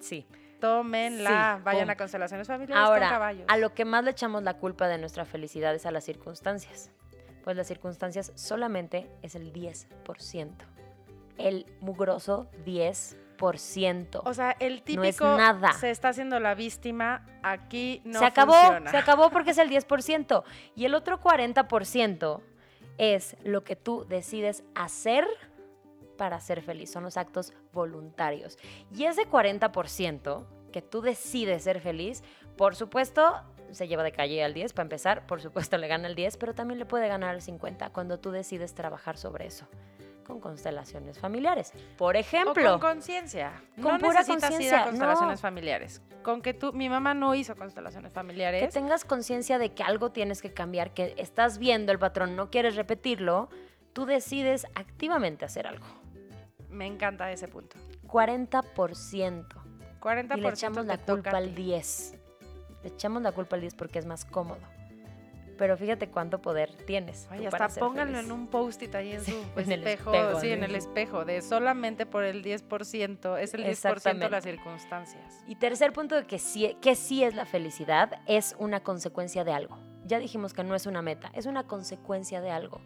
Sí. 0.01 0.27
Tómenla, 0.63 1.57
Sí, 1.59 1.63
vayan 1.65 1.91
a 1.91 1.97
constelaciones 1.97 2.47
familiares 2.47 2.81
con 2.83 2.93
Ahora, 2.95 3.09
caballos. 3.11 3.45
a 3.49 3.57
lo 3.57 3.75
que 3.75 3.85
más 3.85 4.05
le 4.05 4.13
echamos 4.13 4.43
la 4.45 4.55
culpa 4.55 4.87
de 4.87 4.97
nuestra 4.97 5.25
felicidad 5.25 5.75
es 5.75 5.85
a 5.87 5.91
las 5.91 6.05
circunstancias. 6.05 6.91
Pues 7.43 7.57
las 7.57 7.67
circunstancias 7.67 8.31
solamente 8.37 9.11
es 9.23 9.35
el 9.35 9.53
10%. 9.53 10.51
El 11.37 11.67
mugroso 11.81 12.47
10%. 12.65 14.21
O 14.25 14.33
sea, 14.35 14.53
el 14.61 14.75
No 14.75 15.03
es 15.03 15.17
típico 15.17 15.37
nada. 15.37 15.73
se 15.73 15.91
está 15.91 16.11
haciendo 16.11 16.39
la 16.39 16.55
víctima, 16.55 17.27
aquí 17.43 18.01
no 18.05 18.21
se 18.21 18.25
acabó, 18.27 18.53
funciona. 18.55 18.91
se 18.93 18.97
acabó 18.97 19.31
porque 19.31 19.51
es 19.51 19.59
el 19.59 19.69
10%. 19.73 20.45
Y 20.77 20.85
el 20.85 20.95
otro 20.95 21.21
40% 21.21 22.41
es 22.99 23.37
lo 23.43 23.65
que 23.65 23.75
tú 23.75 24.07
decides 24.09 24.63
hacer 24.77 25.27
para 26.23 26.39
ser 26.39 26.63
feliz. 26.63 26.89
Son 26.89 27.03
los 27.03 27.17
actos 27.17 27.53
voluntarios. 27.73 28.57
Y 28.95 29.07
ese 29.07 29.29
40% 29.29 30.45
que 30.71 30.81
tú 30.81 31.01
decides 31.03 31.65
ser 31.65 31.81
feliz, 31.81 32.23
por 32.57 32.77
supuesto, 32.77 33.43
se 33.73 33.89
lleva 33.89 34.05
de 34.05 34.13
calle 34.13 34.45
al 34.45 34.55
10 34.55 34.73
para 34.73 34.85
empezar, 34.85 35.27
por 35.27 35.43
supuesto 35.43 35.77
le 35.79 35.89
gana 35.89 36.07
el 36.07 36.15
10, 36.15 36.37
pero 36.37 36.55
también 36.55 36.79
le 36.79 36.87
puede 36.87 37.09
ganar 37.09 37.35
el 37.35 37.43
50 37.43 37.91
cuando 37.91 38.21
tú 38.21 38.31
decides 38.31 38.73
trabajar 38.73 39.17
sobre 39.19 39.47
eso 39.47 39.67
con 40.25 40.39
constelaciones 40.39 41.19
familiares. 41.19 41.73
Por 41.99 42.15
O 42.15 42.19
ejemplo, 42.21 42.79
con 42.79 42.93
conciencia. 42.93 43.61
Con 43.75 43.95
no 43.95 43.99
pura 43.99 44.21
necesitas 44.21 44.45
ir 44.45 44.51
conciencia, 44.51 44.81
a 44.83 44.85
constelaciones 44.85 45.39
no. 45.41 45.43
familiares. 45.43 46.03
Con 46.23 46.41
que 46.41 46.55
tú, 46.55 46.73
mi 46.73 46.89
mamá 46.89 47.15
no 47.15 47.35
hizo 47.35 47.57
constelaciones 47.57 48.13
Que 48.13 48.15
familiares. 48.15 48.73
tengas 48.73 49.05
conciencia 49.05 49.59
de 49.59 49.73
que 49.75 49.83
algo 49.83 50.13
tienes 50.13 50.41
que 50.41 50.55
cambiar, 50.55 50.95
que 50.95 51.15
estás 51.19 51.59
viendo 51.59 51.91
el 51.91 51.99
patrón, 51.99 52.37
no 52.37 52.49
quieres 52.49 52.77
repetirlo, 52.77 53.49
tú 53.93 54.07
decides 54.07 54.67
activamente 54.77 55.45
hacer 55.45 55.67
algo. 55.67 56.02
Me 56.73 56.87
encanta 56.87 57.31
ese 57.31 57.49
punto. 57.49 57.77
40%. 58.07 59.47
40% 60.01 60.37
Y 60.37 60.41
le 60.41 60.49
echamos 60.49 60.87
la 60.87 60.99
culpa 60.99 61.31
al 61.37 61.55
ti. 61.55 61.63
10. 61.63 62.15
Le 62.83 62.89
echamos 62.89 63.23
la 63.23 63.33
culpa 63.33 63.57
al 63.57 63.61
10 63.63 63.75
porque 63.75 63.99
es 63.99 64.07
más 64.07 64.25
cómodo. 64.25 64.61
Pero 65.59 65.77
fíjate 65.77 66.09
cuánto 66.09 66.41
poder 66.41 66.75
tienes. 66.87 67.29
Ay, 67.31 67.47
hasta 67.47 67.69
pónganlo 67.69 68.17
feliz. 68.17 68.31
en 68.31 68.33
un 68.33 68.49
post-it 68.49 68.95
ahí 68.95 69.13
en 69.13 69.25
su 69.25 69.31
en 69.57 69.71
el 69.71 69.87
espejo. 69.87 70.13
espejo, 70.13 70.41
sí, 70.41 70.51
en 70.51 70.61
¿no? 70.61 70.67
el 70.67 70.75
espejo. 70.75 71.25
De 71.25 71.43
solamente 71.43 72.07
por 72.07 72.25
el 72.25 72.43
10%. 72.43 73.39
Es 73.39 73.55
el 73.55 73.65
10% 73.65 74.19
de 74.19 74.31
las 74.31 74.45
circunstancias. 74.45 75.45
Y 75.47 75.57
tercer 75.57 75.93
punto 75.93 76.17
de 76.17 76.27
que 76.27 76.39
sí, 76.39 76.77
que 76.81 76.97
sí 76.97 77.23
es 77.23 77.35
la 77.35 77.45
felicidad, 77.45 78.21
es 78.27 78.57
una 78.59 78.81
consecuencia 78.81 79.45
de 79.45 79.53
algo. 79.53 79.79
Ya 80.05 80.19
dijimos 80.19 80.53
que 80.53 80.65
no 80.65 80.75
es 80.75 80.87
una 80.87 81.01
meta, 81.01 81.31
es 81.35 81.47
una 81.47 81.65
consecuencia 81.65 82.41
de 82.41 82.51
algo. 82.51 82.81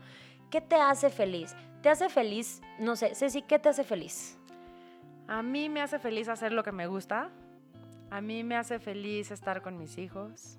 ¿Qué 0.50 0.60
te 0.60 0.76
hace 0.76 1.10
feliz? 1.10 1.54
¿Te 1.82 1.88
hace 1.88 2.08
feliz? 2.08 2.62
No 2.78 2.96
sé, 2.96 3.14
Ceci, 3.14 3.42
¿qué 3.42 3.58
te 3.58 3.68
hace 3.68 3.84
feliz? 3.84 4.38
A 5.28 5.42
mí 5.42 5.68
me 5.68 5.82
hace 5.82 5.98
feliz 5.98 6.28
hacer 6.28 6.52
lo 6.52 6.62
que 6.62 6.72
me 6.72 6.86
gusta. 6.86 7.30
A 8.10 8.20
mí 8.20 8.44
me 8.44 8.56
hace 8.56 8.78
feliz 8.78 9.30
estar 9.32 9.62
con 9.62 9.76
mis 9.76 9.98
hijos. 9.98 10.58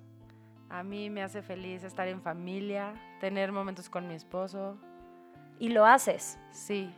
A 0.68 0.82
mí 0.82 1.08
me 1.08 1.22
hace 1.22 1.40
feliz 1.40 1.82
estar 1.84 2.06
en 2.08 2.20
familia, 2.20 2.92
tener 3.20 3.52
momentos 3.52 3.88
con 3.88 4.06
mi 4.06 4.14
esposo. 4.14 4.76
Y 5.58 5.70
lo 5.70 5.86
haces. 5.86 6.38
Sí. 6.50 6.92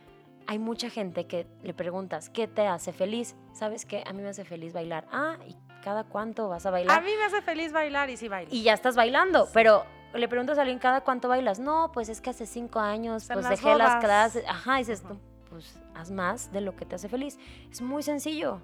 Hay 0.47 0.59
mucha 0.59 0.89
gente 0.89 1.25
que 1.27 1.47
le 1.63 1.73
preguntas, 1.73 2.29
¿qué 2.29 2.47
te 2.47 2.67
hace 2.67 2.91
feliz? 2.91 3.35
¿Sabes 3.53 3.85
qué? 3.85 4.03
A 4.05 4.11
mí 4.11 4.21
me 4.21 4.29
hace 4.29 4.43
feliz 4.43 4.73
bailar. 4.73 5.07
Ah, 5.11 5.37
¿y 5.47 5.55
cada 5.81 6.03
cuánto 6.03 6.49
vas 6.49 6.65
a 6.65 6.71
bailar? 6.71 6.97
A 6.97 7.01
mí 7.01 7.11
me 7.17 7.23
hace 7.23 7.41
feliz 7.41 7.71
bailar 7.71 8.09
y 8.09 8.17
sí 8.17 8.27
bailo. 8.27 8.49
Y 8.53 8.63
ya 8.63 8.73
estás 8.73 8.97
bailando, 8.97 9.47
pero 9.53 9.85
le 10.13 10.27
preguntas 10.27 10.57
a 10.57 10.61
alguien, 10.61 10.79
¿cada 10.79 11.01
cuánto 11.01 11.27
bailas? 11.27 11.59
No, 11.59 11.91
pues 11.93 12.09
es 12.09 12.21
que 12.21 12.29
hace 12.29 12.45
cinco 12.45 12.79
años, 12.79 13.27
pues 13.31 13.43
las 13.43 13.49
dejé 13.61 13.75
las 13.75 14.03
clases. 14.03 14.43
Ajá, 14.47 14.77
dices 14.77 15.01
tú, 15.01 15.17
pues 15.49 15.79
haz 15.95 16.11
más 16.11 16.51
de 16.51 16.61
lo 16.61 16.75
que 16.75 16.85
te 16.85 16.95
hace 16.95 17.09
feliz. 17.09 17.37
Es 17.69 17.81
muy 17.81 18.03
sencillo. 18.03 18.61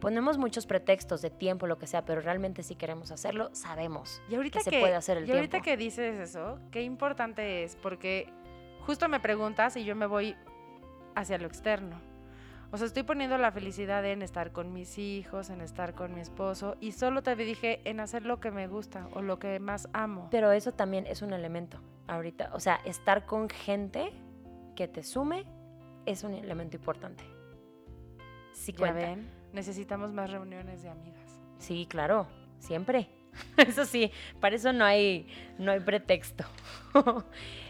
Ponemos 0.00 0.36
muchos 0.36 0.66
pretextos 0.66 1.22
de 1.22 1.30
tiempo, 1.30 1.68
lo 1.68 1.78
que 1.78 1.86
sea, 1.86 2.04
pero 2.04 2.20
realmente 2.20 2.64
si 2.64 2.74
queremos 2.74 3.12
hacerlo, 3.12 3.50
sabemos 3.52 4.20
Y 4.28 4.34
ahorita 4.34 4.58
que 4.58 4.64
que, 4.64 4.70
se 4.70 4.80
puede 4.80 4.96
hacer 4.96 5.16
el 5.18 5.28
y 5.28 5.30
ahorita 5.30 5.60
tiempo. 5.60 5.64
que 5.64 5.76
dices 5.76 6.18
eso, 6.18 6.58
qué 6.72 6.82
importante 6.82 7.62
es, 7.62 7.76
porque 7.76 8.28
justo 8.84 9.08
me 9.08 9.20
preguntas 9.20 9.76
y 9.76 9.84
yo 9.84 9.94
me 9.94 10.06
voy 10.06 10.36
hacia 11.14 11.38
lo 11.38 11.46
externo. 11.46 12.00
O 12.72 12.78
sea, 12.78 12.86
estoy 12.86 13.02
poniendo 13.02 13.36
la 13.36 13.52
felicidad 13.52 14.02
en 14.06 14.22
estar 14.22 14.50
con 14.50 14.72
mis 14.72 14.96
hijos, 14.96 15.50
en 15.50 15.60
estar 15.60 15.94
con 15.94 16.14
mi 16.14 16.22
esposo, 16.22 16.78
y 16.80 16.92
solo 16.92 17.22
te 17.22 17.36
dije 17.36 17.82
en 17.84 18.00
hacer 18.00 18.24
lo 18.24 18.40
que 18.40 18.50
me 18.50 18.66
gusta 18.66 19.08
o 19.12 19.20
lo 19.20 19.38
que 19.38 19.60
más 19.60 19.90
amo. 19.92 20.28
Pero 20.30 20.50
eso 20.52 20.72
también 20.72 21.06
es 21.06 21.20
un 21.20 21.34
elemento 21.34 21.82
ahorita. 22.08 22.50
O 22.54 22.60
sea, 22.60 22.76
estar 22.86 23.26
con 23.26 23.50
gente 23.50 24.10
que 24.74 24.88
te 24.88 25.02
sume 25.02 25.44
es 26.06 26.24
un 26.24 26.32
elemento 26.32 26.78
importante. 26.78 27.24
Sí 28.54 28.72
Ya 28.72 28.92
ven, 28.92 29.28
necesitamos 29.52 30.10
más 30.10 30.30
reuniones 30.30 30.82
de 30.82 30.88
amigas. 30.88 31.40
Sí, 31.58 31.86
claro, 31.86 32.26
siempre. 32.58 33.10
Eso 33.56 33.84
sí, 33.84 34.10
para 34.40 34.54
eso 34.56 34.72
no 34.72 34.84
hay, 34.84 35.26
no 35.58 35.72
hay 35.72 35.80
pretexto. 35.80 36.44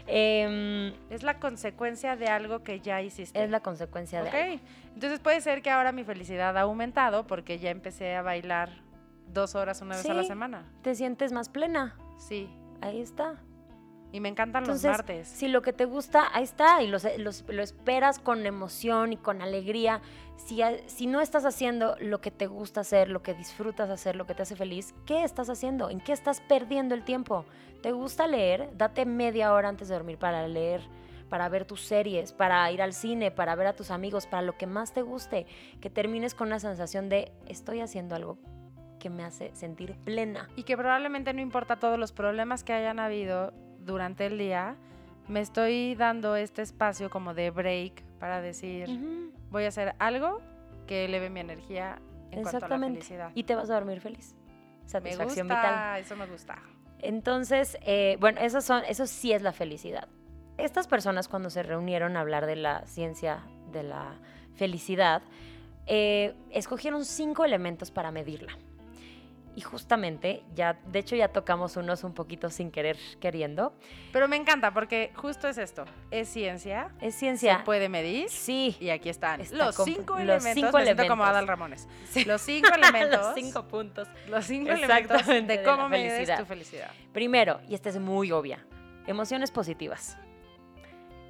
Em, 0.05 0.93
Es 1.09 1.23
la 1.23 1.39
consecuencia 1.39 2.17
de 2.17 2.27
algo 2.27 2.61
que 2.63 2.81
ya 2.81 3.01
hiciste. 3.01 3.41
es 3.41 3.49
la 3.49 3.61
consecuencia 3.61 4.21
de 4.21 4.27
Ok, 4.29 4.35
algo. 4.35 4.59
entonces 4.95 5.19
puede 5.21 5.39
ser 5.39 5.61
que 5.61 5.69
ahora 5.69 5.93
mi 5.93 6.03
felicidad 6.03 6.57
ha 6.57 6.61
aumentado 6.61 7.25
porque 7.25 7.57
ya 7.57 7.69
empecé 7.69 8.13
a 8.15 8.21
bailar 8.21 8.69
dos 9.33 9.55
horas 9.55 9.81
una 9.81 9.95
vez 9.95 10.05
a 10.09 10.13
la 10.13 10.23
semana. 10.23 10.65
Te 10.81 10.93
sientes 10.95 11.31
más 11.31 11.47
plena. 11.49 11.95
Sí, 12.17 12.49
Ahí 12.81 12.99
está. 12.99 13.41
Y 14.13 14.19
me 14.19 14.29
encantan 14.29 14.63
Entonces, 14.63 14.83
los 14.89 14.97
martes. 14.99 15.27
si 15.27 15.47
lo 15.49 15.61
que 15.63 15.73
te 15.73 15.85
gusta, 15.85 16.27
ahí 16.33 16.43
está, 16.43 16.81
y 16.83 16.87
los- 16.87 17.05
los- 17.17 17.43
lo 17.49 17.61
esperas 17.63 18.19
con 18.19 18.45
emoción 18.45 19.11
y 19.11 19.17
con 19.17 19.41
alegría. 19.41 20.01
Si, 20.37 20.61
si 20.85 21.07
no 21.07 21.19
estás 21.19 21.45
haciendo 21.45 21.95
lo 21.99 22.21
que 22.21 22.29
te 22.29 22.45
gusta 22.45 22.81
hacer, 22.81 23.09
lo 23.09 23.23
que 23.23 23.33
disfrutas 23.33 23.89
hacer, 23.89 24.15
lo 24.15 24.25
que 24.27 24.35
te 24.35 24.43
hace 24.43 24.55
feliz, 24.55 24.93
¿qué 25.07 25.23
estás 25.23 25.49
haciendo? 25.49 25.89
¿En 25.89 25.99
qué 25.99 26.11
estás 26.13 26.41
perdiendo 26.41 26.93
el 26.93 27.03
tiempo? 27.03 27.43
¿Te 27.81 27.91
gusta 27.91 28.27
leer? 28.27 28.69
Date 28.77 29.05
media 29.07 29.51
hora 29.51 29.67
antes 29.67 29.87
de 29.87 29.95
dormir 29.95 30.17
para 30.19 30.47
leer, 30.47 30.81
para 31.27 31.49
ver 31.49 31.65
tus 31.65 31.81
series, 31.81 32.33
para 32.33 32.71
ir 32.71 32.83
al 32.83 32.93
cine, 32.93 33.31
para 33.31 33.55
ver 33.55 33.65
a 33.65 33.73
tus 33.75 33.89
amigos, 33.89 34.27
para 34.27 34.43
lo 34.43 34.55
que 34.59 34.67
más 34.67 34.93
te 34.93 35.01
guste. 35.01 35.47
Que 35.81 35.89
termines 35.89 36.35
con 36.35 36.49
una 36.49 36.59
sensación 36.59 37.09
de 37.09 37.31
estoy 37.47 37.81
haciendo 37.81 38.13
algo 38.13 38.37
que 38.99 39.09
me 39.09 39.23
hace 39.23 39.49
sentir 39.55 39.95
plena. 40.05 40.47
Y 40.55 40.63
que 40.63 40.77
probablemente 40.77 41.33
no 41.33 41.41
importa 41.41 41.77
todos 41.77 41.97
los 41.97 42.11
problemas 42.11 42.63
que 42.63 42.73
hayan 42.73 42.99
habido 42.99 43.51
durante 43.85 44.25
el 44.25 44.37
día, 44.37 44.75
me 45.27 45.39
estoy 45.39 45.95
dando 45.95 46.35
este 46.35 46.61
espacio 46.61 47.09
como 47.09 47.33
de 47.33 47.51
break 47.51 48.03
para 48.19 48.41
decir, 48.41 48.87
voy 49.49 49.65
a 49.65 49.67
hacer 49.69 49.95
algo 49.99 50.41
que 50.87 51.05
eleve 51.05 51.29
mi 51.29 51.39
energía 51.39 51.99
en 52.31 52.41
cuanto 52.41 52.49
a 52.49 52.51
la 52.51 52.57
Exactamente. 52.57 52.99
felicidad. 53.01 53.31
Y 53.35 53.43
te 53.43 53.55
vas 53.55 53.69
a 53.69 53.75
dormir 53.75 53.99
feliz. 54.01 54.35
me 54.83 54.89
Satisfacción 54.89 55.47
gusta, 55.47 55.61
vital. 55.61 56.01
eso 56.01 56.15
me 56.15 56.25
gusta. 56.27 56.57
Entonces, 56.99 57.77
eh, 57.81 58.17
bueno, 58.19 58.39
eso, 58.41 58.61
son, 58.61 58.83
eso 58.87 59.05
sí 59.07 59.33
es 59.33 59.41
la 59.41 59.51
felicidad. 59.51 60.07
Estas 60.57 60.87
personas 60.87 61.27
cuando 61.27 61.49
se 61.49 61.63
reunieron 61.63 62.15
a 62.15 62.21
hablar 62.21 62.45
de 62.45 62.55
la 62.55 62.85
ciencia 62.85 63.43
de 63.71 63.83
la 63.83 64.15
felicidad, 64.55 65.21
eh, 65.85 66.33
escogieron 66.51 67.03
cinco 67.05 67.43
elementos 67.43 67.91
para 67.91 68.11
medirla. 68.11 68.57
Y 69.55 69.61
justamente, 69.61 70.41
ya, 70.55 70.79
de 70.87 70.97
hecho 70.97 71.15
ya 71.15 71.27
tocamos 71.27 71.77
unos 71.77 72.03
un 72.03 72.15
poquito 72.15 72.49
sin 72.49 72.71
querer 72.71 72.97
queriendo. 73.19 73.73
Pero 74.11 74.27
me 74.27 74.35
encanta 74.35 74.73
porque 74.73 75.11
justo 75.15 75.47
es 75.47 75.59
esto, 75.59 75.85
es 76.09 76.27
ciencia, 76.27 76.89
Es 76.99 77.13
se 77.13 77.19
ciencia. 77.19 77.63
puede 77.63 77.87
medir 77.87 78.29
Sí. 78.29 78.75
y 78.79 78.89
aquí 78.89 79.09
están 79.09 79.41
Está 79.41 79.55
los 79.65 79.75
cinco 79.75 80.13
los 80.13 80.21
elementos, 80.21 80.53
cinco 80.55 80.77
me 80.79 80.83
siento 80.85 81.07
como. 81.07 81.23
Adal 81.23 81.47
Ramones. 81.47 81.87
Los 82.25 82.41
cinco 82.41 82.69
elementos, 82.75 83.19
Los 83.21 83.35
cinco 83.35 83.67
puntos. 83.67 84.07
los 84.27 84.43
cinco 84.45 84.71
elementos 84.71 85.27
de 85.27 85.41
de 85.43 85.61
cómo 85.63 85.83
la 85.83 85.89
medir 85.89 86.11
felicidad. 86.13 86.39
tu 86.39 86.45
felicidad. 86.45 86.91
Primero, 87.13 87.59
y 87.69 87.75
esta 87.75 87.89
es 87.89 87.99
muy 87.99 88.31
obvia, 88.31 88.65
emociones 89.05 89.51
positivas. 89.51 90.17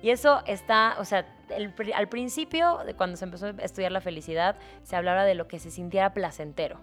Y 0.02 0.12
eso 0.12 0.44
está, 0.46 0.96
o 1.00 1.04
sea, 1.06 1.26
el 1.50 1.74
al 1.94 2.08
principio, 2.10 2.80
de 2.86 2.94
cuando 2.94 3.18
se 3.18 3.26
empezó 3.26 3.48
a 3.48 3.50
estudiar 3.62 3.92
la 3.92 4.02
felicidad, 4.02 4.58
se 4.84 4.96
hablaba 4.96 5.24
de 5.26 5.36
lo 5.36 5.48
que 5.50 5.60
se 5.60 5.72
sintiera 5.72 6.14
placentero. 6.14 6.80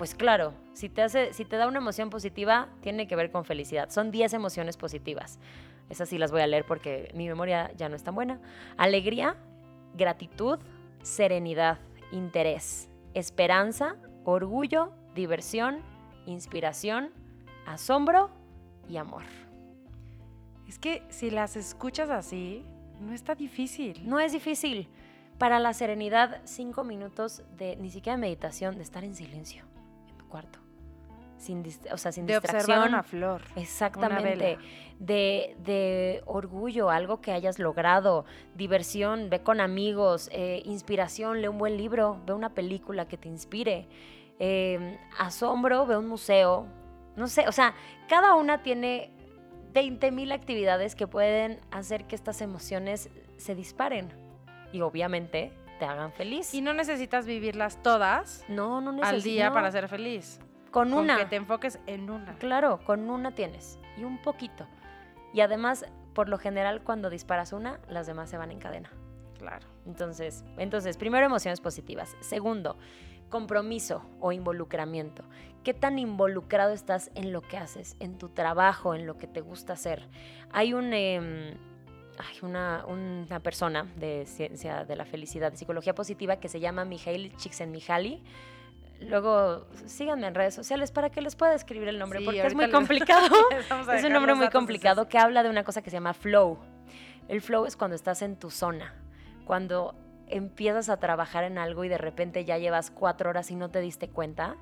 Pues 0.00 0.14
claro, 0.14 0.54
si 0.72 0.88
te, 0.88 1.02
hace, 1.02 1.34
si 1.34 1.44
te 1.44 1.58
da 1.58 1.68
una 1.68 1.76
emoción 1.76 2.08
positiva, 2.08 2.70
tiene 2.80 3.06
que 3.06 3.16
ver 3.16 3.30
con 3.30 3.44
felicidad. 3.44 3.90
Son 3.90 4.10
10 4.10 4.32
emociones 4.32 4.78
positivas. 4.78 5.38
Esas 5.90 6.08
sí 6.08 6.16
las 6.16 6.32
voy 6.32 6.40
a 6.40 6.46
leer 6.46 6.64
porque 6.64 7.10
mi 7.12 7.28
memoria 7.28 7.70
ya 7.76 7.90
no 7.90 7.96
es 7.96 8.02
tan 8.02 8.14
buena. 8.14 8.40
Alegría, 8.78 9.36
gratitud, 9.92 10.58
serenidad, 11.02 11.80
interés, 12.12 12.88
esperanza, 13.12 13.96
orgullo, 14.24 14.90
diversión, 15.14 15.80
inspiración, 16.24 17.10
asombro 17.66 18.30
y 18.88 18.96
amor. 18.96 19.24
Es 20.66 20.78
que 20.78 21.02
si 21.10 21.30
las 21.30 21.56
escuchas 21.56 22.08
así, 22.08 22.64
no 23.02 23.12
está 23.12 23.34
difícil. 23.34 24.08
No 24.08 24.18
es 24.18 24.32
difícil. 24.32 24.88
Para 25.36 25.58
la 25.58 25.74
serenidad, 25.74 26.40
cinco 26.44 26.84
minutos 26.84 27.42
de 27.58 27.76
ni 27.76 27.90
siquiera 27.90 28.16
meditación, 28.16 28.76
de 28.76 28.82
estar 28.82 29.04
en 29.04 29.14
silencio 29.14 29.66
cuarto. 30.30 30.58
Sin, 31.36 31.64
o 31.92 31.96
sea, 31.96 32.12
sin 32.12 32.26
de 32.26 32.36
observar 32.36 32.60
distracción. 32.60 32.88
una 32.88 33.02
flor. 33.02 33.42
Exactamente. 33.56 34.58
De, 34.98 35.56
de 35.64 36.22
orgullo, 36.26 36.90
algo 36.90 37.22
que 37.22 37.32
hayas 37.32 37.58
logrado, 37.58 38.26
diversión, 38.54 39.30
ve 39.30 39.42
con 39.42 39.60
amigos, 39.60 40.28
eh, 40.32 40.62
inspiración, 40.66 41.40
lee 41.40 41.48
un 41.48 41.56
buen 41.56 41.78
libro, 41.78 42.20
ve 42.26 42.34
una 42.34 42.52
película 42.52 43.08
que 43.08 43.16
te 43.16 43.28
inspire, 43.28 43.88
eh, 44.38 44.98
asombro, 45.18 45.86
ve 45.86 45.96
un 45.96 46.06
museo. 46.06 46.66
No 47.16 47.26
sé, 47.28 47.48
o 47.48 47.52
sea, 47.52 47.74
cada 48.08 48.34
una 48.34 48.62
tiene 48.62 49.10
20 49.72 50.10
mil 50.10 50.32
actividades 50.32 50.94
que 50.94 51.06
pueden 51.06 51.60
hacer 51.70 52.04
que 52.04 52.14
estas 52.14 52.40
emociones 52.40 53.08
se 53.38 53.54
disparen 53.54 54.12
y 54.72 54.80
obviamente 54.82 55.52
te 55.80 55.86
hagan 55.86 56.12
feliz. 56.12 56.54
Y 56.54 56.60
no 56.60 56.74
necesitas 56.74 57.26
vivirlas 57.26 57.82
todas 57.82 58.44
no, 58.48 58.80
no 58.80 59.02
al 59.02 59.22
día 59.22 59.52
para 59.52 59.72
ser 59.72 59.88
feliz. 59.88 60.38
Con 60.70 60.90
Con 60.90 61.00
una. 61.00 61.16
que 61.16 61.24
te 61.24 61.36
enfoques 61.36 61.80
en 61.86 62.10
una. 62.10 62.36
Claro, 62.36 62.84
con 62.84 63.10
una 63.10 63.34
tienes 63.34 63.80
y 63.96 64.04
un 64.04 64.18
poquito. 64.22 64.68
Y 65.32 65.40
además, 65.40 65.86
por 66.14 66.28
lo 66.28 66.38
general, 66.38 66.82
cuando 66.84 67.10
disparas 67.10 67.52
una, 67.52 67.80
las 67.88 68.06
demás 68.06 68.30
se 68.30 68.36
van 68.36 68.52
en 68.52 68.60
cadena. 68.60 68.90
Claro. 69.38 69.66
Entonces, 69.86 70.44
entonces, 70.58 70.96
primero 70.98 71.24
emociones 71.24 71.60
positivas. 71.60 72.14
Segundo, 72.20 72.76
compromiso 73.30 74.04
o 74.20 74.32
involucramiento. 74.32 75.24
¿Qué 75.64 75.72
tan 75.72 75.98
involucrado 75.98 76.72
estás 76.72 77.10
en 77.14 77.32
lo 77.32 77.40
que 77.40 77.56
haces, 77.56 77.96
en 78.00 78.18
tu 78.18 78.28
trabajo, 78.28 78.94
en 78.94 79.06
lo 79.06 79.16
que 79.16 79.26
te 79.26 79.40
gusta 79.40 79.72
hacer? 79.72 80.08
Hay 80.52 80.74
un, 80.74 80.92
em, 80.92 81.54
una, 82.42 82.84
una 82.86 83.40
persona 83.40 83.86
de 83.96 84.24
ciencia 84.26 84.84
de 84.84 84.96
la 84.96 85.04
felicidad, 85.04 85.50
de 85.50 85.56
psicología 85.56 85.94
positiva, 85.94 86.36
que 86.36 86.48
se 86.48 86.60
llama 86.60 86.84
Mijail 86.84 87.34
Csikszentmihalyi. 87.36 88.22
Luego, 89.00 89.66
síganme 89.86 90.26
en 90.26 90.34
redes 90.34 90.54
sociales 90.54 90.90
para 90.90 91.10
que 91.10 91.22
les 91.22 91.34
pueda 91.34 91.54
escribir 91.54 91.88
el 91.88 91.98
nombre, 91.98 92.18
Sí, 92.18 92.24
porque 92.24 92.46
es 92.46 92.54
muy 92.54 92.70
complicado. 92.70 93.34
Es 93.94 94.04
un 94.04 94.12
nombre 94.12 94.34
muy 94.34 94.48
complicado 94.48 95.08
que 95.08 95.18
habla 95.18 95.42
de 95.42 95.48
una 95.48 95.64
cosa 95.64 95.82
que 95.82 95.90
se 95.90 95.96
llama 95.96 96.12
flow. 96.12 96.58
El 97.28 97.40
flow 97.40 97.64
es 97.64 97.76
cuando 97.76 97.94
estás 97.94 98.22
en 98.22 98.36
tu 98.36 98.50
zona, 98.50 98.94
cuando 99.44 99.94
empiezas 100.28 100.88
a 100.88 100.98
trabajar 100.98 101.44
en 101.44 101.58
algo 101.58 101.84
y 101.84 101.88
de 101.88 101.98
repente 101.98 102.44
ya 102.44 102.58
llevas 102.58 102.90
cuatro 102.90 103.30
horas 103.30 103.50
y 103.50 103.56
no 103.56 103.70
te 103.70 103.80
diste 103.80 104.08
cuenta 104.08 104.56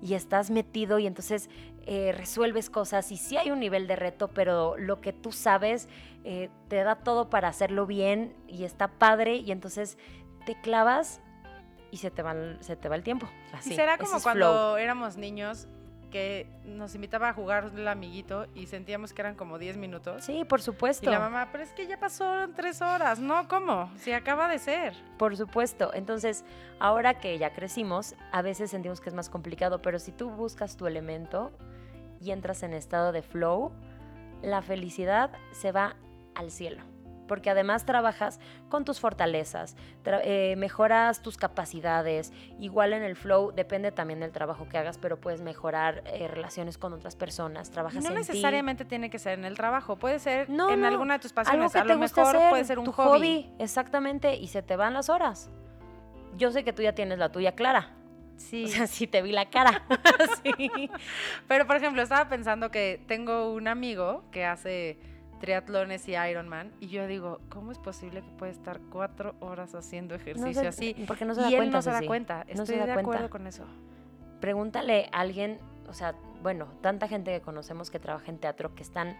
y 0.00 0.14
estás 0.14 0.50
metido 0.50 0.98
y 0.98 1.06
entonces 1.06 1.48
eh, 1.86 2.12
resuelves 2.16 2.70
cosas 2.70 3.10
y 3.12 3.16
sí 3.16 3.36
hay 3.36 3.50
un 3.50 3.60
nivel 3.60 3.86
de 3.86 3.96
reto, 3.96 4.28
pero 4.28 4.76
lo 4.76 5.00
que 5.00 5.12
tú 5.12 5.32
sabes 5.32 5.88
eh, 6.24 6.50
te 6.68 6.82
da 6.84 6.96
todo 6.96 7.30
para 7.30 7.48
hacerlo 7.48 7.86
bien 7.86 8.34
y 8.46 8.64
está 8.64 8.88
padre 8.88 9.36
y 9.36 9.50
entonces 9.52 9.98
te 10.46 10.60
clavas 10.60 11.20
y 11.90 11.98
se 11.98 12.10
te 12.10 12.22
va 12.22 12.32
el, 12.32 12.58
se 12.60 12.76
te 12.76 12.88
va 12.88 12.96
el 12.96 13.02
tiempo. 13.02 13.28
Así, 13.52 13.72
y 13.72 13.76
será 13.76 13.96
como 13.96 14.20
cuando 14.20 14.50
flow. 14.50 14.76
éramos 14.76 15.16
niños 15.16 15.68
que 16.10 16.46
nos 16.64 16.94
invitaba 16.94 17.28
a 17.28 17.32
jugar 17.32 17.70
el 17.74 17.86
amiguito 17.88 18.46
y 18.54 18.66
sentíamos 18.66 19.12
que 19.12 19.22
eran 19.22 19.34
como 19.34 19.58
10 19.58 19.76
minutos. 19.76 20.24
Sí, 20.24 20.44
por 20.44 20.60
Y 20.60 20.62
supuesto. 20.62 21.10
la 21.10 21.18
mamá, 21.18 21.48
pero 21.52 21.64
es 21.64 21.70
que 21.72 21.86
ya 21.86 21.98
pasaron 21.98 22.54
tres 22.54 22.80
horas. 22.82 23.18
No, 23.20 23.46
¿cómo? 23.48 23.90
Si 23.96 24.12
acaba 24.12 24.48
de 24.48 24.58
ser. 24.58 24.94
Por 25.18 25.36
supuesto. 25.36 25.92
Entonces, 25.94 26.44
ahora 26.78 27.18
que 27.20 27.36
ya 27.38 27.52
crecimos, 27.52 28.14
a 28.32 28.42
veces 28.42 28.70
sentimos 28.70 29.00
que 29.00 29.08
es 29.10 29.14
más 29.14 29.28
complicado, 29.30 29.82
pero 29.82 29.98
si 29.98 30.12
tú 30.12 30.30
buscas 30.30 30.76
tu 30.76 30.86
elemento 30.86 31.52
y 32.20 32.30
entras 32.30 32.62
en 32.62 32.74
estado 32.74 33.12
de 33.12 33.22
flow, 33.22 33.72
la 34.42 34.62
felicidad 34.62 35.30
se 35.52 35.72
va 35.72 35.96
al 36.34 36.50
cielo. 36.50 36.82
Porque 37.28 37.50
además 37.50 37.84
trabajas 37.86 38.40
con 38.68 38.84
tus 38.84 38.98
fortalezas, 38.98 39.76
tra- 40.04 40.20
eh, 40.24 40.56
mejoras 40.56 41.22
tus 41.22 41.36
capacidades. 41.36 42.32
Igual 42.58 42.92
en 42.94 43.04
el 43.04 43.14
flow 43.14 43.52
depende 43.54 43.92
también 43.92 44.18
del 44.18 44.32
trabajo 44.32 44.66
que 44.68 44.78
hagas, 44.78 44.98
pero 44.98 45.20
puedes 45.20 45.40
mejorar 45.42 46.02
eh, 46.06 46.26
relaciones 46.26 46.78
con 46.78 46.92
otras 46.92 47.14
personas, 47.14 47.70
trabajas 47.70 48.02
no 48.02 48.08
en 48.10 48.14
ti. 48.16 48.20
necesariamente 48.20 48.84
tiene 48.84 49.10
que 49.10 49.20
ser 49.20 49.38
en 49.38 49.44
el 49.44 49.56
trabajo. 49.56 49.94
Puede 49.96 50.18
ser 50.18 50.50
No, 50.50 50.70
en 50.72 50.80
no, 50.80 50.88
alguna 50.88 51.14
de 51.14 51.20
tus 51.20 51.30
algo 51.30 51.44
pasiones. 51.44 51.72
que 51.72 51.78
a 51.78 51.82
te 51.82 51.88
lo 51.88 51.98
gusta 51.98 52.20
mejor 52.22 52.36
hacer, 52.36 52.50
puede 52.50 52.64
ser 52.64 52.78
un 52.80 52.84
tu 52.86 52.92
hobby. 52.92 53.52
Exactamente, 53.60 54.34
y 54.34 54.48
se 54.48 54.62
te 54.62 54.74
van 54.74 54.94
las 54.94 55.08
horas. 55.08 55.50
Yo 56.36 56.50
sé 56.50 56.64
que 56.64 56.72
tú 56.72 56.82
ya 56.82 56.94
tienes 56.94 57.18
la 57.18 57.30
tuya 57.30 57.52
clara. 57.52 57.90
Sí. 58.36 58.64
O 58.64 58.68
sea, 58.68 58.86
sí 58.86 59.06
te 59.08 59.20
vi 59.20 59.32
la 59.32 59.50
cara. 59.50 59.82
sí. 60.44 60.90
Pero, 61.48 61.66
por 61.66 61.74
ejemplo, 61.76 62.00
estaba 62.02 62.28
pensando 62.28 62.70
que 62.70 63.02
tengo 63.08 63.52
un 63.52 63.66
amigo 63.66 64.22
que 64.30 64.44
hace 64.44 64.98
triatlones 65.38 66.06
y 66.08 66.16
Ironman 66.16 66.72
y 66.80 66.88
yo 66.88 67.06
digo, 67.06 67.40
¿cómo 67.48 67.72
es 67.72 67.78
posible 67.78 68.22
que 68.22 68.30
puede 68.32 68.52
estar 68.52 68.80
cuatro 68.90 69.34
horas 69.40 69.74
haciendo 69.74 70.14
ejercicio 70.14 70.46
No 70.48 70.54
se- 70.54 70.68
así? 70.68 71.04
Porque 71.06 71.24
no 71.24 71.34
se 71.34 71.40
da 71.42 71.50
y 71.50 71.54
él 71.54 71.58
cuenta. 71.60 71.76
no 71.78 71.82
se 71.82 71.90
da 71.90 72.02
cuenta. 72.06 72.38
No 72.38 72.44
se 72.44 72.62
Estoy 72.62 72.76
da 72.76 72.86
de 72.86 72.92
cuenta. 72.94 73.00
acuerdo 73.10 73.30
con 73.30 73.46
eso. 73.46 73.64
Pregúntale 74.40 75.08
a 75.12 75.20
alguien, 75.20 75.58
o 75.88 75.92
sea, 75.94 76.14
bueno, 76.42 76.66
tanta 76.80 77.08
gente 77.08 77.32
que 77.32 77.40
conocemos 77.40 77.90
que 77.90 77.98
trabaja 77.98 78.30
en 78.30 78.38
teatro 78.38 78.74
que 78.74 78.82
están 78.82 79.16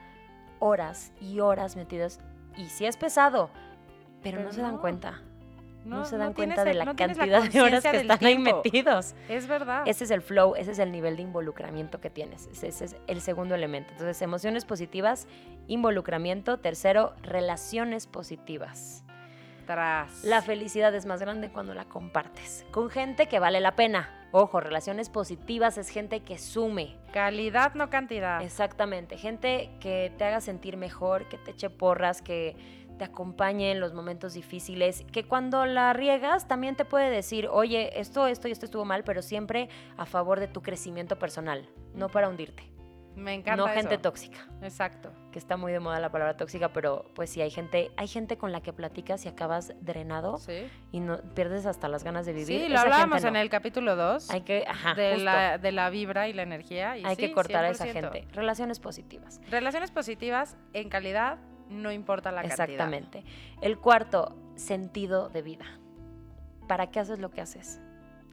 horas 0.61 1.13
y 1.21 1.41
horas 1.41 1.77
metidos. 1.77 2.21
Y 2.57 2.67
sí 2.69 2.87
es 2.87 2.97
pesado, 2.97 3.51
pero, 4.23 4.39
Pero 4.39 4.43
no 4.49 4.53
se 4.53 4.61
dan 4.63 4.79
cuenta. 4.79 5.23
No, 5.85 6.05
se 6.05 6.19
dan 6.19 6.35
cuenta 6.35 6.65
de 6.65 6.75
la 6.75 6.85
no 6.85 6.95
tienes 6.95 7.17
la 7.17 7.27
cantidad 7.27 7.51
de 7.51 7.61
horas 7.63 7.83
que 7.83 7.97
están 7.97 8.25
ahí 8.25 8.39
metidos. 8.39 9.15
Es 9.29 9.47
verdad. 9.47 9.85
Ese 9.87 10.05
es 10.05 10.11
el 10.11 10.21
flow, 10.23 10.55
ese 10.55 10.73
es 10.73 10.79
el 10.79 10.93
nivel 10.93 11.17
de 11.17 11.23
involucramiento 11.23 12.01
que 12.01 12.11
tienes. 12.11 12.47
Ese, 12.49 12.69
ese 12.69 12.85
es 12.87 12.97
el 13.07 13.21
segundo 13.21 13.55
elemento. 13.55 13.93
Entonces, 13.93 14.21
emociones 14.23 14.65
positivas, 14.65 15.27
involucramiento. 15.67 16.59
Tercero, 16.59 17.15
relaciones 17.23 18.07
positivas. 18.07 19.05
Tras. 19.67 20.25
La 20.25 20.41
felicidad 20.41 20.95
es 20.95 21.05
más 21.05 21.21
grande 21.21 21.51
cuando 21.51 21.75
la 21.75 21.85
compartes 21.85 22.65
con 22.71 22.89
gente 22.89 23.27
que 23.27 23.39
vale 23.39 23.61
la 23.61 23.77
pena. 23.77 24.15
Ojo, 24.31 24.61
relaciones 24.61 25.09
positivas 25.09 25.79
es 25.79 25.89
gente 25.89 26.21
que 26.21 26.37
sume. 26.39 26.97
Calidad, 27.13 27.75
no 27.75 27.89
cantidad. 27.89 28.43
Exactamente, 28.43 29.17
gente 29.17 29.71
que 29.81 30.13
te 30.19 30.25
haga 30.25 30.41
sentir 30.43 30.77
mejor, 30.77 31.29
que 31.29 31.39
te 31.39 31.53
eche 31.53 31.71
porras, 31.71 32.21
que 32.21 32.55
te 32.99 33.05
acompañe 33.05 33.71
en 33.71 33.81
los 33.81 33.95
momentos 33.95 34.35
difíciles, 34.35 35.05
que 35.13 35.25
cuando 35.25 35.65
la 35.67 35.93
riegas 35.93 36.47
también 36.49 36.77
te 36.77 36.85
puede 36.85 37.09
decir, 37.11 37.49
oye, 37.51 37.99
esto, 37.99 38.27
esto 38.27 38.49
y 38.49 38.53
esto 38.53 38.67
estuvo 38.67 38.85
mal, 38.85 39.05
pero 39.05 39.23
siempre 39.23 39.69
a 39.97 40.05
favor 40.05 40.41
de 40.41 40.49
tu 40.49 40.61
crecimiento 40.63 41.19
personal, 41.19 41.69
no 41.95 42.09
para 42.09 42.29
hundirte. 42.29 42.65
Me 43.17 43.35
encanta. 43.35 43.57
No 43.57 43.67
gente 43.67 43.99
tóxica, 43.99 44.47
Exacto. 44.63 45.11
que 45.33 45.41
está 45.41 45.57
muy 45.57 45.73
de 45.73 45.81
moda 45.81 45.99
la 45.99 46.09
palabra 46.13 46.37
tóxica, 46.37 46.73
pero 46.73 47.05
pues 47.17 47.31
sí 47.31 47.41
hay 47.41 47.51
gente, 47.51 47.91
hay 47.97 48.07
gente 48.07 48.39
con 48.39 48.53
la 48.53 48.61
que 48.61 48.73
platicas 48.73 49.25
y 49.25 49.29
acabas 49.29 49.73
drenado 49.81 50.39
Sí. 50.39 50.69
y 50.93 51.01
no 51.01 51.19
pierdes 51.35 51.67
hasta 51.67 51.89
las 51.89 52.05
ganas 52.05 52.27
de 52.27 52.33
vivir. 52.33 52.61
Sí, 52.61 52.69
lo 52.69 52.75
Esa 52.77 52.83
hablábamos 52.83 53.25
en 53.25 53.35
el 53.35 53.51
capítulo 53.51 53.97
2 53.97 54.31
Hay 54.31 54.43
que, 54.43 54.65
ajá, 54.69 54.95
de, 54.95 55.09
justo. 55.15 55.25
la, 55.25 55.59
de 55.59 55.73
la 55.73 55.91
vibra 55.91 56.29
y 56.29 56.33
la 56.33 56.43
energía. 56.43 56.97
y 56.97 57.05
hay 57.05 57.17
sí, 57.17 57.23
que 57.23 57.33
cortar 57.33 57.65
a 57.65 57.71
esa 57.71 57.87
100%. 57.87 57.93
gente. 57.93 58.25
Relaciones 58.35 58.79
positivas. 58.79 59.41
Relaciones 59.51 59.91
positivas 59.91 60.57
en 60.73 60.89
calidad, 60.89 61.39
no 61.69 61.93
importa 61.93 62.33
la 62.33 62.43
cantidad. 62.43 62.69
Exactamente. 62.69 63.25
El 63.61 63.79
cuarto, 63.79 64.37
sentido 64.57 65.29
de 65.29 65.43
vida. 65.43 65.67
¿Para 66.67 66.89
qué 66.89 67.01
haces 67.01 67.19
lo 67.19 67.31
que 67.31 67.41
haces? 67.41 67.81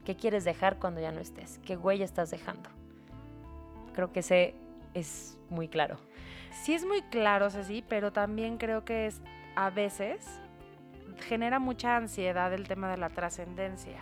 ¿Qué 0.04 0.16
quieres 0.16 0.44
dejar 0.44 0.78
cuando 0.78 1.00
ya 1.00 1.12
no 1.12 1.20
estés? 1.20 1.58
¿Qué 1.64 1.76
huella 1.76 2.04
estás 2.04 2.30
dejando? 2.30 2.70
Creo 3.94 4.12
que 4.12 4.20
ese 4.20 4.54
es 4.94 5.38
muy 5.50 5.68
claro. 5.68 5.98
Sí 6.62 6.74
es 6.74 6.84
muy 6.84 7.02
claro, 7.02 7.50
Ceci, 7.50 7.82
pero 7.86 8.12
también 8.12 8.56
creo 8.56 8.84
que 8.84 9.06
es 9.06 9.20
a 9.56 9.70
veces 9.70 10.40
genera 11.28 11.58
mucha 11.58 11.96
ansiedad 11.96 12.52
el 12.52 12.68
tema 12.68 12.90
de 12.90 12.98
la 12.98 13.08
trascendencia. 13.08 13.98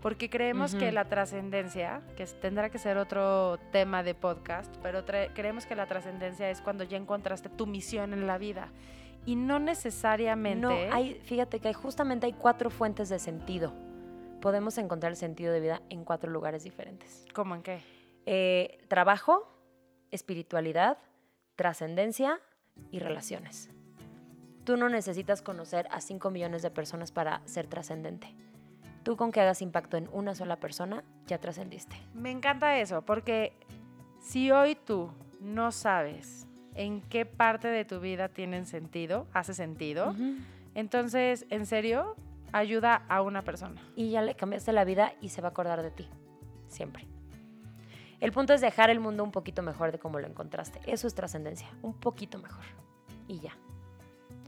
Porque 0.00 0.30
creemos 0.30 0.74
que 0.74 0.92
la 0.92 1.04
trascendencia, 1.04 2.02
que 2.16 2.24
tendrá 2.26 2.70
que 2.70 2.78
ser 2.78 2.96
otro 2.96 3.58
tema 3.70 4.02
de 4.02 4.14
podcast, 4.14 4.74
pero 4.82 5.04
creemos 5.04 5.66
que 5.66 5.74
la 5.74 5.86
trascendencia 5.86 6.50
es 6.50 6.62
cuando 6.62 6.84
ya 6.84 6.96
encontraste 6.96 7.50
tu 7.50 7.66
misión 7.66 8.14
en 8.14 8.26
la 8.26 8.38
vida. 8.38 8.68
Y 9.26 9.36
no 9.36 9.58
necesariamente. 9.58 10.60
No, 10.60 10.70
hay, 10.70 11.20
fíjate 11.24 11.60
que 11.60 11.68
hay, 11.68 11.74
justamente 11.74 12.26
hay 12.26 12.32
cuatro 12.32 12.70
fuentes 12.70 13.10
de 13.10 13.18
sentido. 13.18 13.74
Podemos 14.40 14.78
encontrar 14.78 15.12
el 15.12 15.16
sentido 15.16 15.52
de 15.52 15.60
vida 15.60 15.82
en 15.90 16.04
cuatro 16.04 16.30
lugares 16.30 16.64
diferentes. 16.64 17.26
¿Cómo 17.34 17.54
en 17.54 17.62
qué? 17.62 17.80
Eh, 18.24 18.78
trabajo, 18.88 19.52
espiritualidad, 20.10 20.96
trascendencia 21.56 22.40
y 22.90 23.00
relaciones. 23.00 23.68
Tú 24.64 24.78
no 24.78 24.88
necesitas 24.88 25.42
conocer 25.42 25.88
a 25.90 26.00
5 26.00 26.30
millones 26.30 26.62
de 26.62 26.70
personas 26.70 27.12
para 27.12 27.46
ser 27.46 27.66
trascendente. 27.66 28.34
Tú 29.02 29.16
con 29.16 29.32
que 29.32 29.40
hagas 29.40 29.62
impacto 29.62 29.96
en 29.96 30.08
una 30.12 30.34
sola 30.34 30.56
persona, 30.56 31.04
ya 31.26 31.38
trascendiste. 31.38 31.96
Me 32.14 32.30
encanta 32.30 32.78
eso, 32.78 33.02
porque 33.02 33.52
si 34.20 34.50
hoy 34.50 34.74
tú 34.74 35.10
no 35.40 35.72
sabes 35.72 36.46
en 36.74 37.00
qué 37.02 37.24
parte 37.24 37.68
de 37.68 37.84
tu 37.84 38.00
vida 38.00 38.28
tienen 38.28 38.66
sentido, 38.66 39.26
hace 39.32 39.54
sentido, 39.54 40.14
entonces, 40.74 41.46
en 41.50 41.66
serio, 41.66 42.14
ayuda 42.52 43.04
a 43.08 43.22
una 43.22 43.42
persona. 43.42 43.82
Y 43.96 44.10
ya 44.10 44.22
le 44.22 44.34
cambiaste 44.34 44.72
la 44.72 44.84
vida 44.84 45.14
y 45.20 45.30
se 45.30 45.40
va 45.40 45.48
a 45.48 45.50
acordar 45.50 45.82
de 45.82 45.90
ti. 45.90 46.08
Siempre. 46.68 47.06
El 48.20 48.32
punto 48.32 48.52
es 48.52 48.60
dejar 48.60 48.90
el 48.90 49.00
mundo 49.00 49.24
un 49.24 49.32
poquito 49.32 49.62
mejor 49.62 49.92
de 49.92 49.98
como 49.98 50.20
lo 50.20 50.26
encontraste. 50.26 50.78
Eso 50.86 51.06
es 51.06 51.14
trascendencia. 51.14 51.68
Un 51.82 51.94
poquito 51.94 52.38
mejor. 52.38 52.64
Y 53.26 53.40
ya. 53.40 53.56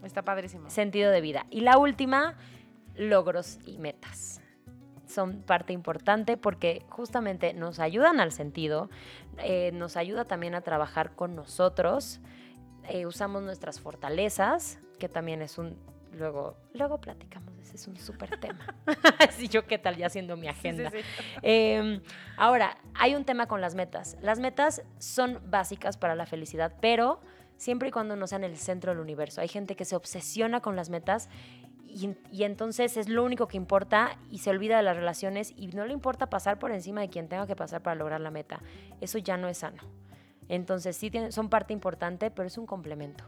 Está 0.04 0.22
padrísimo. 0.22 0.68
sentido 0.68 1.10
de 1.10 1.20
vida. 1.20 1.46
Y 1.50 1.60
la 1.60 1.78
última, 1.78 2.34
logros 2.96 3.58
y 3.64 3.78
metas. 3.78 4.41
Son 5.12 5.42
parte 5.42 5.72
importante 5.72 6.36
porque 6.36 6.84
justamente 6.88 7.52
nos 7.52 7.78
ayudan 7.80 8.20
al 8.20 8.32
sentido, 8.32 8.88
eh, 9.38 9.70
nos 9.72 9.96
ayuda 9.96 10.24
también 10.24 10.54
a 10.54 10.62
trabajar 10.62 11.14
con 11.14 11.34
nosotros, 11.34 12.20
eh, 12.88 13.06
usamos 13.06 13.42
nuestras 13.42 13.80
fortalezas, 13.80 14.78
que 14.98 15.08
también 15.08 15.42
es 15.42 15.58
un, 15.58 15.76
luego, 16.12 16.56
luego 16.72 17.00
platicamos, 17.00 17.56
ese 17.58 17.76
es 17.76 17.86
un 17.86 17.96
súper 17.96 18.38
tema. 18.40 18.74
Así 19.28 19.48
yo 19.48 19.66
qué 19.66 19.78
tal 19.78 19.96
ya 19.96 20.06
haciendo 20.06 20.36
mi 20.36 20.42
sí, 20.42 20.48
agenda. 20.48 20.90
sí. 20.90 20.98
Eh, 21.42 22.00
ahora, 22.36 22.78
hay 22.94 23.14
un 23.14 23.24
tema 23.24 23.46
con 23.46 23.60
las 23.60 23.74
metas. 23.74 24.16
Las 24.20 24.38
metas 24.38 24.82
son 24.98 25.40
básicas 25.44 25.96
para 25.96 26.14
la 26.14 26.26
felicidad, 26.26 26.72
pero 26.80 27.20
siempre 27.56 27.88
y 27.88 27.90
cuando 27.92 28.16
no 28.16 28.26
sean 28.26 28.44
el 28.44 28.56
centro 28.56 28.92
del 28.92 29.00
universo. 29.00 29.40
Hay 29.40 29.48
gente 29.48 29.76
que 29.76 29.84
se 29.84 29.94
obsesiona 29.94 30.60
con 30.60 30.74
las 30.74 30.90
metas 30.90 31.28
y, 31.92 32.44
entonces 32.44 32.96
es 32.96 33.08
lo 33.08 33.24
único 33.24 33.48
que 33.48 33.56
importa 33.56 34.18
y 34.30 34.38
se 34.38 34.50
olvida 34.50 34.78
de 34.78 34.82
las 34.82 34.96
relaciones 34.96 35.52
y 35.56 35.68
no 35.68 35.84
le 35.84 35.92
importa 35.92 36.30
pasar 36.30 36.58
por 36.58 36.72
encima 36.72 37.02
de 37.02 37.10
quien 37.10 37.28
tenga 37.28 37.46
que 37.46 37.56
pasar 37.56 37.82
para 37.82 37.94
lograr 37.96 38.20
la 38.20 38.30
meta. 38.30 38.62
Eso 39.00 39.18
ya 39.18 39.36
no 39.36 39.48
es 39.48 39.58
sano. 39.58 39.82
Entonces 40.48 40.96
sí 40.96 41.10
tienen- 41.10 41.32
son 41.32 41.48
parte 41.48 41.72
importante, 41.72 42.30
pero 42.30 42.46
es 42.46 42.58
un 42.58 42.66
complemento. 42.66 43.24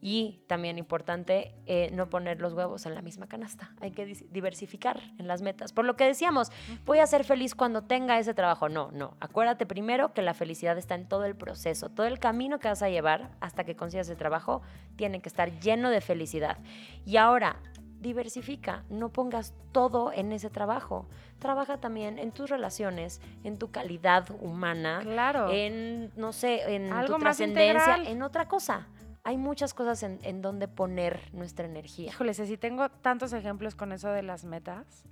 Y 0.00 0.40
también 0.46 0.78
importante 0.78 1.54
eh, 1.66 1.90
no 1.92 2.08
poner 2.10 2.40
los 2.40 2.52
huevos 2.52 2.86
en 2.86 2.94
la 2.94 3.02
misma 3.02 3.26
canasta. 3.26 3.74
Hay 3.80 3.90
que 3.92 4.06
diversificar 4.30 5.00
en 5.18 5.26
las 5.26 5.42
metas. 5.42 5.72
Por 5.72 5.84
lo 5.84 5.96
que 5.96 6.04
decíamos, 6.04 6.52
voy 6.84 6.98
a 6.98 7.06
ser 7.06 7.24
feliz 7.24 7.54
cuando 7.54 7.82
tenga 7.82 8.18
ese 8.18 8.34
trabajo. 8.34 8.68
No, 8.68 8.90
no. 8.92 9.16
Acuérdate 9.20 9.66
primero 9.66 10.12
que 10.12 10.22
la 10.22 10.34
felicidad 10.34 10.78
está 10.78 10.94
en 10.94 11.08
todo 11.08 11.24
el 11.24 11.34
proceso. 11.34 11.88
Todo 11.88 12.06
el 12.06 12.18
camino 12.18 12.58
que 12.58 12.68
vas 12.68 12.82
a 12.82 12.90
llevar 12.90 13.30
hasta 13.40 13.64
que 13.64 13.74
consigas 13.74 14.06
ese 14.06 14.16
trabajo 14.16 14.62
tiene 14.96 15.20
que 15.20 15.28
estar 15.28 15.58
lleno 15.60 15.90
de 15.90 16.00
felicidad. 16.00 16.58
Y 17.04 17.16
ahora, 17.16 17.56
diversifica. 18.00 18.84
No 18.88 19.10
pongas 19.10 19.54
todo 19.72 20.12
en 20.12 20.32
ese 20.32 20.50
trabajo. 20.50 21.08
Trabaja 21.38 21.78
también 21.78 22.18
en 22.18 22.32
tus 22.32 22.50
relaciones, 22.50 23.20
en 23.44 23.58
tu 23.58 23.70
calidad 23.70 24.28
humana 24.40 25.00
Claro. 25.02 25.50
en, 25.50 26.12
no 26.16 26.32
sé, 26.32 26.74
en 26.74 26.92
Algo 26.92 27.14
tu 27.14 27.20
trascendencia, 27.20 27.96
en 28.04 28.22
otra 28.22 28.48
cosa. 28.48 28.86
Hay 29.26 29.38
muchas 29.38 29.74
cosas 29.74 30.04
en, 30.04 30.20
en 30.22 30.40
donde 30.40 30.68
poner 30.68 31.20
nuestra 31.32 31.66
energía. 31.66 32.10
Híjole, 32.10 32.32
si 32.32 32.56
tengo 32.56 32.88
tantos 32.88 33.32
ejemplos 33.32 33.74
con 33.74 33.90
eso 33.90 34.08
de 34.10 34.22
las 34.22 34.44
metas. 34.44 35.02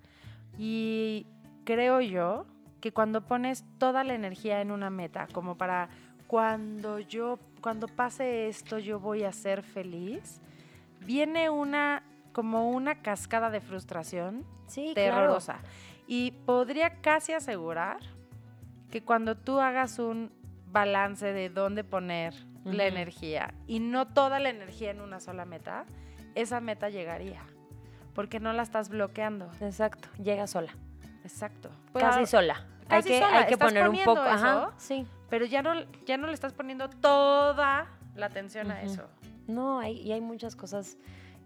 Y 0.57 1.27
creo 1.65 2.01
yo 2.01 2.47
que 2.81 2.93
cuando 2.93 3.23
pones 3.27 3.65
toda 3.79 4.05
la 4.05 4.15
energía 4.15 4.61
en 4.61 4.71
una 4.71 4.89
meta, 4.89 5.27
como 5.33 5.57
para 5.57 5.89
cuando 6.29 7.01
yo, 7.01 7.41
cuando 7.61 7.89
pase 7.89 8.47
esto, 8.47 8.79
yo 8.79 9.01
voy 9.01 9.25
a 9.25 9.33
ser 9.33 9.65
feliz, 9.65 10.41
viene 11.01 11.51
una, 11.51 12.05
como 12.33 12.71
una 12.71 13.03
cascada 13.03 13.51
de 13.51 13.61
frustración 13.61 14.45
Sí, 14.69 14.93
terrorosa. 14.95 15.59
Y 16.07 16.31
podría 16.47 17.01
casi 17.01 17.33
asegurar 17.33 17.99
que 18.93 19.03
cuando 19.03 19.37
tú 19.37 19.59
hagas 19.59 19.99
un 19.99 20.31
balance 20.71 21.33
de 21.33 21.49
dónde 21.49 21.83
poner 21.83 22.35
la 22.65 22.87
energía 22.87 23.55
y 23.67 23.81
no 23.81 24.09
toda 24.09 24.39
la 24.41 24.51
energía 24.51 24.91
en 24.91 25.01
una 25.01 25.21
sola 25.21 25.45
meta, 25.45 25.85
esa 26.35 26.61
meta 26.61 26.89
llegaría. 26.89 27.43
Porque 28.15 28.39
no 28.41 28.53
la 28.53 28.63
estás 28.63 28.89
bloqueando. 28.89 29.51
Exacto, 29.61 30.09
llega 30.23 30.47
sola. 30.47 30.73
Exacto. 31.25 31.71
casi 31.93 32.27
sola. 32.27 32.67
casi 32.89 33.13
hay 33.13 33.19
que, 33.19 33.25
sola. 33.25 33.39
hay 33.39 33.47
que 33.47 33.53
¿Estás 33.55 33.69
poner 33.69 33.89
un 33.89 34.05
poco. 34.05 34.21
Ajá, 34.21 34.69
eso? 34.69 34.73
sí. 34.77 35.07
Pero 35.31 35.47
ya 35.47 35.63
no, 35.63 35.75
ya 36.07 36.17
no 36.17 36.29
le 36.29 36.35
estás 36.35 36.53
poniendo 36.53 36.89
toda 36.89 37.89
la 38.15 38.27
atención 38.27 38.71
a 38.71 38.83
eso. 38.83 39.09
No, 39.49 39.81
hay, 39.81 40.01
y 40.01 40.13
hay 40.13 40.21
muchas 40.21 40.55
cosas. 40.55 40.97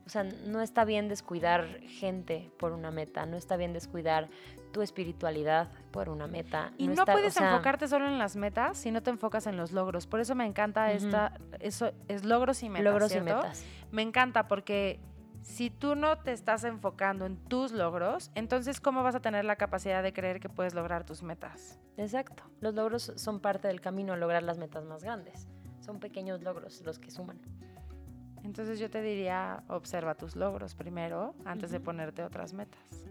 O 0.04 0.10
sea, 0.10 0.24
no 0.24 0.60
está 0.60 0.84
bien 0.84 1.08
descuidar 1.08 1.80
gente 1.80 2.50
por 2.58 2.72
una 2.72 2.90
meta, 2.90 3.26
no 3.26 3.36
está 3.36 3.56
bien 3.56 3.72
descuidar 3.72 4.28
tu 4.68 4.82
espiritualidad 4.82 5.68
por 5.90 6.08
una 6.08 6.26
meta. 6.26 6.72
Y 6.78 6.86
no, 6.86 6.92
está- 6.94 7.02
o 7.02 7.14
puedes 7.14 7.34
sea, 7.34 7.50
enfocarte 7.50 7.88
solo 7.88 8.06
en 8.06 8.18
las 8.18 8.36
metas 8.36 8.76
si 8.78 8.90
no 8.90 9.02
te 9.02 9.10
enfocas 9.10 9.46
en 9.46 9.56
los 9.56 9.72
logros. 9.72 10.06
Por 10.06 10.20
eso 10.20 10.34
me 10.34 10.46
encanta 10.46 10.92
esta, 10.92 11.32
eso 11.60 11.90
es 12.08 12.24
logros 12.24 12.62
y 12.62 12.68
metas. 12.68 12.84
logros 12.84 13.14
y 13.14 13.20
metas. 13.20 13.64
Me 13.90 14.02
encanta 14.02 14.48
porque 14.48 15.00
si 15.42 15.70
tú 15.70 15.94
no 15.94 16.18
te 16.18 16.32
estás 16.32 16.64
enfocando 16.64 17.24
en 17.24 17.36
tus 17.36 17.72
logros, 17.72 18.30
entonces 18.34 18.80
¿cómo 18.80 19.02
vas 19.02 19.14
a 19.14 19.20
tener 19.20 19.44
la 19.44 19.56
capacidad 19.56 20.02
de 20.02 20.12
creer 20.12 20.40
que 20.40 20.48
puedes 20.48 20.74
lograr 20.74 21.04
tus 21.04 21.22
metas? 21.22 21.78
Exacto. 21.96 22.42
Los 22.60 22.74
logros 22.74 23.12
son 23.16 23.40
parte 23.40 23.68
del 23.68 23.80
camino 23.80 24.12
a 24.12 24.16
lograr 24.16 24.42
las 24.42 24.58
metas 24.58 24.84
más 24.84 25.02
grandes. 25.02 25.48
Son 25.80 26.00
pequeños 26.00 26.42
logros 26.42 26.82
los 26.84 26.98
que 26.98 27.10
suman. 27.10 27.40
Entonces 28.44 28.78
yo 28.78 28.88
te 28.90 29.02
diría, 29.02 29.62
observa 29.68 30.14
tus 30.14 30.36
logros 30.36 30.74
primero 30.74 31.34
antes 31.44 31.70
de 31.70 31.80
ponerte 31.80 32.22
otras 32.22 32.52
metas. 32.52 33.04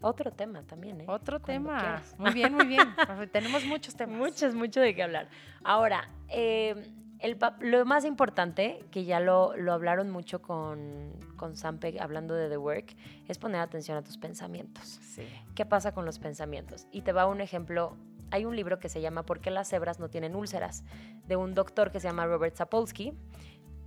Otro 0.00 0.30
tema 0.30 0.62
también, 0.62 1.00
¿eh? 1.00 1.04
Otro 1.08 1.40
Cuando 1.40 1.68
tema. 1.70 1.80
quieras. 1.80 2.14
Muy 2.18 2.32
bien, 2.32 2.54
muy 2.54 2.66
bien. 2.66 2.94
Tenemos 3.32 3.64
muchos 3.64 3.96
temas. 3.96 4.16
Muchos, 4.18 4.54
mucho 4.54 4.80
de 4.80 4.94
qué 4.94 5.02
hablar. 5.02 5.28
Ahora, 5.64 6.08
eh, 6.28 6.92
el 7.20 7.38
lo 7.60 7.84
más 7.86 8.04
importante, 8.04 8.84
que 8.90 9.04
ya 9.04 9.20
lo, 9.20 9.56
lo 9.56 9.72
hablaron 9.72 10.10
mucho 10.10 10.42
con, 10.42 11.12
con 11.36 11.56
Sampe 11.56 11.96
hablando 12.00 12.34
de 12.34 12.48
The 12.48 12.58
Work, 12.58 12.94
es 13.26 13.38
poner 13.38 13.60
atención 13.60 13.96
a 13.96 14.02
tus 14.02 14.18
pensamientos. 14.18 14.84
Sí. 15.02 15.26
¿Qué 15.54 15.64
pasa 15.64 15.92
con 15.92 16.04
los 16.04 16.18
pensamientos? 16.18 16.86
Y 16.92 17.02
te 17.02 17.12
va 17.12 17.26
un 17.26 17.40
ejemplo. 17.40 17.96
Hay 18.32 18.44
un 18.44 18.56
libro 18.56 18.78
que 18.80 18.88
se 18.88 19.00
llama 19.00 19.24
¿Por 19.24 19.40
qué 19.40 19.50
las 19.50 19.68
cebras 19.68 20.00
no 20.00 20.08
tienen 20.08 20.34
úlceras? 20.34 20.84
de 21.26 21.36
un 21.36 21.54
doctor 21.54 21.90
que 21.90 22.00
se 22.00 22.06
llama 22.08 22.26
Robert 22.26 22.54
Sapolsky. 22.54 23.12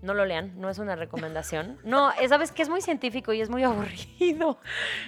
No 0.02 0.14
lo 0.14 0.26
lean, 0.26 0.54
no 0.60 0.70
es 0.70 0.80
una 0.80 0.96
recomendación. 0.96 1.78
No, 1.84 2.12
eh, 2.14 2.28
sabes 2.30 2.52
que 2.54 2.62
es 2.62 2.70
muy 2.70 2.82
científico 2.82 3.34
y 3.34 3.42
es 3.42 3.50
muy 3.50 3.64
aburrido. 3.66 4.60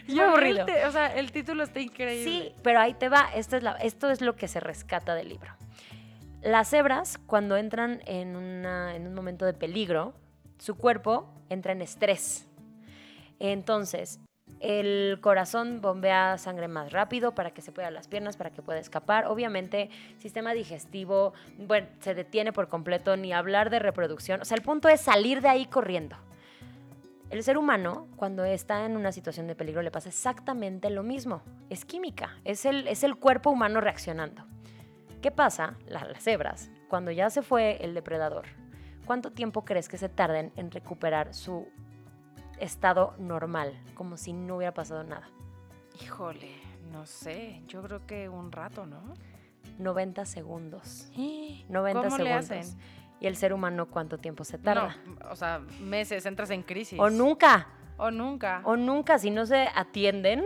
Es 0.08 0.14
muy 0.14 0.20
aburrido. 0.20 0.66
te- 0.66 0.86
o 0.86 0.92
sea, 0.92 1.16
el 1.16 1.32
título 1.32 1.64
está 1.64 1.80
increíble. 1.80 2.24
Sí, 2.30 2.54
pero 2.62 2.80
ahí 2.82 2.94
te 2.94 3.08
va. 3.08 3.30
Esto 3.34 3.56
es, 3.58 3.64
la- 3.64 3.78
esto 3.78 4.10
es 4.10 4.20
lo 4.22 4.36
que 4.36 4.48
se 4.48 4.60
rescata 4.60 5.16
del 5.16 5.30
libro. 5.30 5.54
Las 6.42 6.70
cebras, 6.70 7.20
cuando 7.28 7.56
entran 7.56 8.02
en, 8.06 8.36
una- 8.36 8.96
en 8.96 9.08
un 9.08 9.14
momento 9.14 9.46
de 9.46 9.54
peligro, 9.54 10.14
su 10.58 10.76
cuerpo 10.76 11.34
entra 11.50 11.72
en 11.72 11.82
estrés. 11.82 12.48
Entonces, 13.40 14.20
el 14.62 15.20
corazón 15.22 15.82
bombea 15.82 16.38
sangre 16.38 16.68
más 16.68 16.92
rápido 16.92 17.34
para 17.34 17.52
que 17.52 17.62
se 17.62 17.72
pueda 17.72 17.90
las 17.92 18.08
piernas, 18.08 18.38
para 18.38 18.52
que 18.52 18.62
pueda 18.62 18.80
escapar. 18.80 19.26
Obviamente, 19.26 19.90
sistema 20.20 20.54
digestivo, 20.54 21.34
bueno, 21.58 21.88
se 22.00 22.14
detiene 22.14 22.54
por 22.54 22.68
completo, 22.70 23.18
ni 23.18 23.34
hablar 23.34 23.70
de 23.72 23.80
reproducción. 23.80 24.42
O 24.42 24.46
sea, 24.46 24.56
el 24.56 24.64
punto 24.64 24.88
es 24.88 25.02
salir 25.02 25.42
de 25.42 25.50
ahí 25.50 25.66
corriendo. 25.66 26.16
El 27.32 27.44
ser 27.44 27.58
humano, 27.58 28.08
cuando 28.18 28.44
está 28.44 28.86
en 28.86 28.98
una 28.98 29.12
situación 29.12 29.48
de 29.48 29.56
peligro, 29.56 29.82
le 29.82 29.90
pasa 29.90 30.10
exactamente 30.10 30.90
lo 30.90 31.02
mismo. 31.02 31.42
Es 31.70 31.86
química, 31.86 32.38
es 32.44 32.66
el, 32.66 32.88
es 32.88 33.04
el 33.04 33.16
cuerpo 33.16 33.50
humano 33.50 33.82
reaccionando. 33.82 34.44
¿Qué 35.22 35.32
pasa? 35.32 35.76
La- 35.88 36.04
las 36.06 36.24
cebras, 36.24 36.70
cuando 36.90 37.10
ya 37.10 37.30
se 37.30 37.42
fue 37.42 37.78
el 37.82 37.94
depredador, 37.94 38.46
¿cuánto 39.06 39.32
tiempo 39.32 39.64
crees 39.64 39.88
que 39.88 39.98
se 39.98 40.10
tarden 40.10 40.52
en 40.56 40.72
recuperar 40.72 41.34
su 41.34 41.68
estado 42.62 43.14
normal, 43.18 43.78
como 43.96 44.18
si 44.18 44.34
no 44.34 44.58
hubiera 44.58 44.74
pasado 44.74 45.04
nada? 45.04 45.30
Híjole, 46.02 46.52
no 46.92 47.06
sé. 47.06 47.62
Yo 47.68 47.82
creo 47.84 48.06
que 48.06 48.30
un 48.30 48.52
rato, 48.52 48.86
¿no? 48.86 49.02
90 49.80 50.26
segundos. 50.26 51.12
90 51.70 52.02
¿Cómo 52.04 52.18
le 52.18 52.24
segundos. 52.24 52.52
hacen? 52.52 52.80
¿Y 53.20 53.28
el 53.28 53.36
ser 53.36 53.54
humano 53.54 53.88
cuánto 53.88 54.18
tiempo 54.18 54.44
se 54.44 54.58
tarda? 54.58 54.96
No, 55.06 55.30
o 55.32 55.36
sea, 55.36 55.60
meses, 55.82 56.26
entras 56.26 56.50
en 56.50 56.64
crisis. 56.64 57.00
O 57.00 57.10
nunca, 57.10 57.68
O 57.98 58.10
nunca. 58.10 58.62
o 58.64 58.76
nunca, 58.78 59.20
si 59.20 59.30
no 59.30 59.46
se 59.46 59.68
atienden, 59.76 60.44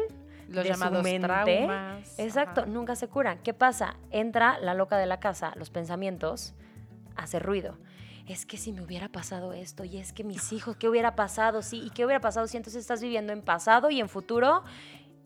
Los 0.49 0.65
de 0.65 0.73
su 0.73 0.79
llamados 0.79 1.03
mente. 1.03 1.27
traumas. 1.27 2.19
Exacto, 2.19 2.61
Ajá. 2.61 2.69
nunca 2.69 2.95
se 2.97 3.07
curan. 3.07 3.39
¿Qué 3.43 3.53
pasa? 3.53 3.95
Entra 4.11 4.59
la 4.59 4.73
loca 4.73 4.97
de 4.97 5.05
la 5.05 5.19
casa, 5.21 5.53
los 5.55 5.69
pensamientos, 5.69 6.53
hace 7.15 7.39
ruido. 7.39 7.77
Es 8.27 8.45
que 8.45 8.57
si 8.57 8.71
me 8.71 8.81
hubiera 8.81 9.07
pasado 9.09 9.53
esto, 9.53 9.83
y 9.83 9.97
es 9.97 10.11
que 10.11 10.23
mis 10.23 10.51
hijos, 10.51 10.77
¿qué 10.77 10.89
hubiera 10.89 11.15
pasado? 11.15 11.61
Sí, 11.61 11.81
¿y 11.85 11.89
qué 11.91 12.05
hubiera 12.05 12.21
pasado 12.21 12.47
si 12.47 12.57
entonces 12.57 12.81
estás 12.81 13.01
viviendo 13.01 13.33
en 13.33 13.41
pasado 13.41 13.89
y 13.91 13.99
en 13.99 14.09
futuro? 14.09 14.63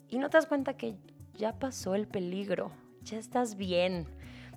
Y 0.10 0.18
no 0.18 0.30
te 0.30 0.38
das 0.38 0.48
cuenta 0.48 0.74
que 0.76 0.98
ya 1.34 1.58
pasó 1.58 1.96
el 1.96 2.08
peligro, 2.08 2.72
ya 3.02 3.18
estás 3.18 3.56
bien. 3.56 4.06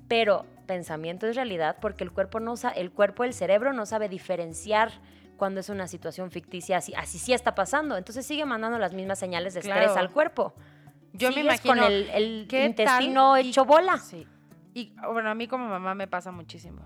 Pero 0.09 0.45
pensamiento 0.67 1.27
es 1.27 1.37
realidad 1.37 1.77
porque 1.81 2.03
el 2.03 2.11
cuerpo, 2.11 2.41
no 2.41 2.55
el 2.75 2.91
cuerpo, 2.91 3.23
el 3.25 3.33
cerebro 3.33 3.73
no 3.73 3.87
sabe 3.87 4.09
diferenciar 4.09 4.91
cuando 5.37 5.61
es 5.61 5.69
una 5.69 5.87
situación 5.87 6.31
ficticia, 6.31 6.79
así, 6.79 6.93
así 6.95 7.19
sí 7.19 7.33
está 7.33 7.55
pasando. 7.55 7.97
Entonces 7.97 8.27
sigue 8.27 8.45
mandando 8.45 8.79
las 8.79 8.93
mismas 8.93 9.19
señales 9.19 9.55
de 9.55 9.61
estrés 9.61 9.97
al 9.97 10.11
cuerpo. 10.11 10.53
Yo 11.13 11.31
me 11.31 11.41
imagino. 11.41 11.75
con 11.75 11.85
el, 11.85 12.09
el 12.11 12.47
¿qué 12.49 12.65
intestino 12.65 13.35
tal? 13.35 13.47
Hecho 13.47 13.65
bola. 13.65 13.99
Sí. 13.99 14.27
Y 14.75 14.95
bueno, 15.13 15.31
a 15.31 15.35
mí 15.35 15.47
como 15.47 15.69
mamá 15.69 15.95
me 15.95 16.09
pasa 16.09 16.33
muchísimo. 16.33 16.83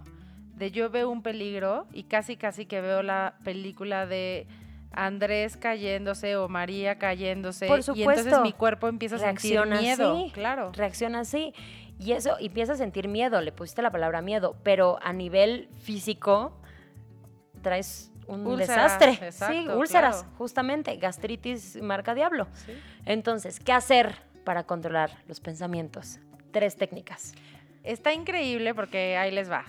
De 0.57 0.71
yo 0.71 0.91
veo 0.91 1.09
un 1.11 1.23
peligro 1.23 1.87
y 1.93 2.05
casi 2.05 2.37
casi 2.37 2.67
que 2.67 2.81
veo 2.81 3.03
la 3.03 3.35
película 3.45 4.07
de 4.07 4.47
Andrés 4.91 5.57
cayéndose 5.59 6.37
o 6.37 6.49
María 6.49 6.99
cayéndose. 6.99 7.67
Por 7.67 7.81
Y 7.81 7.83
entonces 7.83 8.25
supuesto. 8.25 8.43
mi 8.43 8.53
cuerpo 8.55 8.89
empieza 8.89 9.17
a 9.17 9.19
sentir 9.19 9.53
Reacciona 9.61 9.81
miedo. 9.81 10.17
así. 10.17 10.31
Claro. 10.33 10.73
Reacciona 10.73 11.21
así. 11.21 11.53
Y 11.99 12.13
eso, 12.13 12.37
y 12.41 12.47
empieza 12.47 12.73
a 12.73 12.77
sentir 12.77 13.07
miedo, 13.09 13.41
le 13.43 13.53
pusiste 13.53 13.83
la 13.83 13.91
palabra 13.91 14.23
miedo, 14.23 14.57
pero 14.63 14.99
a 15.03 15.13
nivel 15.13 15.69
físico 15.81 16.59
traes 17.63 18.11
un 18.27 18.47
Úlceras, 18.47 18.99
desastre. 18.99 19.33
sí, 19.33 19.69
úlceras, 19.69 20.23
claro. 20.23 20.35
justamente, 20.39 20.97
gastritis 20.97 21.81
marca 21.81 22.15
diablo. 22.15 22.49
Sí. 22.55 22.73
Entonces, 23.05 23.61
¿qué 23.61 23.73
hacer 23.73 24.17
para 24.45 24.65
controlar 24.65 25.11
los 25.29 25.41
pensamientos? 25.41 26.19
Tres 26.51 26.77
técnicas. 26.77 27.35
Está 27.85 28.13
increíble 28.13 28.75
porque 28.75 29.17
ahí 29.17 29.31
les 29.31 29.51
va. 29.51 29.65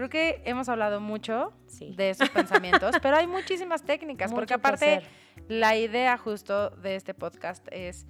Creo 0.00 0.08
que 0.08 0.40
hemos 0.46 0.70
hablado 0.70 0.98
mucho 0.98 1.52
Sí. 1.66 1.92
de 1.94 2.08
esos 2.08 2.30
pensamientos, 2.30 2.96
pero 3.02 3.18
hay 3.18 3.26
muchísimas 3.26 3.82
técnicas, 3.82 4.32
porque 4.32 4.54
Mucho 4.54 4.66
aparte 4.66 5.02
la 5.48 5.76
idea 5.76 6.16
justo 6.16 6.70
de 6.70 6.96
este 6.96 7.12
podcast 7.12 7.68
es 7.70 8.06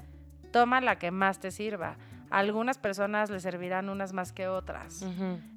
toma 0.53 0.80
la 0.80 1.01
que 1.01 1.11
más 1.11 1.41
te 1.41 1.51
sirva. 1.51 1.97
A 2.30 2.38
algunas 2.38 2.78
personas 2.78 3.28
les 3.28 3.43
servirán 3.43 3.88
unas 3.88 4.12
más 4.12 4.32
que 4.32 4.47
otras. 4.47 5.05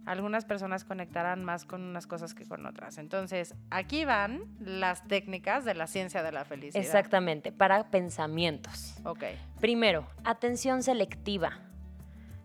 Algunas 0.07 0.43
personas 0.43 0.85
conectarán 0.85 1.43
más 1.43 1.65
con 1.65 1.83
unas 1.83 2.07
cosas 2.07 2.33
que 2.33 2.47
con 2.47 2.65
otras. 2.65 2.97
Entonces, 2.97 3.53
aquí 3.69 4.03
van 4.03 4.45
las 4.59 5.07
técnicas 5.07 5.65
de 5.65 5.75
la 5.75 5.85
ciencia 5.85 6.23
de 6.23 6.31
la 6.31 6.45
felicidad. 6.45 6.83
Exactamente, 6.83 7.51
para 7.51 7.91
pensamientos. 7.91 8.95
Ok. 9.05 9.23
Primero, 9.59 10.07
atención 10.23 10.81
selectiva. 10.81 11.59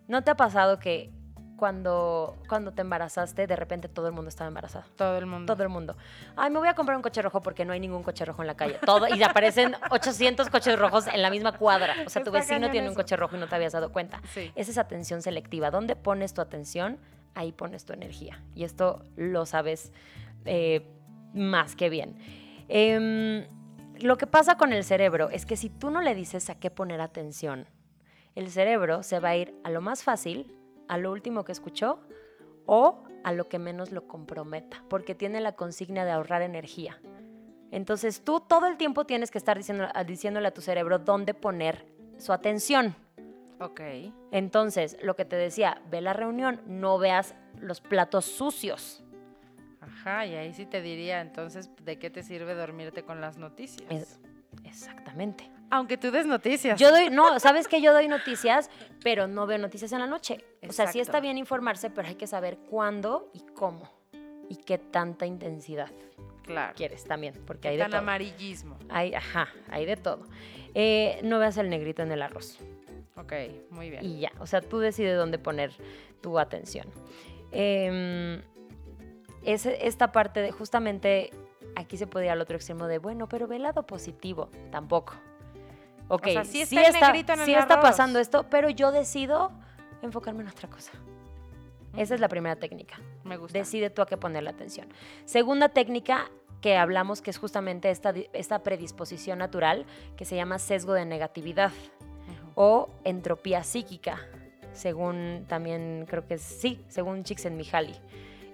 ¿No 0.08 0.22
te 0.24 0.30
ha 0.30 0.36
pasado 0.36 0.78
que 0.78 1.10
cuando, 1.58 2.36
cuando 2.48 2.72
te 2.72 2.80
embarazaste, 2.80 3.46
de 3.46 3.56
repente 3.56 3.88
todo 3.88 4.06
el 4.06 4.12
mundo 4.14 4.30
estaba 4.30 4.48
embarazado? 4.48 4.86
Todo 4.96 5.18
el 5.18 5.26
mundo. 5.26 5.52
Todo 5.52 5.62
el 5.64 5.68
mundo. 5.68 5.96
Ay, 6.36 6.50
me 6.50 6.58
voy 6.58 6.68
a 6.68 6.74
comprar 6.74 6.96
un 6.96 7.02
coche 7.02 7.20
rojo 7.20 7.42
porque 7.42 7.64
no 7.64 7.72
hay 7.74 7.80
ningún 7.80 8.02
coche 8.02 8.24
rojo 8.24 8.42
en 8.42 8.46
la 8.46 8.56
calle. 8.56 8.78
Todo, 8.86 9.14
y 9.14 9.22
aparecen 9.22 9.74
800 9.90 10.48
coches 10.48 10.78
rojos 10.78 11.06
en 11.08 11.20
la 11.20 11.30
misma 11.30 11.52
cuadra. 11.52 11.94
O 12.06 12.08
sea, 12.08 12.22
tu 12.22 12.34
Está 12.34 12.54
vecino 12.54 12.70
tiene 12.70 12.88
un 12.88 12.94
coche 12.94 13.16
rojo 13.16 13.36
y 13.36 13.40
no 13.40 13.48
te 13.48 13.56
habías 13.56 13.72
dado 13.72 13.92
cuenta. 13.92 14.22
Sí. 14.32 14.52
Esa 14.54 14.70
es 14.70 14.78
atención 14.78 15.20
selectiva. 15.20 15.70
¿Dónde 15.70 15.96
pones 15.96 16.32
tu 16.32 16.40
atención? 16.40 16.98
Ahí 17.34 17.52
pones 17.52 17.84
tu 17.84 17.92
energía. 17.92 18.40
Y 18.54 18.64
esto 18.64 19.04
lo 19.16 19.44
sabes 19.44 19.92
eh, 20.44 20.86
más 21.34 21.76
que 21.76 21.90
bien. 21.90 22.16
Em, 22.68 23.46
lo 24.00 24.16
que 24.16 24.26
pasa 24.26 24.56
con 24.56 24.72
el 24.72 24.84
cerebro 24.84 25.28
es 25.30 25.44
que 25.44 25.56
si 25.56 25.68
tú 25.68 25.90
no 25.90 26.00
le 26.00 26.14
dices 26.14 26.48
a 26.50 26.54
qué 26.54 26.70
poner 26.70 27.00
atención, 27.00 27.66
el 28.34 28.50
cerebro 28.50 29.02
se 29.02 29.18
va 29.18 29.30
a 29.30 29.36
ir 29.36 29.54
a 29.64 29.70
lo 29.70 29.80
más 29.80 30.04
fácil, 30.04 30.54
a 30.88 30.98
lo 30.98 31.12
último 31.12 31.44
que 31.44 31.52
escuchó 31.52 32.00
o 32.66 33.02
a 33.24 33.32
lo 33.32 33.48
que 33.48 33.58
menos 33.58 33.92
lo 33.92 34.06
comprometa, 34.08 34.82
porque 34.88 35.14
tiene 35.14 35.40
la 35.40 35.52
consigna 35.52 36.04
de 36.04 36.10
ahorrar 36.12 36.42
energía. 36.42 37.00
Entonces 37.70 38.22
tú 38.22 38.40
todo 38.40 38.66
el 38.66 38.76
tiempo 38.76 39.04
tienes 39.04 39.30
que 39.30 39.38
estar 39.38 39.56
diciendo, 39.56 39.86
diciéndole 40.06 40.48
a 40.48 40.54
tu 40.54 40.60
cerebro 40.62 40.98
dónde 40.98 41.34
poner 41.34 41.86
su 42.16 42.32
atención. 42.32 42.94
Ok. 43.60 43.80
Entonces, 44.30 44.96
lo 45.02 45.16
que 45.16 45.24
te 45.24 45.36
decía, 45.36 45.82
ve 45.90 46.00
la 46.00 46.12
reunión, 46.12 46.60
no 46.66 46.98
veas 46.98 47.34
los 47.60 47.80
platos 47.80 48.24
sucios. 48.24 49.02
Ajá, 49.80 50.26
y 50.26 50.34
ahí 50.34 50.52
sí 50.54 50.64
te 50.64 50.80
diría, 50.80 51.20
entonces, 51.20 51.70
¿de 51.84 51.98
qué 51.98 52.08
te 52.08 52.22
sirve 52.22 52.54
dormirte 52.54 53.02
con 53.02 53.20
las 53.20 53.36
noticias? 53.36 53.90
Es- 53.90 54.20
exactamente. 54.64 55.50
Aunque 55.70 55.98
tú 55.98 56.10
des 56.10 56.26
noticias. 56.26 56.78
Yo 56.78 56.90
doy, 56.90 57.10
no, 57.10 57.38
sabes 57.40 57.68
que 57.68 57.80
yo 57.80 57.92
doy 57.92 58.08
noticias, 58.08 58.70
pero 59.02 59.26
no 59.26 59.46
veo 59.46 59.58
noticias 59.58 59.92
en 59.92 60.00
la 60.00 60.06
noche. 60.06 60.44
O 60.66 60.72
sea, 60.72 60.86
sí 60.86 61.00
está 61.00 61.20
bien 61.20 61.36
informarse, 61.38 61.90
pero 61.90 62.08
hay 62.08 62.14
que 62.14 62.26
saber 62.26 62.58
cuándo 62.70 63.30
y 63.34 63.40
cómo. 63.54 63.90
Y 64.48 64.56
qué 64.56 64.78
tanta 64.78 65.26
intensidad 65.26 65.90
claro. 66.48 66.74
quieres 66.74 67.04
también, 67.04 67.34
porque 67.46 67.68
hay 67.68 67.76
de 67.76 67.82
Tan 67.82 67.90
todo. 67.90 68.00
amarillismo. 68.00 68.78
Hay, 68.88 69.14
ajá, 69.14 69.48
hay 69.70 69.86
de 69.86 69.96
todo. 69.96 70.26
Eh, 70.74 71.20
no 71.22 71.38
veas 71.38 71.56
el 71.58 71.68
negrito 71.68 72.02
en 72.02 72.12
el 72.12 72.22
arroz. 72.22 72.58
Ok, 73.16 73.32
muy 73.70 73.90
bien. 73.90 74.04
Y 74.04 74.20
ya, 74.20 74.32
o 74.38 74.46
sea, 74.46 74.60
tú 74.60 74.78
decides 74.78 75.16
dónde 75.16 75.38
poner 75.38 75.72
tu 76.20 76.38
atención. 76.38 76.86
Em, 77.50 78.42
es 79.44 79.66
esta 79.66 80.12
parte 80.12 80.40
de, 80.40 80.50
justamente, 80.52 81.30
aquí 81.76 81.96
se 81.96 82.06
puede 82.06 82.26
ir 82.26 82.32
al 82.32 82.40
otro 82.40 82.56
extremo 82.56 82.86
de, 82.86 82.98
bueno, 82.98 83.28
pero 83.28 83.46
ve 83.46 83.56
el 83.56 83.62
lado 83.62 83.86
positivo. 83.86 84.50
Tampoco. 84.70 85.14
Ok, 86.08 86.26
sea, 86.32 86.44
sí 86.44 86.60
está 86.62 86.80
el 86.80 86.86
el 87.76 87.80
pasando 87.80 88.18
esto, 88.18 88.44
pero 88.50 88.70
yo 88.70 88.92
decido 88.92 89.52
enfocarme 90.02 90.42
en 90.42 90.48
otra 90.48 90.68
cosa. 90.68 90.92
Esa 91.96 92.14
es 92.14 92.20
la 92.20 92.28
primera 92.28 92.56
técnica. 92.56 92.98
Me 93.24 93.36
gusta. 93.36 93.58
Decide 93.58 93.90
tú 93.90 94.02
a 94.02 94.06
qué 94.06 94.16
ponerle 94.16 94.50
atención. 94.50 94.86
Segunda 95.24 95.68
técnica 95.68 96.30
que 96.60 96.76
hablamos, 96.76 97.22
que 97.22 97.30
es 97.30 97.38
justamente 97.38 97.90
esta, 97.90 98.12
di- 98.12 98.28
esta 98.32 98.60
predisposición 98.60 99.38
natural, 99.38 99.86
que 100.16 100.24
se 100.24 100.36
llama 100.36 100.58
sesgo 100.58 100.92
de 100.92 101.04
negatividad 101.04 101.72
o 102.54 102.88
entropía 103.04 103.62
psíquica, 103.62 104.18
según 104.72 105.44
también 105.48 106.06
creo 106.08 106.26
que 106.26 106.34
es, 106.34 106.42
sí, 106.42 106.80
según 106.88 107.22
Csikszentmihalyi, 107.24 107.94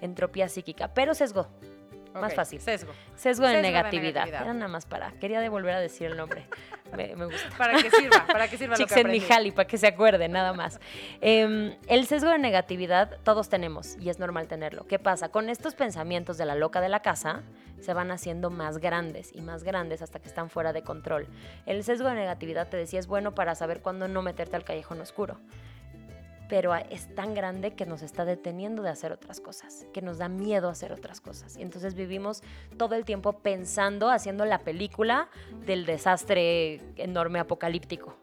entropía 0.03 0.49
psíquica, 0.49 0.89
pero 0.93 1.15
sesgo, 1.15 1.47
más 2.21 2.35
fácil. 2.35 2.61
Sesgo. 2.61 2.93
sesgo 2.93 3.12
de, 3.12 3.19
Sesgo 3.19 3.47
de 3.47 3.62
negatividad. 3.62 4.29
Era 4.29 4.55
nada 4.55 4.69
más 4.69 4.87
para, 4.87 5.12
quería 5.12 5.41
devolver 5.41 5.75
a 5.75 5.81
decir 5.81 6.11
el 6.11 6.17
nombre, 6.17 6.47
me, 6.97 7.15
me 7.17 7.27
gusta. 7.27 7.57
Para 7.57 7.83
que 7.83 7.91
sirva, 7.91 8.27
para 8.27 8.49
que 8.49 8.57
sirva 8.57 8.77
lo 8.77 8.87
que 8.87 8.93
aprendí. 8.95 9.21
Csikszentmihalyi, 9.21 9.51
para 9.51 9.67
que 9.67 9.79
se 9.79 9.87
acuerde, 9.87 10.29
nada 10.29 10.53
más. 10.53 10.81
Em, 11.21 11.75
el 11.89 12.07
sesgo 12.07 12.31
de 12.31 12.39
negatividad 12.39 13.19
todos 13.23 13.49
tenemos 13.49 13.97
y 13.99 14.11
es 14.11 14.19
normal 14.19 14.49
tenerlo. 14.49 14.87
¿Qué 14.87 14.99
pasa? 14.99 15.29
Con 15.29 15.49
estos 15.49 15.75
pensamientos 15.75 16.39
de 16.39 16.47
la 16.47 16.55
loca 16.55 16.81
de 16.81 16.89
la 16.89 17.01
casa 17.01 17.43
se 17.81 17.93
van 17.93 18.11
haciendo 18.11 18.51
más 18.51 18.79
grandes 18.79 19.31
y 19.35 19.43
más 19.43 19.62
grandes 19.62 20.03
hasta 20.03 20.19
que 20.19 20.29
están 20.29 20.49
fuera 20.51 20.73
de 20.73 20.83
control. 20.83 21.29
El 21.67 21.85
sesgo 21.85 22.09
de 22.09 22.15
negatividad, 22.15 22.69
te 22.69 22.77
decía, 22.77 22.99
es 22.99 23.07
bueno 23.07 23.35
para 23.35 23.55
saber 23.55 23.81
cuándo 23.81 24.09
no 24.09 24.23
meterte 24.23 24.57
al 24.57 24.65
callejón 24.65 25.01
oscuro. 25.01 25.39
Pero 26.49 26.74
es 26.74 27.14
tan 27.14 27.34
grande 27.34 27.74
que 27.74 27.86
nos 27.86 28.03
está 28.03 28.24
deteniendo 28.24 28.82
de 28.82 28.90
hacer 28.90 29.12
otras 29.12 29.40
cosas, 29.40 29.86
que 29.92 30.03
nos 30.03 30.18
da 30.18 30.28
miedo 30.28 30.68
hacer 30.68 30.92
otras 30.92 31.20
cosas. 31.20 31.57
Y 31.57 31.62
entonces 31.62 31.95
vivimos 31.95 32.42
todo 32.76 32.95
el 32.95 33.05
tiempo 33.05 33.32
pensando, 33.32 34.11
haciendo 34.11 34.45
la 34.45 34.59
película 34.59 35.28
del 35.66 35.86
desastre 35.86 36.80
enorme 36.97 37.38
apocalíptico. 37.38 38.16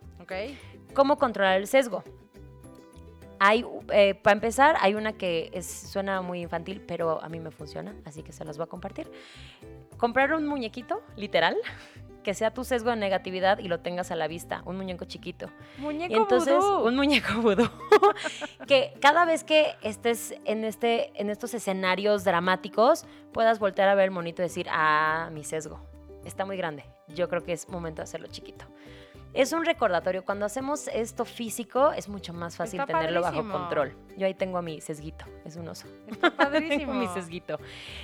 ¿Cómo 0.93 1.17
controlar 1.17 1.57
el 1.57 1.67
sesgo? 1.67 2.03
Hay, 3.43 3.65
eh, 3.91 4.13
para 4.13 4.35
empezar, 4.35 4.75
hay 4.81 4.93
una 4.93 5.13
que 5.13 5.49
es, 5.51 5.65
suena 5.65 6.21
muy 6.21 6.43
infantil, 6.43 6.79
pero 6.79 7.19
a 7.23 7.27
mí 7.27 7.39
me 7.39 7.49
funciona, 7.49 7.95
así 8.05 8.21
que 8.21 8.33
se 8.33 8.45
las 8.45 8.55
voy 8.59 8.65
a 8.65 8.67
compartir. 8.67 9.11
Comprar 9.97 10.31
un 10.35 10.45
muñequito, 10.45 11.01
literal, 11.15 11.57
que 12.23 12.35
sea 12.35 12.53
tu 12.53 12.63
sesgo 12.63 12.91
de 12.91 12.97
negatividad 12.97 13.57
y 13.57 13.67
lo 13.67 13.79
tengas 13.79 14.11
a 14.11 14.15
la 14.15 14.27
vista, 14.27 14.61
un 14.65 14.77
muñeco 14.77 15.05
chiquito. 15.05 15.47
Muñeco 15.79 16.13
Y 16.13 16.17
entonces, 16.17 16.53
vudú. 16.53 16.87
un 16.87 16.95
muñeco 16.95 17.41
vudú. 17.41 17.67
que 18.67 18.93
cada 19.01 19.25
vez 19.25 19.43
que 19.43 19.73
estés 19.81 20.35
en, 20.45 20.63
este, 20.63 21.11
en 21.19 21.31
estos 21.31 21.55
escenarios 21.55 22.23
dramáticos, 22.23 23.07
puedas 23.33 23.57
voltear 23.57 23.89
a 23.89 23.95
ver 23.95 24.05
el 24.05 24.11
monito 24.11 24.43
y 24.43 24.45
decir, 24.45 24.67
ah, 24.69 25.31
mi 25.33 25.43
sesgo 25.43 25.79
está 26.25 26.45
muy 26.45 26.57
grande. 26.57 26.85
Yo 27.07 27.27
creo 27.27 27.43
que 27.43 27.53
es 27.53 27.67
momento 27.69 28.01
de 28.01 28.03
hacerlo 28.03 28.27
chiquito. 28.27 28.65
Es 29.33 29.53
un 29.53 29.65
recordatorio. 29.65 30.25
Cuando 30.25 30.45
hacemos 30.45 30.87
esto 30.89 31.23
físico, 31.25 31.91
es 31.93 32.09
mucho 32.09 32.33
más 32.33 32.57
fácil 32.57 32.79
Está 32.81 32.93
tenerlo 32.93 33.21
bajo 33.21 33.47
control. 33.49 33.95
Yo 34.17 34.25
ahí 34.27 34.33
tengo 34.33 34.57
a 34.57 34.61
mi 34.61 34.81
sesguito. 34.81 35.25
Es 35.45 35.55
un 35.55 35.67
oso. 35.67 35.87
Está 36.07 36.29
tengo 36.37 36.37
padrísimo. 36.37 36.93
mi 36.93 37.07
sesguito. 37.07 37.57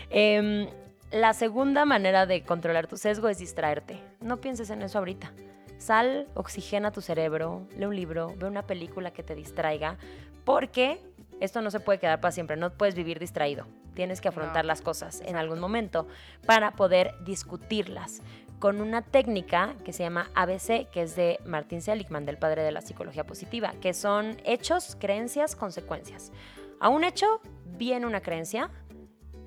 Em, 0.10 0.68
la 1.12 1.34
segunda 1.34 1.86
manera 1.86 2.26
de 2.26 2.44
controlar 2.44 2.88
tu 2.88 2.98
sesgo 2.98 3.28
es 3.28 3.40
distraerte. 3.40 4.00
No 4.22 4.38
pienses 4.38 4.70
en 4.70 4.82
eso 4.82 5.00
ahorita. 5.00 5.32
Sal, 5.80 6.28
oxigena 6.34 6.92
tu 6.92 7.02
cerebro, 7.02 7.68
lee 7.76 7.86
un 7.86 7.96
libro, 7.96 8.34
ve 8.38 8.48
una 8.48 8.64
película 8.64 9.12
que 9.12 9.22
te 9.22 9.36
distraiga, 9.36 9.98
porque 10.44 11.00
esto 11.40 11.62
no 11.62 11.70
se 11.70 11.80
puede 11.80 12.00
quedar 12.00 12.20
para 12.20 12.32
siempre, 12.32 12.58
no 12.58 12.72
puedes 12.72 12.96
vivir 12.96 13.20
distraído. 13.20 13.68
Tienes 13.94 14.22
que 14.22 14.28
afrontar 14.28 14.64
No, 14.64 14.68
las 14.70 14.82
cosas 14.82 15.22
en 15.26 15.36
algún 15.36 15.60
momento 15.60 16.08
para 16.46 16.72
poder 16.72 17.14
discutirlas 17.24 18.22
con 18.60 18.82
una 18.82 19.02
técnica 19.02 19.76
que 19.86 19.94
se 19.94 20.04
llama 20.04 20.32
ABC, 20.34 20.90
que 20.90 21.04
es 21.04 21.16
de 21.16 21.40
Martin 21.46 21.82
Seligman, 21.82 22.26
del 22.26 22.38
padre 22.38 22.64
de 22.64 22.72
la 22.72 22.82
psicología 22.82 23.26
positiva, 23.26 23.74
que 23.82 23.94
son 23.94 24.38
hechos, 24.46 24.98
creencias, 25.00 25.56
consecuencias. 25.56 26.32
A 26.80 26.90
un 26.90 27.04
hecho 27.04 27.42
viene 27.66 28.06
una 28.06 28.22
creencia 28.22 28.70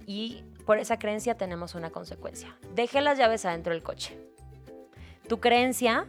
y 0.07 0.45
por 0.65 0.79
esa 0.79 0.99
creencia 0.99 1.37
tenemos 1.37 1.75
una 1.75 1.91
consecuencia. 1.91 2.57
Deje 2.75 3.01
las 3.01 3.19
llaves 3.19 3.45
adentro 3.45 3.73
del 3.73 3.83
coche. 3.83 4.17
Tu 5.29 5.41
creencia 5.41 6.07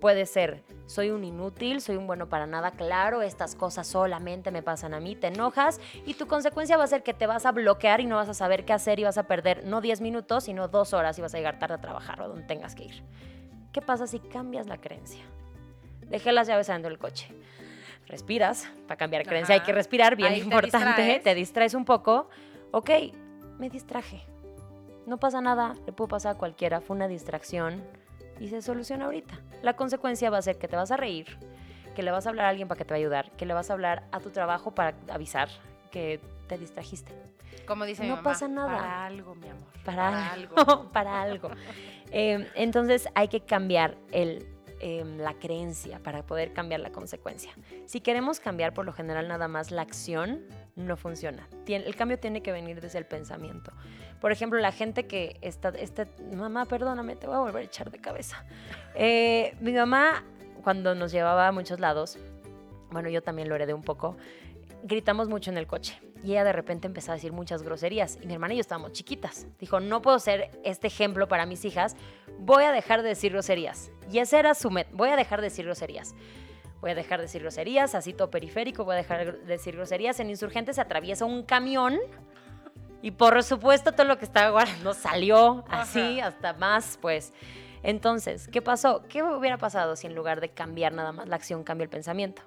puede 0.00 0.26
ser, 0.26 0.64
soy 0.86 1.10
un 1.10 1.22
inútil, 1.22 1.80
soy 1.80 1.96
un 1.96 2.06
bueno 2.06 2.28
para 2.28 2.46
nada, 2.46 2.72
claro, 2.72 3.22
estas 3.22 3.54
cosas 3.54 3.86
solamente 3.86 4.50
me 4.50 4.62
pasan 4.62 4.94
a 4.94 5.00
mí, 5.00 5.14
te 5.14 5.28
enojas 5.28 5.80
y 6.06 6.14
tu 6.14 6.26
consecuencia 6.26 6.76
va 6.76 6.84
a 6.84 6.88
ser 6.88 7.02
que 7.02 7.14
te 7.14 7.26
vas 7.26 7.46
a 7.46 7.52
bloquear 7.52 8.00
y 8.00 8.06
no 8.06 8.16
vas 8.16 8.28
a 8.28 8.34
saber 8.34 8.64
qué 8.64 8.72
hacer 8.72 8.98
y 8.98 9.04
vas 9.04 9.18
a 9.18 9.24
perder 9.24 9.64
no 9.64 9.80
10 9.80 10.00
minutos, 10.00 10.44
sino 10.44 10.66
dos 10.68 10.92
horas 10.94 11.18
y 11.18 11.22
vas 11.22 11.34
a 11.34 11.38
llegar 11.38 11.58
tarde 11.58 11.74
a 11.74 11.80
trabajar 11.80 12.20
o 12.22 12.28
donde 12.28 12.42
tengas 12.44 12.74
que 12.74 12.84
ir. 12.84 13.04
¿Qué 13.72 13.80
pasa 13.80 14.06
si 14.06 14.18
cambias 14.18 14.66
la 14.66 14.78
creencia? 14.78 15.22
Dejé 16.08 16.32
las 16.32 16.48
llaves 16.48 16.68
adentro 16.70 16.90
del 16.90 16.98
coche. 16.98 17.28
Respiras, 18.08 18.68
para 18.88 18.96
cambiar 18.96 19.24
creencia 19.24 19.54
hay 19.54 19.60
que 19.60 19.72
respirar, 19.72 20.16
bien 20.16 20.32
Ahí 20.32 20.40
te 20.40 20.44
importante, 20.44 21.02
distraes. 21.02 21.22
te 21.22 21.34
distraes 21.36 21.74
un 21.74 21.84
poco. 21.84 22.28
Ok, 22.72 22.90
me 23.58 23.70
distraje. 23.70 24.24
No 25.06 25.18
pasa 25.18 25.40
nada, 25.40 25.76
le 25.86 25.92
puede 25.92 26.08
pasar 26.08 26.34
a 26.34 26.38
cualquiera, 26.38 26.80
fue 26.80 26.96
una 26.96 27.06
distracción 27.06 27.84
y 28.40 28.48
se 28.48 28.62
soluciona 28.62 29.04
ahorita. 29.04 29.38
La 29.62 29.74
consecuencia 29.74 30.30
va 30.30 30.38
a 30.38 30.42
ser 30.42 30.58
que 30.58 30.66
te 30.66 30.74
vas 30.74 30.90
a 30.90 30.96
reír, 30.96 31.26
que 31.94 32.02
le 32.02 32.10
vas 32.10 32.26
a 32.26 32.30
hablar 32.30 32.46
a 32.46 32.48
alguien 32.48 32.66
para 32.66 32.78
que 32.78 32.84
te 32.84 32.90
va 32.90 32.96
a 32.96 32.98
ayudar, 32.98 33.30
que 33.32 33.46
le 33.46 33.54
vas 33.54 33.70
a 33.70 33.74
hablar 33.74 34.04
a 34.10 34.18
tu 34.18 34.30
trabajo 34.30 34.74
para 34.74 34.96
avisar 35.12 35.48
que 35.92 36.20
te 36.48 36.58
distrajiste. 36.58 37.12
Como 37.66 37.84
dice 37.84 38.02
mi 38.02 38.08
No 38.08 38.16
mamá, 38.16 38.30
pasa 38.30 38.48
nada. 38.48 38.78
Para 38.78 39.06
algo, 39.06 39.34
mi 39.34 39.48
amor. 39.48 39.68
Para, 39.84 40.32
algo. 40.32 40.90
para 40.92 41.22
algo. 41.22 41.50
Eh, 42.10 42.48
entonces 42.54 43.08
hay 43.14 43.28
que 43.28 43.40
cambiar 43.40 43.96
el, 44.10 44.46
eh, 44.80 45.04
la 45.18 45.34
creencia 45.34 45.98
para 45.98 46.22
poder 46.24 46.52
cambiar 46.54 46.80
la 46.80 46.90
consecuencia. 46.90 47.52
Si 47.84 48.00
queremos 48.00 48.40
cambiar 48.40 48.72
por 48.72 48.86
lo 48.86 48.92
general 48.94 49.28
nada 49.28 49.46
más 49.46 49.70
la 49.70 49.82
acción, 49.82 50.42
no 50.76 50.96
funciona. 50.96 51.48
El 51.66 51.94
cambio 51.96 52.18
tiene 52.18 52.42
que 52.42 52.52
venir 52.52 52.80
desde 52.80 52.98
el 52.98 53.06
pensamiento. 53.06 53.72
Por 54.20 54.32
ejemplo, 54.32 54.58
la 54.58 54.72
gente 54.72 55.06
que 55.06 55.38
está, 55.40 55.70
este, 55.70 56.06
mamá, 56.34 56.66
perdóname, 56.66 57.16
te 57.16 57.26
voy 57.26 57.36
a 57.36 57.40
volver 57.40 57.62
a 57.62 57.64
echar 57.64 57.90
de 57.90 57.98
cabeza. 57.98 58.44
Eh, 58.94 59.56
mi 59.60 59.72
mamá, 59.72 60.24
cuando 60.62 60.94
nos 60.94 61.12
llevaba 61.12 61.48
a 61.48 61.52
muchos 61.52 61.80
lados, 61.80 62.18
bueno, 62.90 63.08
yo 63.08 63.22
también 63.22 63.48
lo 63.48 63.54
heredé 63.54 63.72
un 63.72 63.82
poco, 63.82 64.16
gritamos 64.82 65.28
mucho 65.28 65.50
en 65.50 65.58
el 65.58 65.66
coche. 65.66 65.98
Y 66.22 66.32
ella 66.32 66.44
de 66.44 66.52
repente 66.52 66.86
empezó 66.86 67.12
a 67.12 67.14
decir 67.14 67.32
muchas 67.32 67.62
groserías. 67.62 68.18
Y 68.20 68.26
mi 68.26 68.34
hermana 68.34 68.52
y 68.52 68.58
yo 68.58 68.60
estábamos 68.60 68.92
chiquitas. 68.92 69.46
Dijo, 69.58 69.80
no 69.80 70.02
puedo 70.02 70.18
ser 70.18 70.50
este 70.64 70.88
ejemplo 70.88 71.28
para 71.28 71.46
mis 71.46 71.64
hijas. 71.64 71.96
Voy 72.38 72.64
a 72.64 72.72
dejar 72.72 73.02
de 73.02 73.08
decir 73.08 73.32
groserías. 73.32 73.90
Y 74.10 74.18
ese 74.18 74.38
era 74.38 74.54
su 74.54 74.70
met. 74.70 74.88
Voy 74.92 75.08
a 75.08 75.16
dejar 75.16 75.40
de 75.40 75.46
decir 75.46 75.64
groserías. 75.64 76.14
Voy 76.80 76.92
a 76.92 76.94
dejar 76.94 77.18
de 77.18 77.24
decir 77.26 77.42
groserías, 77.42 77.94
así 77.94 78.12
todo 78.14 78.30
periférico, 78.30 78.84
voy 78.84 78.94
a 78.94 78.98
dejar 78.98 79.38
de 79.38 79.46
decir 79.46 79.76
groserías. 79.76 80.18
En 80.20 80.30
Insurgentes 80.30 80.76
se 80.76 80.82
atraviesa 80.82 81.24
un 81.26 81.42
camión 81.42 81.98
y 83.02 83.10
por 83.12 83.42
supuesto 83.42 83.92
todo 83.92 84.04
lo 84.04 84.18
que 84.18 84.24
estaba 84.24 84.50
guardando 84.50 84.94
salió 84.94 85.64
así, 85.68 86.20
Ajá. 86.20 86.28
hasta 86.28 86.52
más, 86.54 86.98
pues. 87.00 87.32
Entonces, 87.82 88.48
¿qué 88.48 88.60
pasó? 88.60 89.02
¿Qué 89.08 89.22
hubiera 89.22 89.56
pasado 89.58 89.96
si 89.96 90.06
en 90.06 90.14
lugar 90.14 90.40
de 90.40 90.50
cambiar 90.50 90.92
nada 90.92 91.12
más 91.12 91.28
la 91.28 91.36
acción, 91.36 91.64
cambia 91.64 91.84
el 91.84 91.90
pensamiento? 91.90 92.42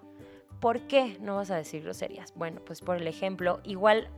¿Por 0.60 0.82
qué 0.82 1.18
no 1.20 1.36
vas 1.36 1.52
a 1.52 1.56
decir 1.56 1.84
groserías? 1.84 2.34
Bueno, 2.36 2.62
pues 2.64 2.82
por 2.82 2.98
el 2.98 3.08
ejemplo, 3.08 3.60
igual 3.64 4.10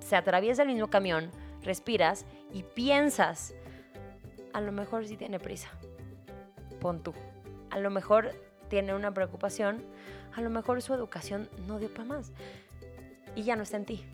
se 0.00 0.16
atraviesa 0.16 0.62
el 0.62 0.68
mismo 0.68 0.88
camión, 0.88 1.30
respiras 1.62 2.26
y 2.52 2.62
piensas, 2.62 3.54
a 4.52 4.60
lo 4.60 4.72
mejor 4.72 5.06
sí 5.06 5.16
tiene 5.16 5.38
prisa. 5.38 5.68
Pon 6.80 7.02
tú. 7.02 7.14
A 7.70 7.78
lo 7.78 7.90
mejor 7.90 8.32
tiene 8.68 8.94
una 8.94 9.12
preocupación, 9.12 9.82
a 10.34 10.40
lo 10.40 10.50
mejor 10.50 10.82
su 10.82 10.94
educación 10.94 11.48
no 11.66 11.78
dio 11.78 11.88
para 11.92 12.04
más. 12.04 12.32
Y 13.36 13.42
ya 13.44 13.56
no 13.56 13.62
está 13.62 13.76
en 13.76 13.84
ti. 13.84 14.04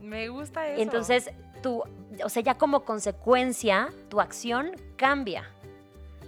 Me 0.00 0.28
gusta 0.28 0.66
eso. 0.68 0.82
Entonces, 0.82 1.30
tú, 1.62 1.84
o 2.24 2.28
sea, 2.28 2.42
ya 2.42 2.54
como 2.58 2.84
consecuencia, 2.84 3.88
tu 4.08 4.20
acción 4.20 4.72
cambia 4.96 5.44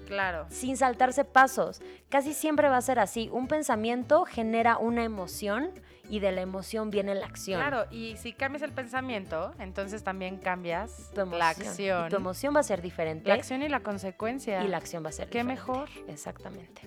Claro. 0.07 0.47
sin 0.51 0.77
saltarse 0.77 1.25
pasos. 1.25 1.81
Casi 2.09 2.35
siempre 2.35 2.69
va 2.69 2.77
a 2.77 2.83
ser 2.83 2.99
así. 2.99 3.29
Un 3.33 3.49
pensamiento 3.49 4.25
genera 4.27 4.77
una 4.79 5.03
emoción 5.03 5.71
y 6.11 6.21
de 6.21 6.31
la 6.31 6.43
emoción 6.43 6.91
viene 6.91 7.15
la 7.15 7.25
acción. 7.27 7.59
Claro, 7.61 7.87
y 7.91 8.17
si 8.19 8.33
cambias 8.35 8.63
el 8.63 8.73
pensamiento, 8.73 9.53
entonces 9.59 10.05
también 10.05 10.37
cambias 10.37 11.11
Tu 11.15 11.23
emoción. 11.23 11.39
la 11.39 11.49
acción. 11.49 12.07
Y 12.07 12.11
tu 12.11 12.17
emoción 12.17 12.55
va 12.55 12.61
a 12.61 12.65
ser 12.65 12.83
diferente. 12.83 13.27
La 13.29 13.35
acción 13.35 13.63
y 13.63 13.69
la 13.69 13.81
consecuencia. 13.81 14.63
y 14.63 14.69
la 14.69 14.77
acción 14.77 15.03
va 15.05 15.09
a 15.09 15.13
ser 15.13 15.29
Qué 15.31 15.39
diferente. 15.39 15.63
mejor. 15.63 15.89
Exactamente. 16.07 16.83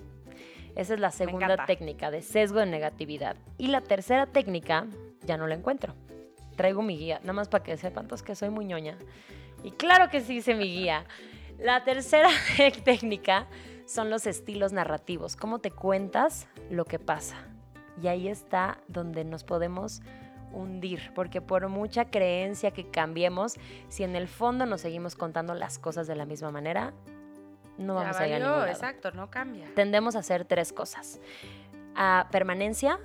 Esa 0.78 0.94
es 0.94 1.00
la 1.00 1.10
segunda 1.10 1.66
técnica 1.66 2.12
de 2.12 2.22
sesgo 2.22 2.60
de 2.60 2.66
negatividad. 2.66 3.34
Y 3.58 3.66
la 3.66 3.80
tercera 3.80 4.26
técnica, 4.26 4.86
ya 5.24 5.36
no 5.36 5.48
la 5.48 5.56
encuentro. 5.56 5.96
Traigo 6.54 6.82
mi 6.82 6.96
guía, 6.96 7.18
nada 7.22 7.32
más 7.32 7.48
para 7.48 7.64
que 7.64 7.76
sepan 7.76 8.06
todos 8.06 8.22
que 8.22 8.36
soy 8.36 8.50
muy 8.50 8.64
ñoña. 8.64 8.96
Y 9.64 9.72
claro 9.72 10.08
que 10.08 10.20
sí 10.20 10.36
hice 10.36 10.54
mi 10.54 10.72
guía. 10.72 11.04
La 11.58 11.82
tercera 11.82 12.30
técnica 12.84 13.48
son 13.86 14.08
los 14.08 14.24
estilos 14.28 14.72
narrativos, 14.72 15.34
cómo 15.34 15.58
te 15.58 15.72
cuentas 15.72 16.46
lo 16.70 16.84
que 16.84 17.00
pasa. 17.00 17.38
Y 18.00 18.06
ahí 18.06 18.28
está 18.28 18.78
donde 18.86 19.24
nos 19.24 19.42
podemos 19.42 20.00
hundir, 20.52 21.10
porque 21.12 21.40
por 21.40 21.68
mucha 21.68 22.04
creencia 22.04 22.70
que 22.70 22.88
cambiemos, 22.88 23.56
si 23.88 24.04
en 24.04 24.14
el 24.14 24.28
fondo 24.28 24.64
nos 24.64 24.82
seguimos 24.82 25.16
contando 25.16 25.54
las 25.54 25.80
cosas 25.80 26.06
de 26.06 26.14
la 26.14 26.24
misma 26.24 26.52
manera, 26.52 26.94
no 27.78 27.94
Ya 27.94 28.00
vamos 28.02 28.16
a 28.20 28.26
ir 28.28 28.34
a 28.34 28.38
ningún 28.38 28.52
lado. 28.52 28.66
exacto, 28.66 29.10
no 29.12 29.30
cambia. 29.30 29.66
Tendemos 29.74 30.16
a 30.16 30.18
hacer 30.20 30.44
tres 30.44 30.72
cosas. 30.72 31.20
A 31.94 32.28
permanencia, 32.30 32.98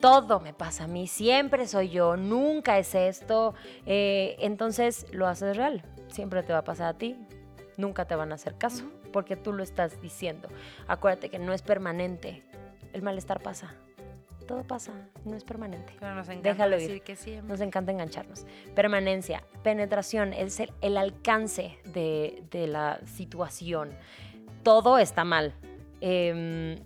todo 0.00 0.40
me 0.40 0.52
pasa 0.52 0.84
a 0.84 0.86
mí, 0.86 1.06
siempre 1.06 1.66
soy 1.66 1.90
yo, 1.90 2.16
nunca 2.16 2.78
es 2.78 2.94
esto. 2.94 3.54
eh, 3.86 4.36
entonces 4.40 5.06
lo 5.12 5.26
haces 5.26 5.56
real, 5.56 5.82
siempre 6.08 6.42
te 6.42 6.52
va 6.52 6.60
a 6.60 6.64
pasar 6.64 6.88
a 6.88 6.94
ti, 6.98 7.16
nunca 7.76 8.04
te 8.06 8.14
van 8.14 8.32
a 8.32 8.34
hacer 8.34 8.56
caso, 8.56 8.84
porque 9.12 9.36
tú 9.36 9.52
lo 9.52 9.62
estás 9.62 10.00
diciendo. 10.00 10.48
Acuérdate 10.88 11.28
que 11.30 11.38
no 11.38 11.52
es 11.52 11.62
permanente, 11.62 12.42
el 12.92 13.02
malestar 13.02 13.40
pasa, 13.40 13.74
todo 14.44 14.62
pasa, 14.64 14.92
no 15.24 15.36
es 15.36 15.44
permanente. 15.44 15.94
Pero 15.98 16.14
nos 16.14 16.28
encanta 16.28 16.48
Déjalo 16.50 16.76
ir. 16.76 16.82
decir 16.88 17.02
que 17.02 17.16
siempre. 17.16 17.48
Nos 17.48 17.60
encanta 17.60 17.92
engancharnos. 17.92 18.46
Permanencia, 18.74 19.42
penetración, 19.62 20.32
es 20.32 20.60
el, 20.60 20.72
el 20.80 20.96
alcance 20.96 21.78
de, 21.84 22.42
de 22.50 22.66
la 22.66 23.00
situación. 23.06 23.90
Todo 24.62 24.98
está 24.98 25.24
mal. 25.24 25.54
Em, 26.00 26.76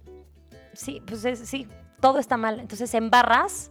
sí, 0.72 1.02
pues 1.06 1.24
es- 1.24 1.40
sí, 1.40 1.66
todo 2.00 2.18
está 2.18 2.36
mal. 2.36 2.60
Entonces 2.60 2.92
embarras 2.94 3.70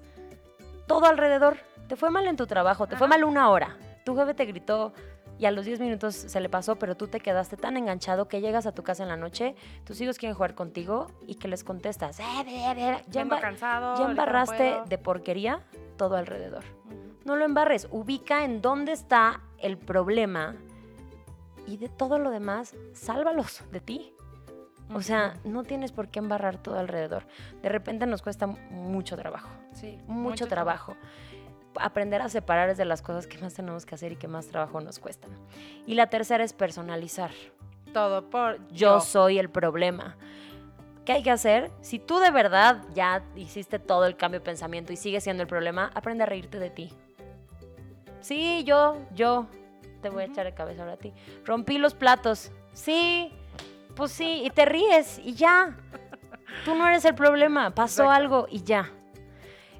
todo 0.88 1.06
alrededor. 1.06 1.58
Te 1.88 1.96
fue 1.96 2.10
mal 2.10 2.28
en 2.28 2.36
tu 2.36 2.48
trabajo, 2.48 2.88
te 2.88 2.98
fue 2.98 3.08
mal 3.08 3.24
una 3.24 3.50
hora. 3.50 3.78
Tu 4.06 4.16
jefe 4.16 4.34
te 4.34 4.46
gritó 4.46 4.94
y 5.40 5.46
a 5.46 5.52
los 5.52 5.66
10 5.66 5.80
minutos 5.80 6.16
se 6.16 6.40
le 6.42 6.50
pasó, 6.50 6.78
pero 6.78 6.96
tú 6.98 7.08
te 7.08 7.20
quedaste 7.20 7.58
tan 7.58 7.78
enganchado 7.78 8.28
que 8.28 8.42
llegas 8.42 8.66
a 8.66 8.72
tu 8.72 8.84
casa 8.84 9.04
en 9.04 9.10
la 9.10 9.18
noche, 9.18 9.56
tus 9.84 10.00
hijos 10.02 10.18
quieren 10.18 10.36
jugar 10.36 10.56
contigo 10.56 11.08
y 11.28 11.36
que 11.36 11.48
les 11.48 11.64
contestas, 11.64 12.20
"Eh, 12.20 12.24
be, 12.46 12.74
be", 12.76 13.02
ya, 13.08 13.22
emba- 13.24 13.40
cansado. 13.40 13.98
ya 14.00 14.10
embarraste 14.10 14.82
de 14.88 14.98
porquería 14.98 15.62
todo 15.98 16.16
alrededor. 16.18 16.64
No 17.26 17.36
lo 17.36 17.46
embarres, 17.46 17.88
ubica 17.92 18.44
en 18.46 18.62
dónde 18.62 18.94
está 18.94 19.42
el 19.60 19.78
problema 19.78 20.56
y 21.66 21.78
de 21.78 21.90
todo 21.90 22.18
lo 22.20 22.30
demás, 22.32 22.76
sálvalos 22.94 23.64
de 23.72 23.82
ti. 23.82 24.14
O 24.94 25.02
sea, 25.02 25.34
no 25.44 25.64
tienes 25.64 25.92
por 25.92 26.08
qué 26.08 26.20
embarrar 26.20 26.58
todo 26.64 26.80
alrededor. 26.80 27.28
De 27.62 27.68
repente 27.68 28.06
nos 28.06 28.22
cuesta 28.22 28.48
mucho 28.48 29.18
trabajo, 29.18 29.50
Sí, 29.74 29.98
mucho, 30.08 30.48
trabajo. 30.48 30.96
Aprender 31.80 32.21
a 32.21 32.30
separar 32.30 32.69
es 32.69 32.78
de 32.78 32.86
las 32.86 33.01
cosas 33.01 33.28
que 33.28 33.38
más 33.39 33.53
tenemos 33.53 33.86
que 33.86 33.95
hacer 33.95 34.11
y 34.11 34.15
que 34.15 34.28
más 34.28 34.47
trabajo 34.47 34.82
nos 34.82 34.99
cuestan. 34.99 35.32
Y 35.86 35.95
la 35.95 36.07
tercera 36.07 36.43
es 36.43 36.53
personalizar. 36.53 37.32
Todo 37.93 38.30
por 38.30 38.65
Yo 38.69 38.99
soy 38.99 39.39
el 39.39 39.49
problema. 39.49 40.15
¿Qué 41.05 41.13
hay 41.13 41.23
que 41.23 41.32
hacer? 41.32 41.71
Si 41.82 41.99
tú 41.99 42.19
de 42.19 42.32
verdad 42.32 42.84
ya 42.93 43.23
hiciste 43.36 43.80
todo 43.80 44.05
el 44.05 44.17
cambio 44.17 44.41
de 44.41 44.45
pensamiento 44.45 44.91
y 44.91 44.97
sigues 44.97 45.23
siendo 45.23 45.41
el 45.43 45.47
problema, 45.47 45.89
aprende 45.93 46.23
a 46.23 46.25
reírte 46.28 46.59
de 46.59 46.69
ti. 46.69 46.93
Sí, 48.19 48.63
yo, 48.65 48.97
yo. 49.15 49.47
Te 50.01 50.09
voy 50.09 50.23
a 50.23 50.25
echar 50.25 50.45
de 50.45 50.53
cabeza 50.53 50.82
ahora 50.82 50.93
a 50.95 50.97
ti. 50.97 51.13
Rompí 51.45 51.78
los 51.78 51.95
platos. 51.95 52.51
Sí, 52.73 53.32
pues 53.95 54.11
sí, 54.11 54.43
y 54.45 54.49
te 54.49 54.65
ríes 54.65 55.19
y 55.19 55.34
ya. 55.34 55.78
Tú 56.65 56.75
no 56.75 56.88
eres 56.88 57.05
el 57.05 57.15
problema, 57.15 57.71
pasó 57.71 58.03
Exacto. 58.03 58.21
algo 58.21 58.47
y 58.49 58.63
ya. 58.63 58.91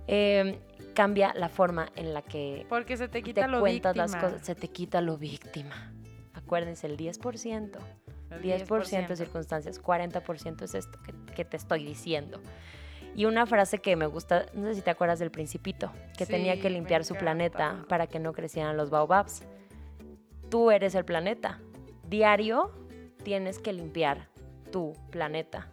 Eh, 0.08 0.60
cambia 0.98 1.32
la 1.36 1.48
forma 1.48 1.90
en 1.96 2.16
la 2.16 2.24
que 2.24 2.66
Porque 2.70 2.98
se 2.98 3.08
te 3.08 3.20
te 3.20 3.22
quita 3.22 3.48
lo 3.48 3.60
cuentas 3.60 3.94
víctima. 3.94 4.20
las 4.20 4.32
cosas, 4.32 4.44
se 4.44 4.56
te 4.56 4.68
quita 4.70 5.00
lo 5.00 5.16
víctima. 5.16 5.94
Acuérdense, 6.34 6.88
el 6.88 6.98
10%. 6.98 7.78
El 8.32 8.42
10% 8.42 9.08
de 9.08 9.16
circunstancias, 9.16 9.80
40% 9.80 10.64
es 10.64 10.74
esto 10.74 10.98
que, 11.04 11.14
que 11.36 11.46
te 11.46 11.56
estoy 11.56 11.86
diciendo. 11.86 12.42
Y 13.16 13.26
una 13.26 13.46
frase 13.46 13.78
que 13.78 13.96
me 13.96 14.08
gusta, 14.08 14.48
no 14.54 14.70
sé 14.70 14.74
si 14.74 14.82
te 14.82 14.90
acuerdas 14.90 15.20
del 15.20 15.30
principito, 15.30 15.92
que 16.18 16.26
tenía 16.26 16.60
que 16.60 16.72
limpiar 16.72 17.06
su 17.06 17.14
planeta 17.14 17.86
para 17.88 18.08
que 18.08 18.18
no 18.18 18.34
crecieran 18.34 18.76
los 18.76 18.90
baobabs. 18.90 19.44
Tú 20.50 20.72
eres 20.72 20.96
el 20.96 21.06
planeta. 21.06 21.62
Diario 22.10 22.72
tienes 23.22 23.60
que 23.60 23.72
limpiar 23.72 24.30
tu 24.72 24.94
planeta, 25.12 25.68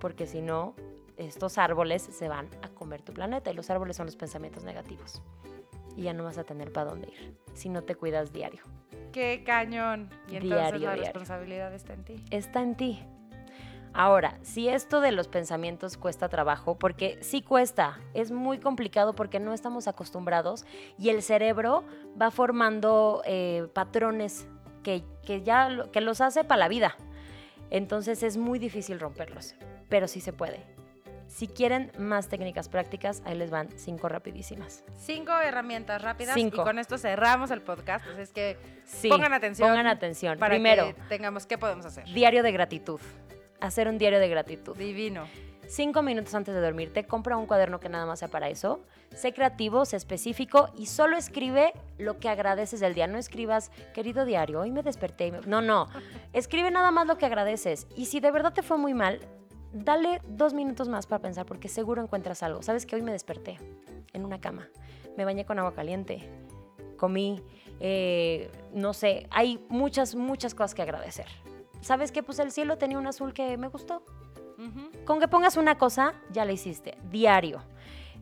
porque 0.00 0.26
si 0.26 0.42
no, 0.42 0.74
estos 1.16 1.58
árboles 1.58 2.02
se 2.02 2.28
van 2.28 2.48
a 2.62 2.68
comer 2.68 3.02
tu 3.02 3.12
planeta 3.12 3.50
y 3.50 3.54
los 3.54 3.70
árboles 3.70 3.96
son 3.96 4.06
los 4.06 4.16
pensamientos 4.16 4.64
negativos. 4.64 5.22
Y 5.96 6.02
ya 6.02 6.12
no 6.12 6.24
vas 6.24 6.38
a 6.38 6.44
tener 6.44 6.72
para 6.72 6.90
dónde 6.90 7.08
ir 7.08 7.36
si 7.54 7.68
no 7.68 7.82
te 7.82 7.94
cuidas 7.94 8.32
diario. 8.32 8.62
Qué 9.12 9.42
cañón. 9.44 10.10
Y 10.28 10.36
entonces 10.36 10.42
Diario, 10.42 10.72
la 10.72 10.78
diario. 10.78 11.02
responsabilidad 11.04 11.74
está 11.74 11.94
en 11.94 12.04
ti. 12.04 12.24
está 12.30 12.62
en 12.62 12.76
ti. 12.76 13.02
Ahora, 13.94 14.38
si 14.42 14.68
esto 14.68 15.00
de 15.00 15.10
los 15.10 15.26
pensamientos 15.26 15.96
cuesta 15.96 16.28
trabajo, 16.28 16.78
porque 16.78 17.16
sí 17.22 17.40
cuesta, 17.40 17.98
es 18.12 18.30
muy 18.30 18.58
complicado 18.58 19.14
porque 19.14 19.40
no 19.40 19.54
estamos 19.54 19.88
acostumbrados 19.88 20.66
y 20.98 21.08
el 21.08 21.22
cerebro 21.22 21.82
va 22.20 22.30
formando 22.30 23.22
eh, 23.24 23.68
patrones 23.72 24.46
que, 24.82 25.02
que 25.24 25.42
ya 25.42 25.86
que 25.92 26.02
los 26.02 26.20
hace 26.20 26.44
para 26.44 26.58
la 26.58 26.68
vida. 26.68 26.94
Entonces 27.70 28.22
es 28.22 28.36
muy 28.36 28.58
difícil 28.58 29.00
romperlos, 29.00 29.54
pero 29.88 30.08
sí 30.08 30.20
se 30.20 30.34
puede. 30.34 30.75
Si 31.28 31.48
quieren 31.48 31.92
más 31.98 32.28
técnicas 32.28 32.68
prácticas, 32.68 33.22
ahí 33.24 33.36
les 33.36 33.50
van 33.50 33.68
cinco 33.76 34.08
rapidísimas. 34.08 34.84
Cinco 34.94 35.32
herramientas 35.40 36.00
rápidas 36.02 36.34
Cinco. 36.34 36.62
y 36.62 36.64
con 36.64 36.78
esto 36.78 36.96
cerramos 36.98 37.50
el 37.50 37.60
podcast. 37.62 38.06
Así 38.06 38.20
es 38.22 38.32
que 38.32 38.56
Sí, 38.84 39.08
pongan 39.08 39.32
atención. 39.32 39.68
Pongan 39.68 39.86
atención. 39.86 40.38
para 40.38 40.54
Primero, 40.54 40.86
que 40.86 40.94
tengamos 41.08 41.46
qué 41.46 41.58
podemos 41.58 41.84
hacer. 41.84 42.04
diario 42.06 42.42
de 42.42 42.52
gratitud. 42.52 43.00
Hacer 43.60 43.88
un 43.88 43.98
diario 43.98 44.18
de 44.20 44.28
gratitud. 44.28 44.76
Divino. 44.76 45.26
Cinco 45.68 46.00
minutos 46.02 46.32
antes 46.34 46.54
de 46.54 46.60
dormirte, 46.60 47.06
compra 47.06 47.36
un 47.36 47.46
cuaderno 47.46 47.80
que 47.80 47.88
nada 47.88 48.06
más 48.06 48.20
sea 48.20 48.28
para 48.28 48.48
eso. 48.48 48.84
Sé 49.12 49.32
creativo, 49.32 49.84
sé 49.84 49.96
específico 49.96 50.70
y 50.78 50.86
solo 50.86 51.16
escribe 51.16 51.72
lo 51.98 52.20
que 52.20 52.28
agradeces 52.28 52.78
del 52.78 52.94
día. 52.94 53.08
No 53.08 53.18
escribas, 53.18 53.72
querido 53.92 54.24
diario, 54.24 54.60
hoy 54.60 54.70
me 54.70 54.84
desperté. 54.84 55.26
y 55.26 55.32
me-". 55.32 55.40
No, 55.40 55.60
no. 55.62 55.88
Escribe 56.32 56.70
nada 56.70 56.92
más 56.92 57.08
lo 57.08 57.18
que 57.18 57.26
agradeces. 57.26 57.88
Y 57.96 58.06
si 58.06 58.20
de 58.20 58.30
verdad 58.30 58.52
te 58.52 58.62
fue 58.62 58.78
muy 58.78 58.94
mal, 58.94 59.18
dale 59.84 60.20
dos 60.26 60.54
minutos 60.54 60.88
más 60.88 61.06
para 61.06 61.22
pensar 61.22 61.46
porque 61.46 61.68
seguro 61.68 62.02
encuentras 62.02 62.42
algo. 62.42 62.62
Sabes 62.62 62.86
que 62.86 62.96
hoy 62.96 63.02
me 63.02 63.12
desperté 63.12 63.58
en 64.12 64.24
una 64.24 64.40
cama. 64.40 64.68
Me 65.16 65.24
bañé 65.24 65.44
con 65.44 65.58
agua 65.58 65.74
caliente. 65.74 66.28
Comí, 66.96 67.42
eh, 67.80 68.50
no 68.72 68.92
sé, 68.92 69.26
hay 69.30 69.64
muchas, 69.68 70.14
muchas 70.14 70.54
cosas 70.54 70.74
que 70.74 70.82
agradecer. 70.82 71.26
¿Sabes 71.80 72.10
que 72.10 72.22
Pues 72.22 72.38
el 72.38 72.50
cielo 72.50 72.78
tenía 72.78 72.98
un 72.98 73.06
azul 73.06 73.32
que 73.32 73.56
me 73.56 73.68
gustó. 73.68 74.02
Ujú. 74.58 75.04
Con 75.04 75.20
que 75.20 75.28
pongas 75.28 75.56
una 75.56 75.76
cosa, 75.76 76.14
ya 76.32 76.44
la 76.44 76.52
hiciste, 76.52 76.96
diario. 77.10 77.62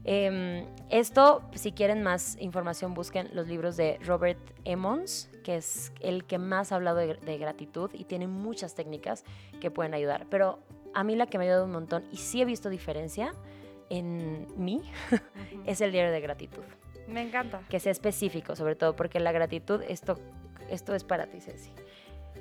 Em, 0.02 0.66
esto, 0.90 1.42
si 1.54 1.72
quieren 1.72 2.02
más 2.02 2.36
información, 2.38 2.92
busquen 2.92 3.30
los 3.32 3.48
libros 3.48 3.76
de 3.76 3.98
Robert 4.04 4.38
Emmons, 4.64 5.30
que 5.44 5.56
es 5.56 5.92
el 6.00 6.24
que 6.24 6.38
más 6.38 6.72
ha 6.72 6.74
hablado 6.74 6.98
de, 6.98 7.14
de 7.14 7.38
gratitud 7.38 7.90
y 7.94 8.04
tiene 8.04 8.26
muchas 8.26 8.74
técnicas 8.74 9.24
que 9.60 9.70
pueden 9.70 9.94
ayudar. 9.94 10.26
Pero 10.28 10.58
a 10.94 11.04
mí 11.04 11.16
la 11.16 11.26
que 11.26 11.38
me 11.38 11.44
ha 11.44 11.46
ayudado 11.48 11.64
un 11.64 11.72
montón 11.72 12.04
y 12.12 12.16
sí 12.18 12.40
he 12.40 12.44
visto 12.44 12.68
diferencia 12.70 13.34
en 13.90 14.46
mí 14.56 14.82
es 15.66 15.80
el 15.80 15.92
diario 15.92 16.12
de 16.12 16.20
gratitud. 16.20 16.62
Me 17.08 17.20
encanta. 17.22 17.60
Que 17.68 17.80
sea 17.80 17.92
específico, 17.92 18.56
sobre 18.56 18.76
todo, 18.76 18.96
porque 18.96 19.20
la 19.20 19.30
gratitud, 19.32 19.82
esto, 19.88 20.18
esto 20.70 20.94
es 20.94 21.04
para 21.04 21.26
ti, 21.26 21.40
Ceci. 21.40 21.70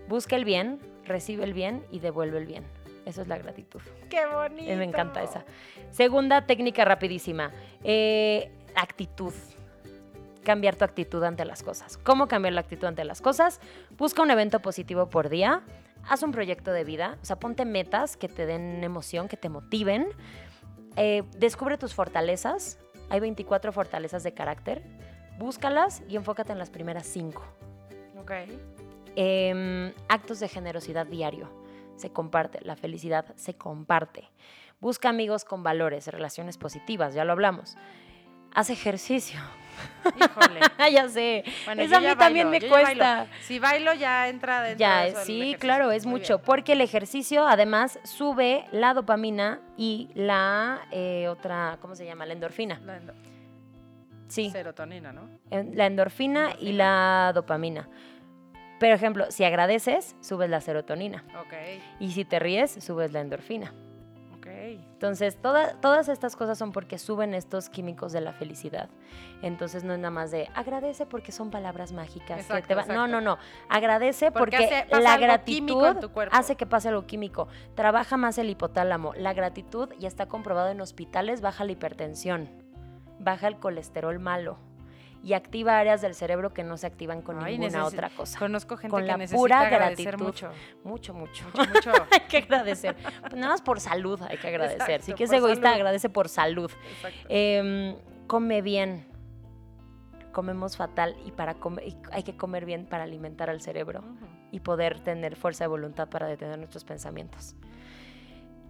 Busca 0.08 0.36
el 0.38 0.46
bien, 0.46 0.80
recibe 1.06 1.44
el 1.44 1.54
bien 1.54 1.84
y 1.92 2.00
devuelve 2.00 2.38
el 2.38 2.46
bien. 2.46 2.64
Eso 3.06 3.22
es 3.22 3.28
la 3.28 3.38
gratitud. 3.38 3.82
Qué 4.10 4.26
bonito. 4.26 4.72
Eh, 4.72 4.78
Me 4.78 4.86
encanta 4.86 5.22
esa. 5.22 5.44
Segunda 5.92 6.46
técnica 6.46 6.86
rapidísima. 6.86 7.52
eh, 7.84 8.50
actitud. 8.76 9.34
Cambiar 10.44 10.76
tu 10.76 10.84
actitud 10.86 11.24
ante 11.24 11.46
las 11.46 11.64
cosas. 11.64 11.98
¿Cómo 11.98 12.28
cambiar 12.28 12.54
la 12.54 12.62
actitud 12.62 12.86
ante 12.88 13.04
las 13.06 13.22
cosas? 13.22 13.60
Busca 13.98 14.22
un 14.22 14.32
evento 14.32 14.62
positivo 14.62 15.10
por 15.10 15.30
día. 15.30 15.62
Haz 16.08 16.24
un 16.24 16.32
proyecto 16.32 16.72
de 16.72 16.84
vida. 16.84 17.18
O 17.22 17.26
sea, 17.26 17.38
ponte 17.38 17.66
metas 17.66 18.18
que 18.18 18.28
te 18.28 18.46
den 18.46 18.84
emoción, 18.84 19.28
que 19.28 19.38
te 19.38 19.50
motiven. 19.50 20.08
Eh, 20.96 21.24
descubre 21.38 21.78
tus 21.78 21.94
fortalezas. 21.94 22.80
Hay 23.10 23.20
24 23.20 23.72
fortalezas 23.72 24.24
de 24.24 24.34
carácter. 24.34 24.84
Búscalas 25.40 26.04
y 26.08 26.16
enfócate 26.16 26.52
en 26.52 26.60
las 26.60 26.70
primeras 26.70 27.08
5. 27.08 27.44
Ok. 28.20 28.32
Em, 29.16 29.94
actos 30.10 30.40
de 30.40 30.48
generosidad 30.48 31.08
diario. 31.08 31.50
Se 31.96 32.12
comparte. 32.12 32.60
La 32.62 32.76
felicidad 32.76 33.34
se 33.36 33.54
comparte. 33.56 34.30
Busca 34.84 35.08
amigos 35.08 35.46
con 35.46 35.64
valores, 35.64 36.08
relaciones 36.08 36.58
positivas, 36.58 37.14
ya 37.14 37.24
lo 37.24 37.32
hablamos. 37.32 37.78
Haz 38.54 38.70
ejercicio. 38.70 39.40
Híjole. 40.06 40.60
ya 40.92 41.10
sé. 41.10 41.44
Bueno, 41.66 41.82
Eso 41.82 41.96
a 41.98 42.00
mí 42.00 42.08
también 42.18 42.50
bailo, 42.50 42.66
me 42.66 42.70
bailo. 42.70 42.70
cuesta. 43.00 43.28
Si 43.42 43.60
bailo 43.60 43.94
ya 43.94 44.28
entra 44.30 44.62
dentro 44.62 44.86
de 44.88 45.10
Ya, 45.14 45.24
sí, 45.24 45.56
claro, 45.60 45.92
es 45.92 46.06
Muy 46.06 46.20
mucho. 46.20 46.38
bien. 46.38 46.46
Porque 46.46 46.74
el 46.74 46.82
ejercicio 46.82 47.48
además 47.48 48.00
sube 48.04 48.66
la 48.72 48.94
dopamina 48.94 49.60
y 49.78 50.10
la 50.14 50.82
eh, 50.92 51.28
otra, 51.30 51.78
¿cómo 51.82 51.96
se 51.96 52.06
llama? 52.06 52.26
La 52.26 52.34
endorfina. 52.34 52.80
La 52.86 52.98
endo- 52.98 53.14
Sí, 54.28 54.50
Serotonina, 54.50 55.12
¿no? 55.14 55.30
la 55.52 55.86
endorfina 55.86 56.40
y 56.60 56.70
Endorfina. 56.72 56.78
la 57.26 57.32
dopamina. 57.34 57.90
Por 58.80 58.90
ejemplo, 58.90 59.30
si 59.30 59.44
agradeces, 59.46 60.16
subes 60.22 60.50
la 60.50 60.60
serotonina. 60.60 61.24
Ok. 61.40 61.54
Y 62.00 62.12
si 62.12 62.26
te 62.26 62.40
ríes, 62.40 62.72
subes 62.84 63.12
la 63.14 63.22
endorfina. 63.22 63.74
Entonces, 64.94 65.36
toda- 65.42 65.80
todas 65.82 66.08
estas 66.10 66.36
cosas 66.36 66.58
son 66.58 66.72
porque 66.72 66.98
suben 66.98 67.34
estos 67.34 67.70
químicos 67.70 68.12
de 68.14 68.22
la 68.22 68.34
felicidad. 68.34 68.90
Entonces, 69.42 69.84
no 69.84 69.94
es 69.94 70.00
nada 70.00 70.12
más 70.12 70.32
de 70.32 70.50
agradece 70.56 71.06
porque 71.06 71.32
son 71.32 71.52
palabras 71.52 71.92
mágicas. 71.92 72.38
que 72.62 72.68
te 72.68 72.76
va- 72.76 72.82
No, 72.96 73.08
no, 73.08 73.22
no. 73.22 73.38
Agradece 73.70 74.32
Porque 74.32 74.58
porque, 74.58 74.66
hace- 74.82 75.02
la 75.02 75.18
gratitud 75.18 75.76
hace 76.32 76.56
que 76.56 76.66
pase 76.66 76.90
algo 76.90 77.06
químico. 77.06 77.48
Trabaja 77.76 78.18
más 78.18 78.38
el 78.38 78.50
hipotálamo. 78.50 79.14
La 79.16 79.34
gratitud 79.34 79.90
ya 80.00 80.08
está 80.08 80.28
comprobado 80.28 80.70
en 80.70 80.80
hospitales, 80.82 81.42
baja 81.42 81.64
la 81.66 81.72
hipertensión, 81.74 82.50
baja 83.20 83.48
el 83.48 83.58
colesterol 83.58 84.20
malo 84.20 84.58
y 85.24 85.34
activa 85.34 85.80
áreas 85.80 86.02
del 86.02 86.16
cerebro 86.16 86.54
que 86.54 86.64
no 86.64 86.76
se 86.76 86.86
activan 86.86 87.22
con 87.22 87.42
Ay, 87.42 87.58
ninguna 87.58 87.86
otra 87.86 88.10
cosa. 88.10 88.38
Conozco 88.38 88.76
gente 88.76 88.92
Con 88.92 89.04
que 89.04 89.08
la 89.08 89.18
necesita 89.18 89.40
pura 89.40 89.62
agradecer 89.62 90.18
gratitud. 90.18 90.26
mucho. 90.26 90.50
Mucho, 90.84 91.14
mucho. 91.14 91.46
Mucho, 91.46 91.70
mucho. 91.74 91.92
hay 92.12 92.28
que 92.28 92.38
agradecer. 92.40 92.98
Nada 93.34 93.48
más 93.48 93.62
por 93.62 93.80
salud 93.80 94.22
hay 94.22 94.38
que 94.38 94.48
agradecer. 94.50 95.02
Si 95.02 95.14
que 95.14 95.24
es 95.24 95.32
egoísta, 95.32 95.64
salud. 95.70 95.76
agradece 95.76 96.10
por 96.10 96.28
salud. 96.28 96.70
Em, 97.30 97.96
come 98.28 98.62
bien. 98.62 99.08
Comemos 100.34 100.76
fatal 100.76 101.16
y 101.26 101.32
para 101.32 101.54
comer, 101.54 101.88
y 101.88 101.98
hay 102.12 102.24
que 102.24 102.36
comer 102.36 102.66
bien 102.66 102.86
para 102.86 103.04
alimentar 103.04 103.50
al 103.50 103.62
cerebro 103.62 104.04
y 104.52 104.60
poder 104.60 105.00
tener 105.00 105.38
fuerza 105.38 105.64
de 105.64 105.68
voluntad 105.70 106.10
para 106.10 106.28
detener 106.28 106.58
nuestros 106.58 106.84
pensamientos. 106.84 107.56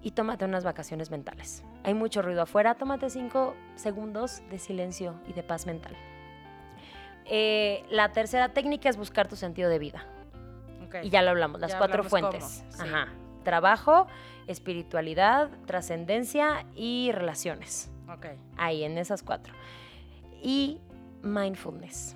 Y 0.02 0.12
tómate 0.12 0.46
unas 0.46 0.66
vacaciones 0.66 1.10
mentales. 1.10 1.64
Hay 1.84 1.94
mucho 1.94 2.22
ruido 2.22 2.42
afuera, 2.44 2.76
tómate 2.76 3.10
cinco 3.10 3.56
segundos 3.76 4.44
de 4.52 4.60
silencio 4.60 5.16
y 5.26 5.34
de 5.34 5.42
paz 5.42 5.66
mental. 5.66 5.96
Eh, 7.26 7.84
la 7.90 8.12
tercera 8.12 8.50
técnica 8.50 8.90
es 8.90 8.98
buscar 8.98 9.28
tu 9.28 9.36
sentido 9.36 9.70
de 9.70 9.80
vida. 9.80 10.06
Y 11.02 11.10
ya 11.10 11.24
lo 11.24 11.32
hablamos, 11.32 11.60
las 11.60 11.72
Ya 11.72 11.78
cuatro 11.80 12.04
hablamos 12.04 12.10
fuentes. 12.10 12.64
cómo, 12.70 12.84
sí. 12.84 12.90
Ajá. 12.94 13.08
Trabajo, 13.44 14.08
espiritualidad, 14.48 15.50
trascendencia 15.66 16.66
y 16.76 17.12
relaciones. 17.12 17.90
Ahí, 18.58 18.84
en 18.84 18.98
esas 18.98 19.24
cuatro. 19.24 19.54
Y 20.42 20.80
mindfulness. 21.24 22.16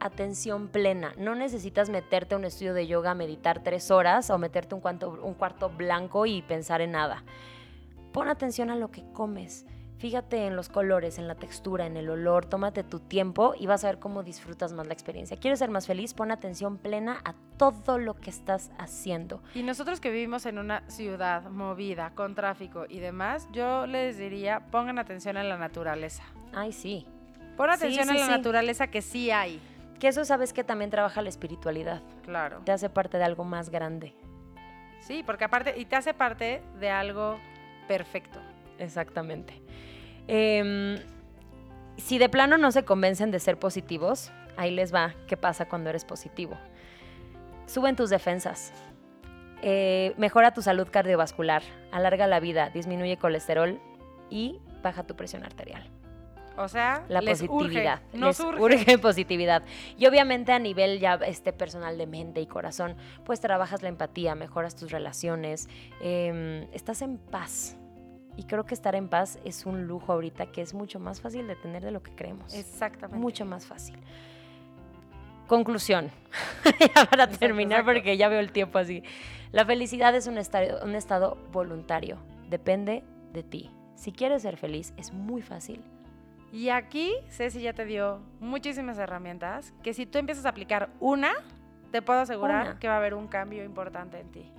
Atención 0.00 0.68
plena. 0.68 1.12
No 1.18 1.34
necesitas 1.34 1.90
meterte 1.90 2.34
a 2.34 2.38
un 2.38 2.44
estudio 2.44 2.72
de 2.72 2.86
yoga, 2.86 3.14
meditar 3.14 3.62
tres 3.62 3.90
horas 3.90 4.30
o 4.30 4.38
meterte 4.38 4.74
un 4.74 4.80
cuarto, 4.80 5.18
un 5.22 5.34
cuarto 5.34 5.68
blanco 5.68 6.24
y 6.26 6.42
pensar 6.42 6.80
en 6.80 6.92
nada. 6.92 7.24
Pon 8.12 8.28
atención 8.28 8.70
a 8.70 8.76
lo 8.76 8.90
que 8.90 9.04
comes. 9.12 9.66
Fíjate 9.98 10.46
en 10.46 10.56
los 10.56 10.68
colores, 10.68 11.18
en 11.18 11.26
la 11.26 11.34
textura, 11.36 11.86
en 11.86 11.96
el 11.96 12.10
olor. 12.10 12.44
Tómate 12.44 12.84
tu 12.84 13.00
tiempo 13.00 13.54
y 13.58 13.66
vas 13.66 13.82
a 13.84 13.88
ver 13.88 13.98
cómo 13.98 14.22
disfrutas 14.22 14.74
más 14.74 14.86
la 14.86 14.92
experiencia. 14.92 15.38
¿Quieres 15.38 15.58
ser 15.58 15.70
más 15.70 15.86
feliz? 15.86 16.12
Pon 16.12 16.30
atención 16.30 16.76
plena 16.76 17.18
a 17.24 17.34
todo 17.56 17.96
lo 17.98 18.14
que 18.14 18.28
estás 18.28 18.70
haciendo. 18.78 19.42
Y 19.54 19.62
nosotros 19.62 20.00
que 20.00 20.10
vivimos 20.10 20.44
en 20.44 20.58
una 20.58 20.82
ciudad 20.90 21.48
movida, 21.50 22.10
con 22.14 22.34
tráfico 22.34 22.84
y 22.88 22.98
demás, 23.00 23.48
yo 23.52 23.86
les 23.86 24.18
diría, 24.18 24.66
pongan 24.70 24.98
atención 24.98 25.38
a 25.38 25.44
la 25.44 25.56
naturaleza. 25.56 26.24
Ay, 26.52 26.72
sí. 26.72 27.06
Pon 27.56 27.68
Sí, 27.70 27.74
atención 27.76 28.04
sí, 28.08 28.10
a 28.10 28.14
la 28.18 28.26
sí. 28.26 28.30
naturaleza 28.30 28.88
que 28.88 29.00
sí 29.00 29.30
hay. 29.30 29.58
Que 29.98 30.08
eso 30.08 30.26
sabes 30.26 30.52
que 30.52 30.62
también 30.62 30.90
trabaja 30.90 31.22
la 31.22 31.30
espiritualidad. 31.30 32.02
Claro. 32.22 32.60
Te 32.66 32.72
hace 32.72 32.90
parte 32.90 33.16
de 33.16 33.24
algo 33.24 33.44
más 33.44 33.70
grande. 33.70 34.14
Sí, 35.00 35.22
porque 35.24 35.44
aparte, 35.44 35.72
y 35.78 35.86
te 35.86 35.96
hace 35.96 36.12
parte 36.12 36.62
de 36.78 36.90
algo 36.90 37.38
perfecto. 37.88 38.38
Exactamente. 38.78 39.60
Em, 40.28 40.98
si 41.96 42.18
de 42.18 42.28
plano 42.28 42.58
no 42.58 42.72
se 42.72 42.84
convencen 42.84 43.30
de 43.30 43.40
ser 43.40 43.58
positivos, 43.58 44.30
ahí 44.56 44.70
les 44.70 44.94
va 44.94 45.14
qué 45.26 45.36
pasa 45.36 45.66
cuando 45.68 45.90
eres 45.90 46.04
positivo. 46.04 46.56
Suben 47.66 47.96
tus 47.96 48.10
defensas, 48.10 48.72
eh, 49.62 50.14
mejora 50.16 50.52
tu 50.52 50.62
salud 50.62 50.88
cardiovascular, 50.90 51.62
alarga 51.90 52.26
la 52.26 52.40
vida, 52.40 52.70
disminuye 52.70 53.16
colesterol 53.16 53.80
y 54.30 54.60
baja 54.82 55.04
tu 55.04 55.16
presión 55.16 55.44
arterial. 55.44 55.88
O 56.58 56.68
sea, 56.68 57.04
La 57.08 57.20
les 57.20 57.42
positividad. 57.42 58.00
Urge, 58.12 58.18
nos 58.18 58.38
les 58.38 58.46
urge. 58.48 58.60
urge 58.62 58.98
positividad. 59.02 59.62
Y 59.98 60.06
obviamente 60.06 60.52
a 60.52 60.58
nivel 60.58 61.00
ya 61.00 61.14
este 61.26 61.52
personal 61.52 61.98
de 61.98 62.06
mente 62.06 62.40
y 62.40 62.46
corazón, 62.46 62.96
pues 63.24 63.40
trabajas 63.40 63.82
la 63.82 63.88
empatía, 63.88 64.34
mejoras 64.34 64.74
tus 64.74 64.90
relaciones, 64.90 65.68
em, 66.00 66.66
estás 66.72 67.02
en 67.02 67.18
paz. 67.18 67.76
Y 68.36 68.44
creo 68.44 68.64
que 68.64 68.74
estar 68.74 68.94
en 68.94 69.08
paz 69.08 69.38
es 69.44 69.64
un 69.66 69.86
lujo 69.86 70.12
ahorita 70.12 70.46
que 70.46 70.60
es 70.62 70.74
mucho 70.74 71.00
más 71.00 71.20
fácil 71.20 71.46
de 71.46 71.56
tener 71.56 71.82
de 71.82 71.90
lo 71.90 72.02
que 72.02 72.14
creemos. 72.14 72.52
Exactamente. 72.54 73.18
mucho 73.18 73.44
más 73.46 73.66
fácil. 73.66 73.96
Conclusión, 75.46 76.10
ya 76.64 77.04
para 77.06 77.24
Exacto, 77.24 77.38
terminar 77.38 77.80
exacto. 77.80 77.92
porque 77.98 78.16
ya 78.16 78.28
veo 78.28 78.40
el 78.40 78.50
tiempo 78.50 78.78
así. 78.78 79.04
La 79.52 79.64
felicidad 79.64 80.14
es 80.16 80.26
un 80.26 80.38
estado, 80.38 80.84
un 80.84 80.96
estado 80.96 81.38
voluntario, 81.52 82.18
depende 82.50 83.04
de 83.32 83.44
ti. 83.44 83.70
Si 83.94 84.10
quieres 84.10 84.42
ser 84.42 84.56
feliz, 84.56 84.92
es 84.96 85.12
muy 85.12 85.42
fácil. 85.42 85.82
Y 86.52 86.70
aquí 86.70 87.14
Ceci 87.30 87.60
ya 87.60 87.74
te 87.74 87.84
dio 87.84 88.20
muchísimas 88.40 88.98
herramientas 88.98 89.72
que 89.84 89.94
si 89.94 90.04
tú 90.04 90.18
empiezas 90.18 90.46
a 90.46 90.48
aplicar 90.48 90.90
una, 90.98 91.32
te 91.92 92.02
puedo 92.02 92.18
asegurar 92.20 92.66
Una. 92.70 92.78
que 92.80 92.88
va 92.88 92.94
a 92.94 92.98
haber 92.98 93.14
un 93.14 93.28
cambio 93.28 93.64
importante 93.64 94.18
en 94.18 94.30
ti. 94.32 94.50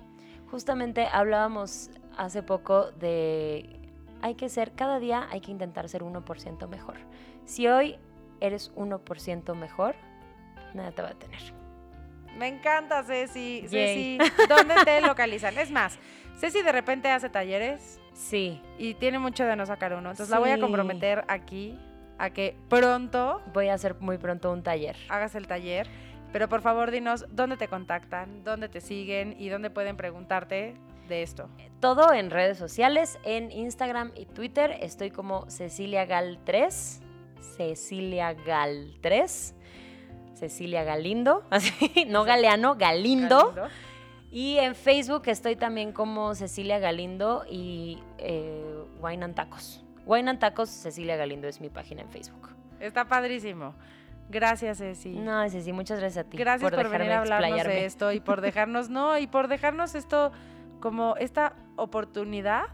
Justamente 0.50 1.06
hablábamos 1.06 1.90
hace 2.18 2.42
poco 2.42 2.90
de 2.92 3.80
hay 4.20 4.34
que 4.34 4.48
ser, 4.48 4.72
cada 4.72 4.98
día 4.98 5.26
hay 5.30 5.40
que 5.40 5.50
intentar 5.50 5.88
ser 5.88 6.02
1% 6.02 6.68
mejor. 6.68 6.96
Si 7.44 7.66
hoy 7.68 7.96
eres 8.40 8.74
1% 8.74 9.54
mejor, 9.54 9.94
nada 10.74 10.90
te 10.92 11.02
va 11.02 11.08
a 11.08 11.12
detener. 11.12 11.40
Me 12.36 12.48
encanta, 12.48 13.02
Ceci. 13.04 13.66
Yay. 13.68 14.18
Ceci, 14.18 14.32
¿dónde 14.48 14.74
te 14.84 15.00
localizan? 15.06 15.56
Es 15.58 15.70
más, 15.70 15.98
Ceci 16.36 16.62
de 16.62 16.72
repente 16.72 17.08
hace 17.10 17.28
talleres 17.30 18.00
Sí, 18.12 18.60
y 18.78 18.94
tiene 18.94 19.20
mucho 19.20 19.44
de 19.44 19.54
no 19.54 19.64
sacar 19.64 19.92
uno. 19.92 20.10
Entonces 20.10 20.28
la 20.28 20.40
voy 20.40 20.50
a 20.50 20.58
comprometer 20.58 21.24
aquí 21.28 21.78
a 22.18 22.30
que 22.30 22.56
pronto 22.68 23.40
voy 23.54 23.68
a 23.68 23.74
hacer 23.74 23.94
muy 24.00 24.18
pronto 24.18 24.50
un 24.52 24.64
taller. 24.64 24.96
hagas 25.08 25.36
el 25.36 25.46
taller. 25.46 25.86
Pero 26.32 26.48
por 26.48 26.60
favor, 26.60 26.90
dinos 26.90 27.26
dónde 27.30 27.56
te 27.56 27.68
contactan, 27.68 28.42
dónde 28.42 28.68
te 28.68 28.80
siguen 28.80 29.36
y 29.38 29.48
dónde 29.48 29.70
pueden 29.70 29.96
preguntarte 29.96 30.74
de 31.08 31.22
esto. 31.22 31.48
Todo 31.80 32.12
en 32.12 32.30
redes 32.30 32.58
sociales, 32.58 33.18
en 33.24 33.50
Instagram 33.50 34.12
y 34.14 34.26
Twitter. 34.26 34.76
Estoy 34.80 35.10
como 35.10 35.48
Cecilia 35.50 36.04
Gal 36.04 36.38
3. 36.44 37.00
Cecilia 37.56 38.34
Gal 38.34 38.96
3. 39.00 39.54
Cecilia 40.34 40.84
Galindo. 40.84 41.44
Así, 41.50 42.06
no 42.06 42.24
Galeano, 42.24 42.76
Galindo. 42.76 43.52
Galindo. 43.52 43.68
Y 44.30 44.58
en 44.58 44.74
Facebook 44.74 45.22
estoy 45.26 45.56
también 45.56 45.92
como 45.92 46.34
Cecilia 46.34 46.78
Galindo 46.78 47.44
y 47.48 47.98
eh, 48.18 48.84
Wine 49.00 49.24
and 49.24 49.34
Tacos. 49.34 49.82
Wine 50.04 50.30
and 50.30 50.38
Tacos, 50.38 50.68
Cecilia 50.68 51.16
Galindo 51.16 51.48
es 51.48 51.60
mi 51.60 51.70
página 51.70 52.02
en 52.02 52.10
Facebook. 52.10 52.50
Está 52.78 53.06
padrísimo. 53.06 53.74
Gracias, 54.28 54.78
Ceci. 54.78 55.10
No, 55.10 55.48
Ceci, 55.48 55.72
muchas 55.72 55.98
gracias 55.98 56.26
a 56.26 56.28
ti. 56.28 56.36
Gracias 56.36 56.70
por, 56.70 56.76
venir 56.76 56.92
dejarme 56.92 57.14
a 57.14 57.20
hablarnos 57.20 57.48
explayarme. 57.48 57.80
de 57.80 57.86
esto 57.86 58.12
y 58.12 58.20
por 58.20 58.42
dejarnos, 58.42 58.90
no, 58.90 59.18
y 59.18 59.26
por 59.26 59.48
dejarnos 59.48 59.94
esto 59.94 60.32
como 60.80 61.16
esta 61.16 61.54
oportunidad 61.76 62.64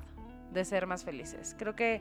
de 0.53 0.65
ser 0.65 0.87
más 0.87 1.05
felices. 1.05 1.55
Creo 1.59 1.75
que 1.75 2.01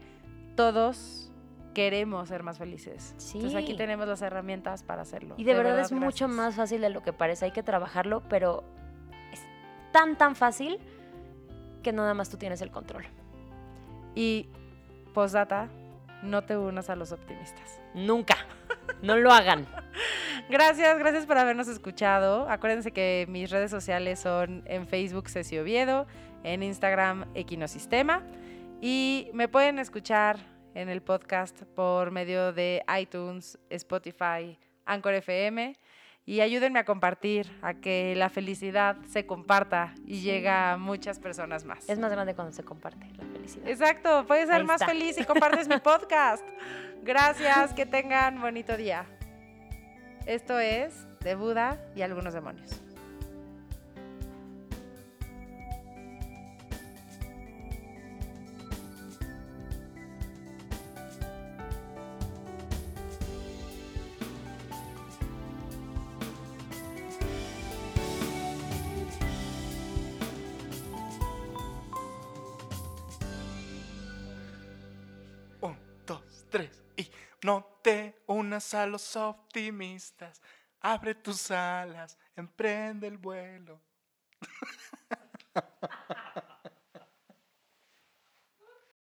todos 0.55 1.31
queremos 1.73 2.29
ser 2.29 2.43
más 2.43 2.57
felices. 2.59 3.15
Entonces 3.33 3.55
aquí 3.55 3.71
Sí. 3.71 3.77
tenemos 3.77 4.07
las 4.07 4.21
herramientas 4.21 4.83
para 4.83 5.01
hacerlo. 5.01 5.35
Y 5.37 5.43
de, 5.43 5.53
verdad, 5.55 5.79
es 5.79 5.91
mucho 5.91 6.27
más 6.27 6.55
fácil 6.55 6.81
de 6.81 6.89
lo 6.89 7.01
que 7.01 7.13
parece. 7.13 7.45
Hay 7.45 7.51
que 7.51 7.63
trabajarlo, 7.63 8.21
pero 8.29 8.63
es 9.31 9.41
tan, 9.91 10.15
tan 10.17 10.35
fácil 10.35 10.79
que 11.81 11.91
nada 11.91 12.13
más 12.13 12.29
tú 12.29 12.37
tienes 12.37 12.61
el 12.61 12.69
control. 12.71 13.05
Y 14.15 14.49
postdata, 15.13 15.69
no 16.21 16.43
te 16.43 16.55
unas 16.57 16.89
a 16.89 16.95
los 16.95 17.11
optimistas. 17.11 17.81
Nunca. 17.95 18.35
No 19.01 19.17
lo 19.17 19.31
hagan. 19.31 19.67
Gracias, 20.49 20.97
gracias 20.99 21.25
por 21.25 21.37
habernos 21.37 21.67
escuchado. 21.67 22.49
Acuérdense 22.49 22.91
que 22.91 23.25
mis 23.29 23.49
redes 23.49 23.71
sociales 23.71 24.19
son 24.19 24.63
en 24.65 24.87
Facebook 24.87 25.29
Ceci 25.29 25.57
Oviedo, 25.57 26.07
en 26.43 26.63
Instagram 26.63 27.25
Equinosistema 27.33 28.23
y 28.81 29.29
me 29.33 29.47
pueden 29.47 29.79
escuchar 29.79 30.37
en 30.75 30.89
el 30.89 31.01
podcast 31.01 31.63
por 31.75 32.11
medio 32.11 32.51
de 32.51 32.83
iTunes, 32.99 33.57
Spotify, 33.69 34.59
Anchor 34.85 35.13
FM 35.13 35.75
y 36.25 36.39
ayúdenme 36.41 36.79
a 36.79 36.85
compartir, 36.85 37.51
a 37.61 37.73
que 37.73 38.15
la 38.15 38.29
felicidad 38.29 38.95
se 39.07 39.25
comparta 39.25 39.93
y 40.05 40.21
llega 40.21 40.71
a 40.73 40.77
muchas 40.77 41.19
personas 41.19 41.65
más. 41.65 41.89
Es 41.89 41.99
más 41.99 42.11
grande 42.11 42.33
cuando 42.33 42.53
se 42.53 42.63
comparte 42.63 43.05
la 43.17 43.25
felicidad. 43.25 43.67
Exacto, 43.67 44.25
puedes 44.25 44.45
ser 44.47 44.55
Ahí 44.61 44.63
más 44.63 44.81
está. 44.81 44.93
feliz 44.93 45.15
si 45.15 45.25
compartes 45.25 45.67
mi 45.67 45.77
podcast. 45.83 46.45
Gracias, 47.03 47.73
que 47.73 47.85
tengan 47.85 48.39
bonito 48.39 48.77
día. 48.77 49.05
Esto 50.25 50.59
es 50.59 51.05
de 51.19 51.35
Buda 51.35 51.77
y 51.95 52.01
algunos 52.01 52.33
demonios. 52.33 52.81
Te 78.53 78.65
unas 78.67 78.73
a 78.73 78.85
los 78.85 79.15
optimistas. 79.15 80.41
Abre 80.79 81.15
tus 81.15 81.49
alas, 81.49 82.17
emprende 82.35 83.07
el 83.07 83.17
vuelo. 83.17 83.81